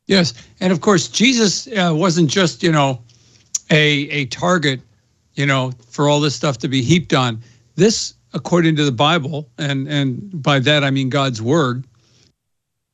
yes. 0.07 0.33
And 0.59 0.73
of 0.73 0.81
course, 0.81 1.07
Jesus 1.07 1.67
uh, 1.67 1.93
wasn't 1.93 2.29
just, 2.29 2.63
you 2.63 2.71
know, 2.71 3.01
a, 3.69 4.09
a 4.09 4.25
target, 4.27 4.81
you 5.35 5.45
know, 5.45 5.71
for 5.89 6.09
all 6.09 6.19
this 6.19 6.35
stuff 6.35 6.57
to 6.59 6.67
be 6.67 6.81
heaped 6.81 7.13
on. 7.13 7.41
This 7.75 8.15
according 8.33 8.75
to 8.75 8.85
the 8.85 8.91
Bible, 8.91 9.49
and, 9.57 9.87
and 9.87 10.41
by 10.41 10.59
that 10.59 10.83
I 10.83 10.91
mean 10.91 11.09
God's 11.09 11.41
word, 11.41 11.85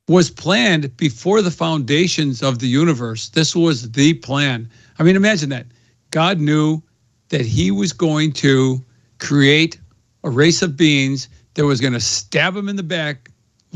was 0.07 0.30
planned 0.30 0.95
before 0.97 1.41
the 1.41 1.51
foundations 1.51 2.43
of 2.43 2.59
the 2.59 2.68
universe. 2.68 3.30
This 3.30 3.55
was 3.55 3.91
the 3.91 4.16
plan. 4.16 4.70
I 4.99 5.03
mean, 5.03 5.16
imagine 5.16 5.49
that. 5.49 5.66
God 6.11 6.39
knew 6.39 6.82
that 7.30 7.45
he 7.45 7.72
was 7.72 7.93
going 7.93 8.32
to 8.34 8.84
create 9.20 9.80
a 10.24 10.30
race 10.30 10.61
of 10.61 10.78
beings 10.78 11.30
that 11.53 11.66
was 11.66 11.80
going 11.80 11.93
to 11.93 11.99
stab 11.99 12.55
him 12.55 12.70
in 12.70 12.76
the 12.76 12.84
back, 12.84 13.32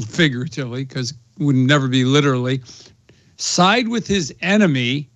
figuratively, 0.05 0.83
because 0.83 1.13
would 1.39 1.55
never 1.55 1.87
be 1.87 2.03
literally, 2.03 2.61
side 3.37 3.87
with 3.87 4.07
his 4.07 4.33
enemy, 4.41 5.09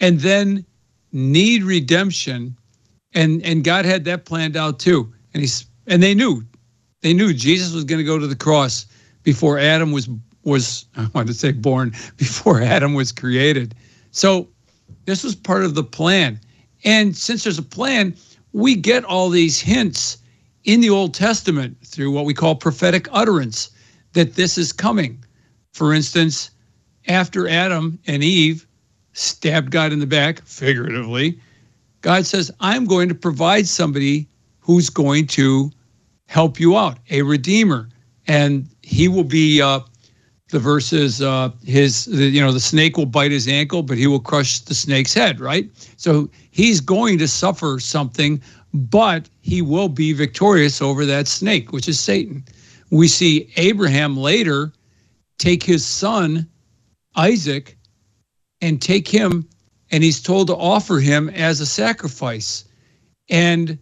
and 0.00 0.20
then 0.20 0.64
need 1.12 1.62
redemption. 1.62 2.56
And, 3.14 3.42
and 3.44 3.62
God 3.62 3.84
had 3.84 4.04
that 4.06 4.24
planned 4.24 4.56
out 4.56 4.78
too 4.78 5.12
and 5.34 5.40
he's 5.40 5.66
and 5.86 6.02
they 6.02 6.14
knew 6.14 6.44
they 7.00 7.12
knew 7.12 7.32
Jesus 7.32 7.72
was 7.72 7.84
going 7.84 7.98
to 7.98 8.04
go 8.04 8.18
to 8.18 8.26
the 8.26 8.36
cross 8.36 8.86
before 9.22 9.58
Adam 9.58 9.92
was 9.92 10.08
was 10.44 10.86
I 10.96 11.08
want 11.14 11.28
to 11.28 11.34
say 11.34 11.52
born 11.52 11.92
before 12.16 12.60
Adam 12.62 12.94
was 12.94 13.12
created. 13.12 13.74
So 14.10 14.48
this 15.04 15.24
was 15.24 15.34
part 15.34 15.64
of 15.64 15.74
the 15.74 15.84
plan. 15.84 16.38
And 16.84 17.16
since 17.16 17.44
there's 17.44 17.58
a 17.58 17.62
plan, 17.62 18.14
we 18.52 18.74
get 18.74 19.04
all 19.04 19.30
these 19.30 19.60
hints 19.60 20.18
in 20.64 20.80
the 20.80 20.90
Old 20.90 21.14
Testament 21.14 21.76
through 21.84 22.10
what 22.10 22.24
we 22.24 22.34
call 22.34 22.54
prophetic 22.54 23.08
utterance 23.10 23.70
that 24.12 24.34
this 24.34 24.58
is 24.58 24.72
coming. 24.72 25.24
For 25.72 25.94
instance, 25.94 26.50
after 27.08 27.48
Adam 27.48 27.98
and 28.06 28.22
Eve 28.22 28.66
stabbed 29.12 29.70
God 29.70 29.92
in 29.92 29.98
the 29.98 30.06
back, 30.06 30.42
figuratively, 30.44 31.38
God 32.00 32.26
says, 32.26 32.50
I'm 32.60 32.84
going 32.84 33.08
to 33.08 33.14
provide 33.14 33.66
somebody 33.66 34.28
who's 34.60 34.90
going 34.90 35.26
to 35.28 35.70
help 36.26 36.58
you 36.58 36.76
out, 36.76 36.98
a 37.10 37.22
redeemer, 37.22 37.88
and 38.26 38.68
he 38.82 39.08
will 39.08 39.24
be. 39.24 39.60
Uh, 39.60 39.80
the 40.50 40.58
verse 40.58 40.92
is 40.92 41.22
uh, 41.22 41.50
his, 41.64 42.04
the, 42.04 42.26
you 42.26 42.40
know, 42.40 42.52
the 42.52 42.60
snake 42.60 42.98
will 42.98 43.06
bite 43.06 43.30
his 43.30 43.48
ankle, 43.48 43.82
but 43.82 43.96
he 43.96 44.06
will 44.06 44.20
crush 44.20 44.60
the 44.60 44.74
snake's 44.74 45.14
head, 45.14 45.40
right? 45.40 45.68
So 45.96 46.28
he's 46.50 46.78
going 46.78 47.16
to 47.18 47.26
suffer 47.26 47.80
something, 47.80 48.40
but 48.74 49.30
he 49.40 49.62
will 49.62 49.88
be 49.88 50.12
victorious 50.12 50.82
over 50.82 51.06
that 51.06 51.26
snake, 51.26 51.72
which 51.72 51.88
is 51.88 51.98
Satan. 51.98 52.44
We 52.90 53.08
see 53.08 53.50
Abraham 53.56 54.14
later 54.14 54.72
take 55.38 55.62
his 55.62 55.86
son, 55.86 56.46
Isaac, 57.16 57.76
and 58.60 58.80
take 58.80 59.08
him, 59.08 59.48
and 59.90 60.02
he's 60.02 60.22
told 60.22 60.46
to 60.46 60.56
offer 60.56 60.98
him 61.00 61.28
as 61.30 61.60
a 61.60 61.66
sacrifice. 61.66 62.64
And 63.28 63.78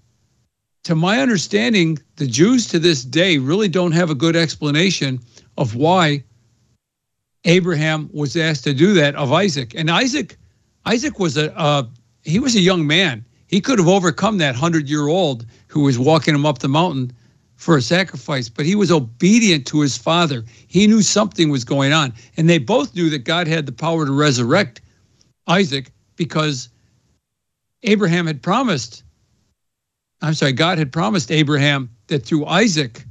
to 0.84 0.94
my 0.94 1.20
understanding, 1.20 1.98
the 2.16 2.26
Jews 2.26 2.66
to 2.68 2.78
this 2.78 3.04
day 3.04 3.38
really 3.38 3.68
don't 3.68 3.92
have 3.92 4.10
a 4.10 4.14
good 4.14 4.36
explanation 4.36 5.20
of 5.58 5.74
why 5.76 6.24
Abraham 7.44 8.08
was 8.12 8.36
asked 8.36 8.64
to 8.64 8.74
do 8.74 8.94
that 8.94 9.14
of 9.14 9.32
Isaac. 9.32 9.74
And 9.74 9.90
Isaac, 9.90 10.36
Isaac 10.86 11.18
was 11.18 11.36
a 11.36 11.56
uh, 11.58 11.84
he 12.22 12.38
was 12.38 12.54
a 12.54 12.60
young 12.60 12.86
man. 12.86 13.24
He 13.46 13.60
could 13.60 13.78
have 13.78 13.88
overcome 13.88 14.38
that 14.38 14.54
hundred 14.54 14.88
year 14.88 15.08
old 15.08 15.46
who 15.68 15.80
was 15.80 15.98
walking 15.98 16.34
him 16.34 16.46
up 16.46 16.58
the 16.58 16.68
mountain 16.68 17.12
for 17.60 17.76
a 17.76 17.82
sacrifice, 17.82 18.48
but 18.48 18.64
he 18.64 18.74
was 18.74 18.90
obedient 18.90 19.66
to 19.66 19.82
his 19.82 19.98
father. 19.98 20.42
He 20.66 20.86
knew 20.86 21.02
something 21.02 21.50
was 21.50 21.62
going 21.62 21.92
on, 21.92 22.14
and 22.38 22.48
they 22.48 22.56
both 22.56 22.94
knew 22.94 23.10
that 23.10 23.24
God 23.24 23.46
had 23.46 23.66
the 23.66 23.72
power 23.72 24.06
to 24.06 24.12
resurrect 24.12 24.80
Isaac 25.46 25.92
because 26.16 26.70
Abraham 27.82 28.26
had 28.26 28.40
promised 28.40 29.04
I'm 30.22 30.34
sorry, 30.34 30.52
God 30.52 30.78
had 30.78 30.90
promised 30.90 31.30
Abraham 31.30 31.90
that 32.06 32.24
through 32.24 32.46
Isaac, 32.46 33.04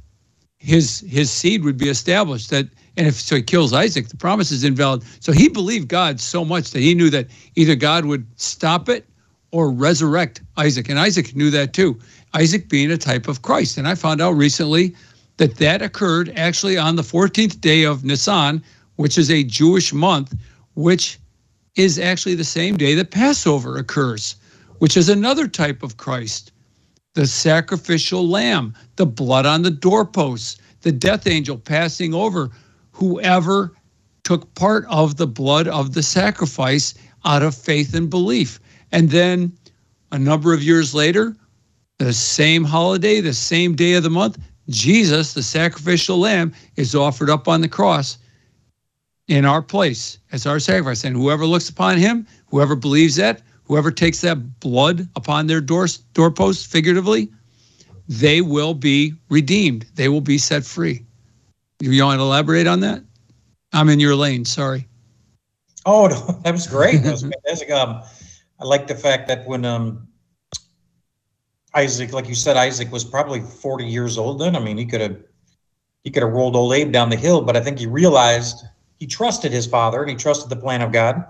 his 0.58 1.00
his 1.08 1.30
seed 1.30 1.62
would 1.62 1.76
be 1.76 1.88
established. 1.88 2.50
That 2.50 2.66
and 2.96 3.06
if 3.06 3.14
so 3.14 3.36
he 3.36 3.42
kills 3.42 3.72
Isaac, 3.72 4.08
the 4.08 4.16
promise 4.16 4.50
is 4.50 4.64
invalid. 4.64 5.04
So 5.20 5.30
he 5.30 5.48
believed 5.48 5.86
God 5.86 6.20
so 6.20 6.44
much 6.44 6.72
that 6.72 6.80
he 6.80 6.94
knew 6.94 7.10
that 7.10 7.28
either 7.54 7.76
God 7.76 8.04
would 8.04 8.26
stop 8.34 8.88
it 8.88 9.06
or 9.52 9.70
resurrect 9.70 10.42
Isaac. 10.56 10.88
And 10.88 10.98
Isaac 10.98 11.34
knew 11.34 11.50
that 11.50 11.72
too. 11.72 11.98
Isaac 12.34 12.68
being 12.68 12.90
a 12.90 12.96
type 12.96 13.28
of 13.28 13.42
Christ. 13.42 13.76
And 13.78 13.88
I 13.88 13.94
found 13.94 14.20
out 14.20 14.32
recently 14.32 14.94
that 15.38 15.56
that 15.56 15.82
occurred 15.82 16.32
actually 16.36 16.76
on 16.76 16.96
the 16.96 17.02
14th 17.02 17.60
day 17.60 17.84
of 17.84 18.04
Nisan, 18.04 18.62
which 18.96 19.18
is 19.18 19.30
a 19.30 19.44
Jewish 19.44 19.92
month, 19.92 20.34
which 20.74 21.18
is 21.76 21.98
actually 21.98 22.34
the 22.34 22.44
same 22.44 22.76
day 22.76 22.94
that 22.94 23.10
Passover 23.10 23.76
occurs, 23.76 24.36
which 24.78 24.96
is 24.96 25.08
another 25.08 25.48
type 25.48 25.82
of 25.82 25.96
Christ 25.96 26.52
the 27.14 27.26
sacrificial 27.26 28.28
lamb, 28.28 28.72
the 28.94 29.04
blood 29.04 29.44
on 29.44 29.62
the 29.62 29.70
doorposts, 29.70 30.60
the 30.82 30.92
death 30.92 31.26
angel 31.26 31.56
passing 31.58 32.14
over 32.14 32.50
whoever 32.92 33.72
took 34.22 34.54
part 34.54 34.84
of 34.88 35.16
the 35.16 35.26
blood 35.26 35.66
of 35.66 35.94
the 35.94 36.02
sacrifice 36.02 36.94
out 37.24 37.42
of 37.42 37.54
faith 37.54 37.94
and 37.94 38.10
belief. 38.10 38.60
And 38.92 39.10
then 39.10 39.52
a 40.12 40.18
number 40.18 40.54
of 40.54 40.62
years 40.62 40.94
later, 40.94 41.36
the 42.00 42.14
same 42.14 42.64
holiday, 42.64 43.20
the 43.20 43.34
same 43.34 43.76
day 43.76 43.92
of 43.92 44.02
the 44.02 44.08
month, 44.08 44.38
Jesus, 44.70 45.34
the 45.34 45.42
sacrificial 45.42 46.18
lamb, 46.18 46.54
is 46.76 46.94
offered 46.94 47.28
up 47.28 47.46
on 47.46 47.60
the 47.60 47.68
cross 47.68 48.16
in 49.28 49.44
our 49.44 49.60
place 49.60 50.18
as 50.32 50.46
our 50.46 50.58
sacrifice. 50.58 51.04
And 51.04 51.14
whoever 51.14 51.44
looks 51.44 51.68
upon 51.68 51.98
him, 51.98 52.26
whoever 52.46 52.74
believes 52.74 53.16
that, 53.16 53.42
whoever 53.64 53.90
takes 53.90 54.22
that 54.22 54.60
blood 54.60 55.06
upon 55.14 55.46
their 55.46 55.60
door, 55.60 55.86
doorpost, 56.14 56.68
figuratively, 56.68 57.28
they 58.08 58.40
will 58.40 58.72
be 58.72 59.12
redeemed. 59.28 59.84
They 59.94 60.08
will 60.08 60.22
be 60.22 60.38
set 60.38 60.64
free. 60.64 61.04
You 61.80 62.02
want 62.02 62.18
to 62.18 62.22
elaborate 62.22 62.66
on 62.66 62.80
that? 62.80 63.02
I'm 63.74 63.90
in 63.90 64.00
your 64.00 64.16
lane. 64.16 64.46
Sorry. 64.46 64.88
Oh, 65.84 66.06
no, 66.06 66.40
that 66.44 66.52
was 66.52 66.66
great. 66.66 67.02
That 67.02 67.12
was 67.12 67.22
fantastic. 67.44 67.70
Um, 67.70 68.02
I 68.58 68.64
like 68.64 68.86
the 68.86 68.94
fact 68.94 69.28
that 69.28 69.46
when 69.46 69.66
um, 69.66 70.08
Isaac, 71.74 72.12
like 72.12 72.28
you 72.28 72.34
said, 72.34 72.56
Isaac 72.56 72.90
was 72.90 73.04
probably 73.04 73.40
40 73.40 73.86
years 73.86 74.18
old 74.18 74.40
then. 74.40 74.56
I 74.56 74.60
mean, 74.60 74.76
he 74.76 74.86
could 74.86 75.00
have 75.00 75.16
he 76.02 76.10
could 76.10 76.22
have 76.22 76.32
rolled 76.32 76.56
old 76.56 76.72
Abe 76.72 76.92
down 76.92 77.10
the 77.10 77.16
hill, 77.16 77.42
but 77.42 77.56
I 77.56 77.60
think 77.60 77.78
he 77.78 77.86
realized 77.86 78.64
he 78.98 79.06
trusted 79.06 79.52
his 79.52 79.66
father 79.66 80.00
and 80.00 80.10
he 80.10 80.16
trusted 80.16 80.48
the 80.48 80.56
plan 80.56 80.80
of 80.80 80.92
God 80.92 81.24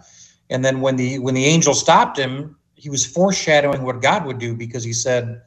and 0.50 0.64
then 0.64 0.80
when 0.80 0.96
the 0.96 1.18
when 1.20 1.34
the 1.34 1.44
angel 1.44 1.72
stopped 1.72 2.18
him, 2.18 2.56
he 2.74 2.90
was 2.90 3.06
foreshadowing 3.06 3.82
what 3.82 4.02
God 4.02 4.26
would 4.26 4.38
do 4.38 4.54
because 4.54 4.84
he 4.84 4.92
said, 4.92 5.40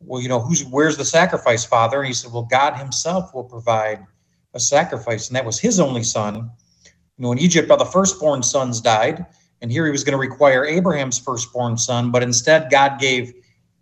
"Well, 0.00 0.22
you 0.22 0.28
know, 0.28 0.40
who's 0.40 0.64
where's 0.64 0.96
the 0.96 1.04
sacrifice, 1.04 1.64
Father?" 1.64 1.98
And 1.98 2.06
he 2.06 2.14
said, 2.14 2.32
"Well, 2.32 2.48
God 2.48 2.76
Himself 2.76 3.34
will 3.34 3.44
provide 3.44 4.06
a 4.54 4.60
sacrifice," 4.60 5.28
and 5.28 5.36
that 5.36 5.44
was 5.44 5.58
His 5.58 5.80
only 5.80 6.04
son. 6.04 6.50
You 6.84 7.24
know, 7.24 7.32
in 7.32 7.38
Egypt, 7.38 7.70
all 7.70 7.76
the 7.76 7.84
firstborn 7.84 8.42
sons 8.42 8.80
died, 8.80 9.26
and 9.60 9.72
here 9.72 9.84
He 9.84 9.90
was 9.90 10.04
going 10.04 10.12
to 10.12 10.18
require 10.18 10.64
Abraham's 10.64 11.18
firstborn 11.18 11.76
son, 11.76 12.12
but 12.12 12.22
instead 12.22 12.70
God 12.70 13.00
gave 13.00 13.34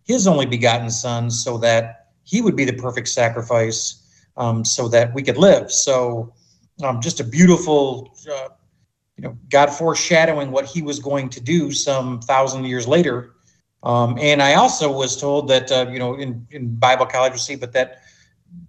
His 0.05 0.26
only 0.26 0.46
begotten 0.46 0.90
son 0.90 1.30
so 1.30 1.59
that 1.59 2.09
He 2.24 2.40
would 2.40 2.57
be 2.57 2.64
the 2.64 2.72
perfect 2.72 3.09
sacrifice, 3.09 4.24
um, 4.36 4.64
so 4.64 4.88
that 4.88 5.12
we 5.14 5.22
could 5.22 5.36
live. 5.36 5.70
So, 5.70 6.32
um, 6.82 7.00
just 7.00 7.20
a 7.20 7.24
beautiful. 7.24 8.16
Uh, 8.30 8.48
you 9.16 9.22
know, 9.22 9.38
God 9.48 9.70
foreshadowing 9.70 10.50
what 10.50 10.66
he 10.66 10.82
was 10.82 10.98
going 10.98 11.28
to 11.30 11.40
do 11.40 11.70
some 11.70 12.20
thousand 12.20 12.64
years 12.64 12.88
later. 12.88 13.34
Um, 13.82 14.18
and 14.20 14.42
I 14.42 14.55
also 14.55 14.90
was 14.90 15.20
told 15.20 15.48
that, 15.48 15.70
uh, 15.70 15.86
you 15.90 15.98
know, 15.98 16.14
in, 16.14 16.46
in 16.50 16.74
Bible 16.74 17.07
college, 17.07 17.40
see, 17.40 17.55
but 17.55 17.72
that 17.72 18.00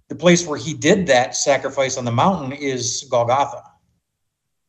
the 0.08 0.14
place 0.14 0.46
where 0.46 0.58
he 0.58 0.74
did 0.74 1.06
that 1.06 1.34
sacrifice 1.34 1.96
on 1.96 2.04
the 2.04 2.12
mountain 2.12 2.52
is 2.52 3.06
Golgotha. 3.10 3.62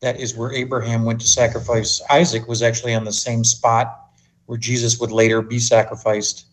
That 0.00 0.18
is 0.18 0.36
where 0.36 0.52
Abraham 0.52 1.04
went 1.04 1.20
to 1.20 1.26
sacrifice 1.26 2.00
Isaac, 2.08 2.48
was 2.48 2.62
actually 2.62 2.94
on 2.94 3.04
the 3.04 3.12
same 3.12 3.44
spot 3.44 4.00
where 4.46 4.58
Jesus 4.58 4.98
would 4.98 5.12
later 5.12 5.42
be 5.42 5.58
sacrificed 5.58 6.46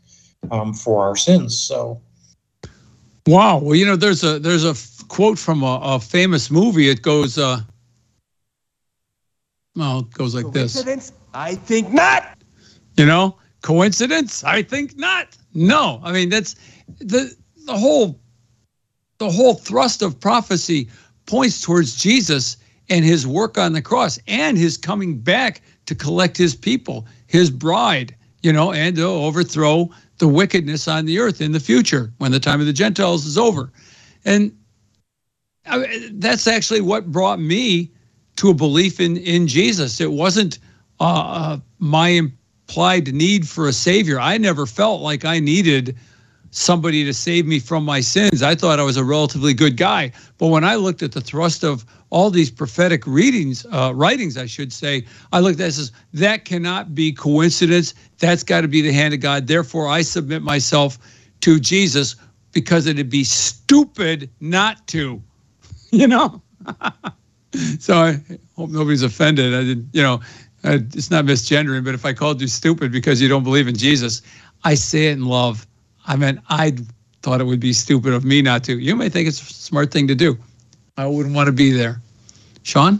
um, 0.51 0.73
for 0.73 1.05
our 1.05 1.15
sins. 1.15 1.59
So, 1.59 2.01
wow. 3.27 3.57
Well, 3.57 3.75
you 3.75 3.85
know, 3.85 3.95
there's 3.95 4.23
a 4.23 4.39
there's 4.39 4.65
a 4.65 4.69
f- 4.69 5.03
quote 5.07 5.39
from 5.39 5.63
a, 5.63 5.79
a 5.81 5.99
famous 5.99 6.49
movie. 6.51 6.89
It 6.89 7.01
goes, 7.01 7.37
uh, 7.37 7.61
well, 9.75 9.99
it 9.99 10.11
goes 10.13 10.35
like 10.35 10.51
this. 10.53 10.73
Coincidence? 10.73 11.11
I 11.33 11.55
think 11.55 11.91
not. 11.91 12.37
You 12.97 13.05
know, 13.05 13.37
coincidence? 13.61 14.43
I 14.43 14.61
think 14.61 14.97
not. 14.97 15.35
No, 15.53 15.99
I 16.03 16.11
mean 16.11 16.29
that's 16.29 16.55
the 16.99 17.35
the 17.65 17.77
whole 17.77 18.19
the 19.17 19.29
whole 19.29 19.53
thrust 19.53 20.01
of 20.01 20.19
prophecy 20.19 20.89
points 21.25 21.61
towards 21.61 21.95
Jesus 21.95 22.57
and 22.89 23.03
his 23.03 23.25
work 23.25 23.57
on 23.57 23.73
the 23.73 23.81
cross 23.81 24.19
and 24.27 24.57
his 24.57 24.77
coming 24.77 25.17
back 25.17 25.61
to 25.87 25.95
collect 25.95 26.37
his 26.37 26.55
people, 26.55 27.05
his 27.27 27.49
bride, 27.49 28.15
you 28.43 28.53
know, 28.53 28.71
and 28.71 28.95
to 28.97 29.05
overthrow 29.05 29.89
the 30.17 30.27
wickedness 30.27 30.87
on 30.87 31.05
the 31.05 31.19
earth 31.19 31.41
in 31.41 31.51
the 31.51 31.59
future 31.59 32.11
when 32.17 32.31
the 32.31 32.39
time 32.39 32.59
of 32.59 32.65
the 32.65 32.73
Gentiles 32.73 33.25
is 33.25 33.37
over. 33.37 33.71
And 34.23 34.55
I 35.65 36.09
that's 36.13 36.47
actually 36.47 36.81
what 36.81 37.11
brought 37.11 37.39
me 37.39 37.91
to 38.37 38.49
a 38.49 38.53
belief 38.53 38.99
in 38.99 39.17
in 39.17 39.47
Jesus. 39.47 39.99
It 39.99 40.11
wasn't 40.11 40.59
uh, 40.99 41.03
uh 41.03 41.57
my 41.79 42.09
implied 42.09 43.13
need 43.13 43.47
for 43.47 43.67
a 43.67 43.73
savior. 43.73 44.19
I 44.19 44.37
never 44.37 44.65
felt 44.65 45.01
like 45.01 45.25
I 45.25 45.39
needed 45.39 45.95
somebody 46.51 47.03
to 47.03 47.13
save 47.13 47.45
me 47.45 47.59
from 47.59 47.83
my 47.83 47.99
sins. 47.99 48.41
I 48.41 48.55
thought 48.55 48.79
I 48.79 48.83
was 48.83 48.97
a 48.97 49.03
relatively 49.03 49.53
good 49.53 49.75
guy. 49.75 50.11
But 50.37 50.47
when 50.47 50.63
I 50.63 50.75
looked 50.75 51.03
at 51.03 51.11
the 51.11 51.19
thrust 51.19 51.63
of 51.63 51.85
all 52.15 52.29
these 52.29 52.49
prophetic 52.49 53.05
readings, 53.05 53.65
uh, 53.73 53.91
writings, 53.93 54.37
I 54.37 54.45
should 54.45 54.71
say, 54.71 55.05
I 55.33 55.41
looked 55.41 55.59
at 55.59 55.65
this 55.65 55.77
as 55.77 55.91
that 56.13 56.45
cannot 56.45 56.95
be 56.95 57.11
coincidence. 57.11 57.93
That's 58.19 58.41
got 58.41 58.61
to 58.61 58.69
be 58.69 58.79
the 58.79 58.93
hand 58.93 59.13
of 59.13 59.19
God. 59.19 59.47
Therefore, 59.47 59.89
I 59.89 60.01
submit 60.01 60.41
myself 60.41 60.97
to 61.41 61.59
Jesus 61.59 62.15
because 62.53 62.87
it'd 62.87 63.09
be 63.09 63.25
stupid 63.25 64.29
not 64.39 64.87
to, 64.87 65.21
you 65.91 66.07
know? 66.07 66.41
so 67.79 67.97
I 67.97 68.21
hope 68.55 68.69
nobody's 68.69 69.03
offended. 69.03 69.53
I 69.53 69.63
didn't, 69.63 69.89
you 69.91 70.01
know, 70.01 70.21
it's 70.63 71.11
not 71.11 71.25
misgendering, 71.25 71.83
but 71.83 71.95
if 71.95 72.05
I 72.05 72.13
called 72.13 72.39
you 72.39 72.47
stupid 72.47 72.93
because 72.93 73.21
you 73.21 73.27
don't 73.27 73.43
believe 73.43 73.67
in 73.67 73.75
Jesus, 73.75 74.21
I 74.63 74.75
say 74.75 75.07
it 75.07 75.17
in 75.17 75.25
love. 75.25 75.67
I 76.07 76.15
mean, 76.15 76.41
I 76.47 76.77
thought 77.23 77.41
it 77.41 77.43
would 77.43 77.59
be 77.59 77.73
stupid 77.73 78.13
of 78.13 78.23
me 78.23 78.41
not 78.41 78.63
to. 78.63 78.79
You 78.79 78.95
may 78.95 79.09
think 79.09 79.27
it's 79.27 79.41
a 79.41 79.53
smart 79.53 79.91
thing 79.91 80.07
to 80.07 80.15
do. 80.15 80.37
I 80.97 81.07
wouldn't 81.07 81.35
want 81.35 81.47
to 81.47 81.51
be 81.51 81.73
there. 81.73 82.01
Sean? 82.65 82.99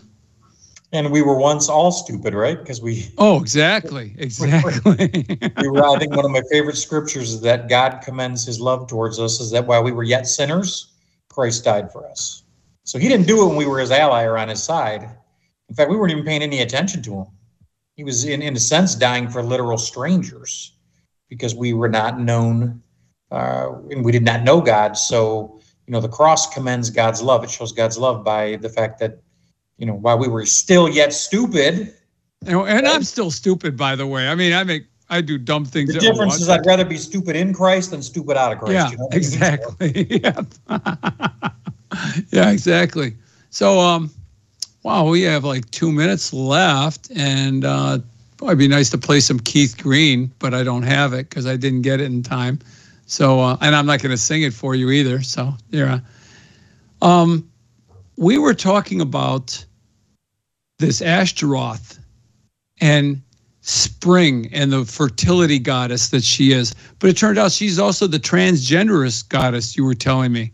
And 0.91 1.11
we 1.11 1.23
were 1.23 1.37
once 1.37 1.67
all 1.67 1.91
stupid, 1.91 2.33
right? 2.33 2.57
Because 2.57 2.81
we. 2.81 3.09
Oh, 3.17 3.41
exactly. 3.41 4.15
Exactly. 4.19 5.25
we 5.59 5.67
were, 5.67 5.83
I 5.83 5.97
think 5.97 6.15
one 6.15 6.23
of 6.23 6.31
my 6.31 6.43
favorite 6.51 6.77
scriptures 6.77 7.33
is 7.33 7.41
that 7.41 7.67
God 7.67 8.01
commends 8.03 8.45
his 8.45 8.59
love 8.61 8.87
towards 8.87 9.19
us 9.19 9.39
is 9.41 9.51
that 9.51 9.65
while 9.65 9.83
we 9.83 9.91
were 9.91 10.03
yet 10.03 10.27
sinners, 10.27 10.93
Christ 11.29 11.65
died 11.65 11.91
for 11.91 12.07
us. 12.07 12.43
So 12.83 12.99
he 12.99 13.09
didn't 13.09 13.25
do 13.25 13.43
it 13.43 13.47
when 13.47 13.57
we 13.57 13.65
were 13.65 13.79
his 13.79 13.91
ally 13.91 14.23
or 14.23 14.37
on 14.37 14.47
his 14.47 14.63
side. 14.63 15.09
In 15.67 15.75
fact, 15.75 15.89
we 15.89 15.97
weren't 15.97 16.11
even 16.11 16.23
paying 16.23 16.43
any 16.43 16.61
attention 16.61 17.01
to 17.01 17.13
him. 17.15 17.25
He 17.95 18.03
was, 18.03 18.25
in, 18.25 18.41
in 18.41 18.55
a 18.55 18.59
sense, 18.59 18.93
dying 18.93 19.27
for 19.27 19.41
literal 19.41 19.79
strangers 19.79 20.77
because 21.27 21.55
we 21.55 21.73
were 21.73 21.89
not 21.89 22.19
known 22.19 22.81
uh, 23.31 23.71
and 23.89 24.05
we 24.05 24.11
did 24.11 24.23
not 24.23 24.43
know 24.43 24.61
God. 24.61 24.95
So, 24.95 25.59
you 25.87 25.91
know, 25.91 25.99
the 25.99 26.09
cross 26.09 26.53
commends 26.53 26.91
God's 26.91 27.21
love. 27.21 27.43
It 27.43 27.49
shows 27.49 27.71
God's 27.71 27.97
love 27.97 28.23
by 28.23 28.57
the 28.57 28.69
fact 28.69 28.99
that, 28.99 29.19
you 29.77 29.85
know, 29.85 29.93
while 29.93 30.17
we 30.17 30.27
were 30.27 30.45
still 30.45 30.89
yet 30.89 31.13
stupid. 31.13 31.93
And, 32.45 32.57
and 32.57 32.87
I'm 32.87 33.03
still 33.03 33.31
stupid, 33.31 33.75
by 33.75 33.95
the 33.95 34.07
way. 34.07 34.27
I 34.27 34.35
mean, 34.35 34.53
I 34.53 34.63
make 34.63 34.85
I 35.09 35.21
do 35.21 35.37
dumb 35.37 35.65
things. 35.65 35.93
The 35.93 35.99
difference 35.99 36.35
is 36.35 36.49
I'd 36.49 36.65
rather 36.65 36.85
be 36.85 36.97
stupid 36.97 37.35
in 37.35 37.53
Christ 37.53 37.91
than 37.91 38.01
stupid 38.01 38.37
out 38.37 38.51
of 38.51 38.59
Christ. 38.59 38.73
Yeah, 38.73 38.91
you 38.91 38.97
know? 38.97 39.09
exactly. 39.11 40.07
yeah. 40.23 40.41
yeah, 42.31 42.51
exactly. 42.51 43.15
So, 43.51 43.79
um, 43.79 44.09
wow, 44.83 45.07
we 45.07 45.21
have 45.21 45.43
like 45.43 45.69
two 45.71 45.91
minutes 45.91 46.33
left, 46.33 47.11
and 47.15 47.65
uh, 47.65 47.99
it'd 48.41 48.57
be 48.57 48.67
nice 48.67 48.89
to 48.91 48.97
play 48.97 49.19
some 49.19 49.39
Keith 49.39 49.77
Green, 49.77 50.31
but 50.39 50.53
I 50.53 50.63
don't 50.63 50.83
have 50.83 51.13
it 51.13 51.29
because 51.29 51.45
I 51.45 51.55
didn't 51.55 51.83
get 51.83 52.01
it 52.01 52.05
in 52.05 52.23
time. 52.23 52.59
So, 53.05 53.39
uh, 53.39 53.57
and 53.61 53.75
I'm 53.75 53.85
not 53.85 54.01
going 54.01 54.11
to 54.11 54.17
sing 54.17 54.41
it 54.41 54.53
for 54.53 54.73
you 54.73 54.89
either. 54.89 55.21
So, 55.21 55.53
yeah. 55.69 55.99
Um, 57.03 57.47
we 58.17 58.37
were 58.37 58.53
talking 58.53 59.01
about 59.01 59.65
this 60.79 61.01
Ashtaroth 61.01 61.99
and 62.81 63.21
spring 63.61 64.49
and 64.53 64.71
the 64.71 64.85
fertility 64.85 65.59
goddess 65.59 66.09
that 66.09 66.23
she 66.23 66.51
is. 66.51 66.75
But 66.99 67.09
it 67.09 67.17
turned 67.17 67.37
out 67.37 67.51
she's 67.51 67.79
also 67.79 68.07
the 68.07 68.19
transgenderist 68.19 69.29
goddess 69.29 69.75
you 69.75 69.85
were 69.85 69.95
telling 69.95 70.31
me. 70.31 70.51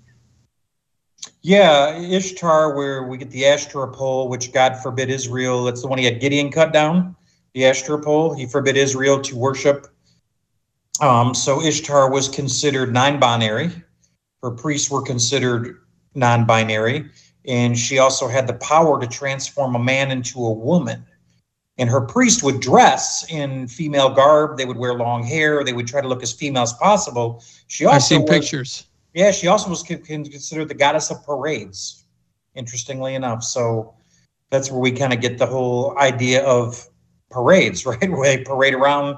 Yeah, 1.41 1.97
Ishtar, 1.97 2.75
where 2.75 3.03
we 3.03 3.17
get 3.17 3.31
the 3.31 3.45
Ashtoreth 3.45 3.93
pole, 3.93 4.29
which 4.29 4.53
God 4.53 4.75
forbid 4.77 5.09
Israel. 5.09 5.63
That's 5.63 5.81
the 5.81 5.87
one 5.87 5.97
he 5.97 6.05
had 6.05 6.19
Gideon 6.19 6.51
cut 6.51 6.71
down, 6.71 7.15
the 7.53 7.65
Ashtoreth 7.65 8.03
pole. 8.03 8.33
He 8.33 8.45
forbid 8.45 8.77
Israel 8.77 9.19
to 9.21 9.35
worship 9.35 9.87
um, 11.01 11.33
so 11.33 11.61
Ishtar 11.61 12.11
was 12.11 12.29
considered 12.29 12.93
non-binary. 12.93 13.71
Her 14.43 14.51
priests 14.51 14.89
were 14.89 15.01
considered 15.01 15.77
non-binary, 16.13 17.09
and 17.47 17.77
she 17.77 17.99
also 17.99 18.27
had 18.27 18.47
the 18.47 18.53
power 18.53 18.99
to 18.99 19.07
transform 19.07 19.75
a 19.75 19.79
man 19.79 20.11
into 20.11 20.45
a 20.45 20.51
woman. 20.51 21.05
And 21.77 21.89
her 21.89 22.01
priest 22.01 22.43
would 22.43 22.59
dress 22.59 23.25
in 23.29 23.67
female 23.67 24.13
garb. 24.13 24.57
They 24.57 24.65
would 24.65 24.77
wear 24.77 24.93
long 24.93 25.23
hair. 25.23 25.63
They 25.63 25.73
would 25.73 25.87
try 25.87 26.01
to 26.01 26.07
look 26.07 26.21
as 26.21 26.31
female 26.31 26.63
as 26.63 26.73
possible. 26.73 27.43
She 27.67 27.85
also 27.85 27.95
I've 27.95 28.03
seen 28.03 28.21
was, 28.21 28.29
pictures. 28.29 28.85
Yeah, 29.13 29.31
she 29.31 29.47
also 29.47 29.69
was 29.69 29.81
considered 29.81 30.67
the 30.67 30.75
goddess 30.75 31.09
of 31.09 31.25
parades. 31.25 32.05
Interestingly 32.53 33.15
enough, 33.15 33.43
so 33.43 33.95
that's 34.49 34.69
where 34.69 34.79
we 34.79 34.91
kind 34.91 35.13
of 35.13 35.21
get 35.21 35.37
the 35.37 35.45
whole 35.45 35.97
idea 35.97 36.43
of 36.45 36.87
parades, 37.29 37.85
right? 37.85 38.11
Where 38.11 38.37
they 38.37 38.43
parade 38.43 38.73
around 38.73 39.17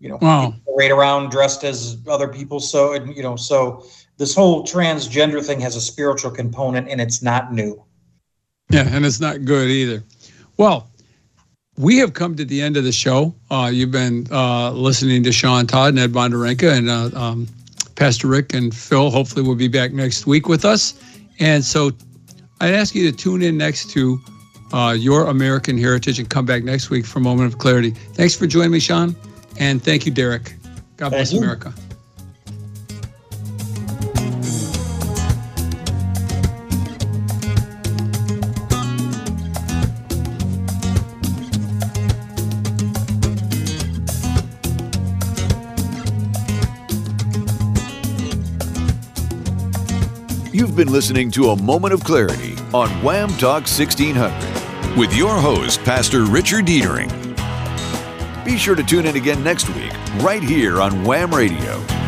you 0.00 0.08
know, 0.08 0.18
wow. 0.20 0.54
parade 0.66 0.90
around 0.90 1.30
dressed 1.30 1.62
as 1.62 1.98
other 2.08 2.26
people. 2.26 2.58
So, 2.58 2.94
you 2.94 3.22
know, 3.22 3.36
so 3.36 3.86
this 4.20 4.34
whole 4.34 4.62
transgender 4.62 5.42
thing 5.42 5.58
has 5.60 5.76
a 5.76 5.80
spiritual 5.80 6.30
component 6.30 6.90
and 6.90 7.00
it's 7.00 7.22
not 7.22 7.54
new. 7.54 7.82
Yeah, 8.68 8.86
and 8.90 9.06
it's 9.06 9.18
not 9.18 9.46
good 9.46 9.70
either. 9.70 10.04
Well, 10.58 10.90
we 11.78 11.96
have 11.96 12.12
come 12.12 12.36
to 12.36 12.44
the 12.44 12.60
end 12.60 12.76
of 12.76 12.84
the 12.84 12.92
show. 12.92 13.34
Uh, 13.50 13.70
you've 13.72 13.90
been 13.90 14.26
uh, 14.30 14.72
listening 14.72 15.22
to 15.22 15.32
Sean 15.32 15.66
Todd 15.66 15.94
and 15.94 15.98
Ed 15.98 16.12
Bonderenka 16.12 16.70
and 16.70 16.90
uh, 16.90 17.18
um, 17.18 17.48
Pastor 17.96 18.28
Rick 18.28 18.52
and 18.52 18.76
Phil. 18.76 19.10
Hopefully, 19.10 19.42
will 19.42 19.54
be 19.54 19.68
back 19.68 19.92
next 19.92 20.26
week 20.26 20.48
with 20.48 20.66
us. 20.66 21.02
And 21.38 21.64
so 21.64 21.90
I'd 22.60 22.74
ask 22.74 22.94
you 22.94 23.10
to 23.10 23.16
tune 23.16 23.40
in 23.40 23.56
next 23.56 23.88
to 23.92 24.20
uh, 24.74 24.94
Your 24.98 25.28
American 25.28 25.78
Heritage 25.78 26.18
and 26.18 26.28
come 26.28 26.44
back 26.44 26.62
next 26.62 26.90
week 26.90 27.06
for 27.06 27.20
a 27.20 27.22
moment 27.22 27.50
of 27.50 27.58
clarity. 27.58 27.92
Thanks 27.92 28.36
for 28.36 28.46
joining 28.46 28.72
me, 28.72 28.80
Sean. 28.80 29.16
And 29.58 29.82
thank 29.82 30.04
you, 30.04 30.12
Derek. 30.12 30.56
God 30.98 31.08
bless 31.08 31.32
America. 31.32 31.72
Been 50.80 50.90
listening 50.90 51.30
to 51.32 51.50
A 51.50 51.62
Moment 51.62 51.92
of 51.92 52.02
Clarity 52.02 52.52
on 52.72 52.88
WAAM 53.02 53.38
Talk 53.38 53.64
1600 53.68 54.96
with 54.96 55.14
your 55.14 55.38
host, 55.38 55.84
Pastor 55.84 56.24
Richard 56.24 56.64
Dietering. 56.64 57.10
Be 58.46 58.56
sure 58.56 58.74
to 58.74 58.82
tune 58.82 59.04
in 59.04 59.14
again 59.14 59.44
next 59.44 59.68
week, 59.74 59.92
right 60.22 60.42
here 60.42 60.80
on 60.80 61.04
WAAM 61.04 61.34
Radio. 61.34 61.99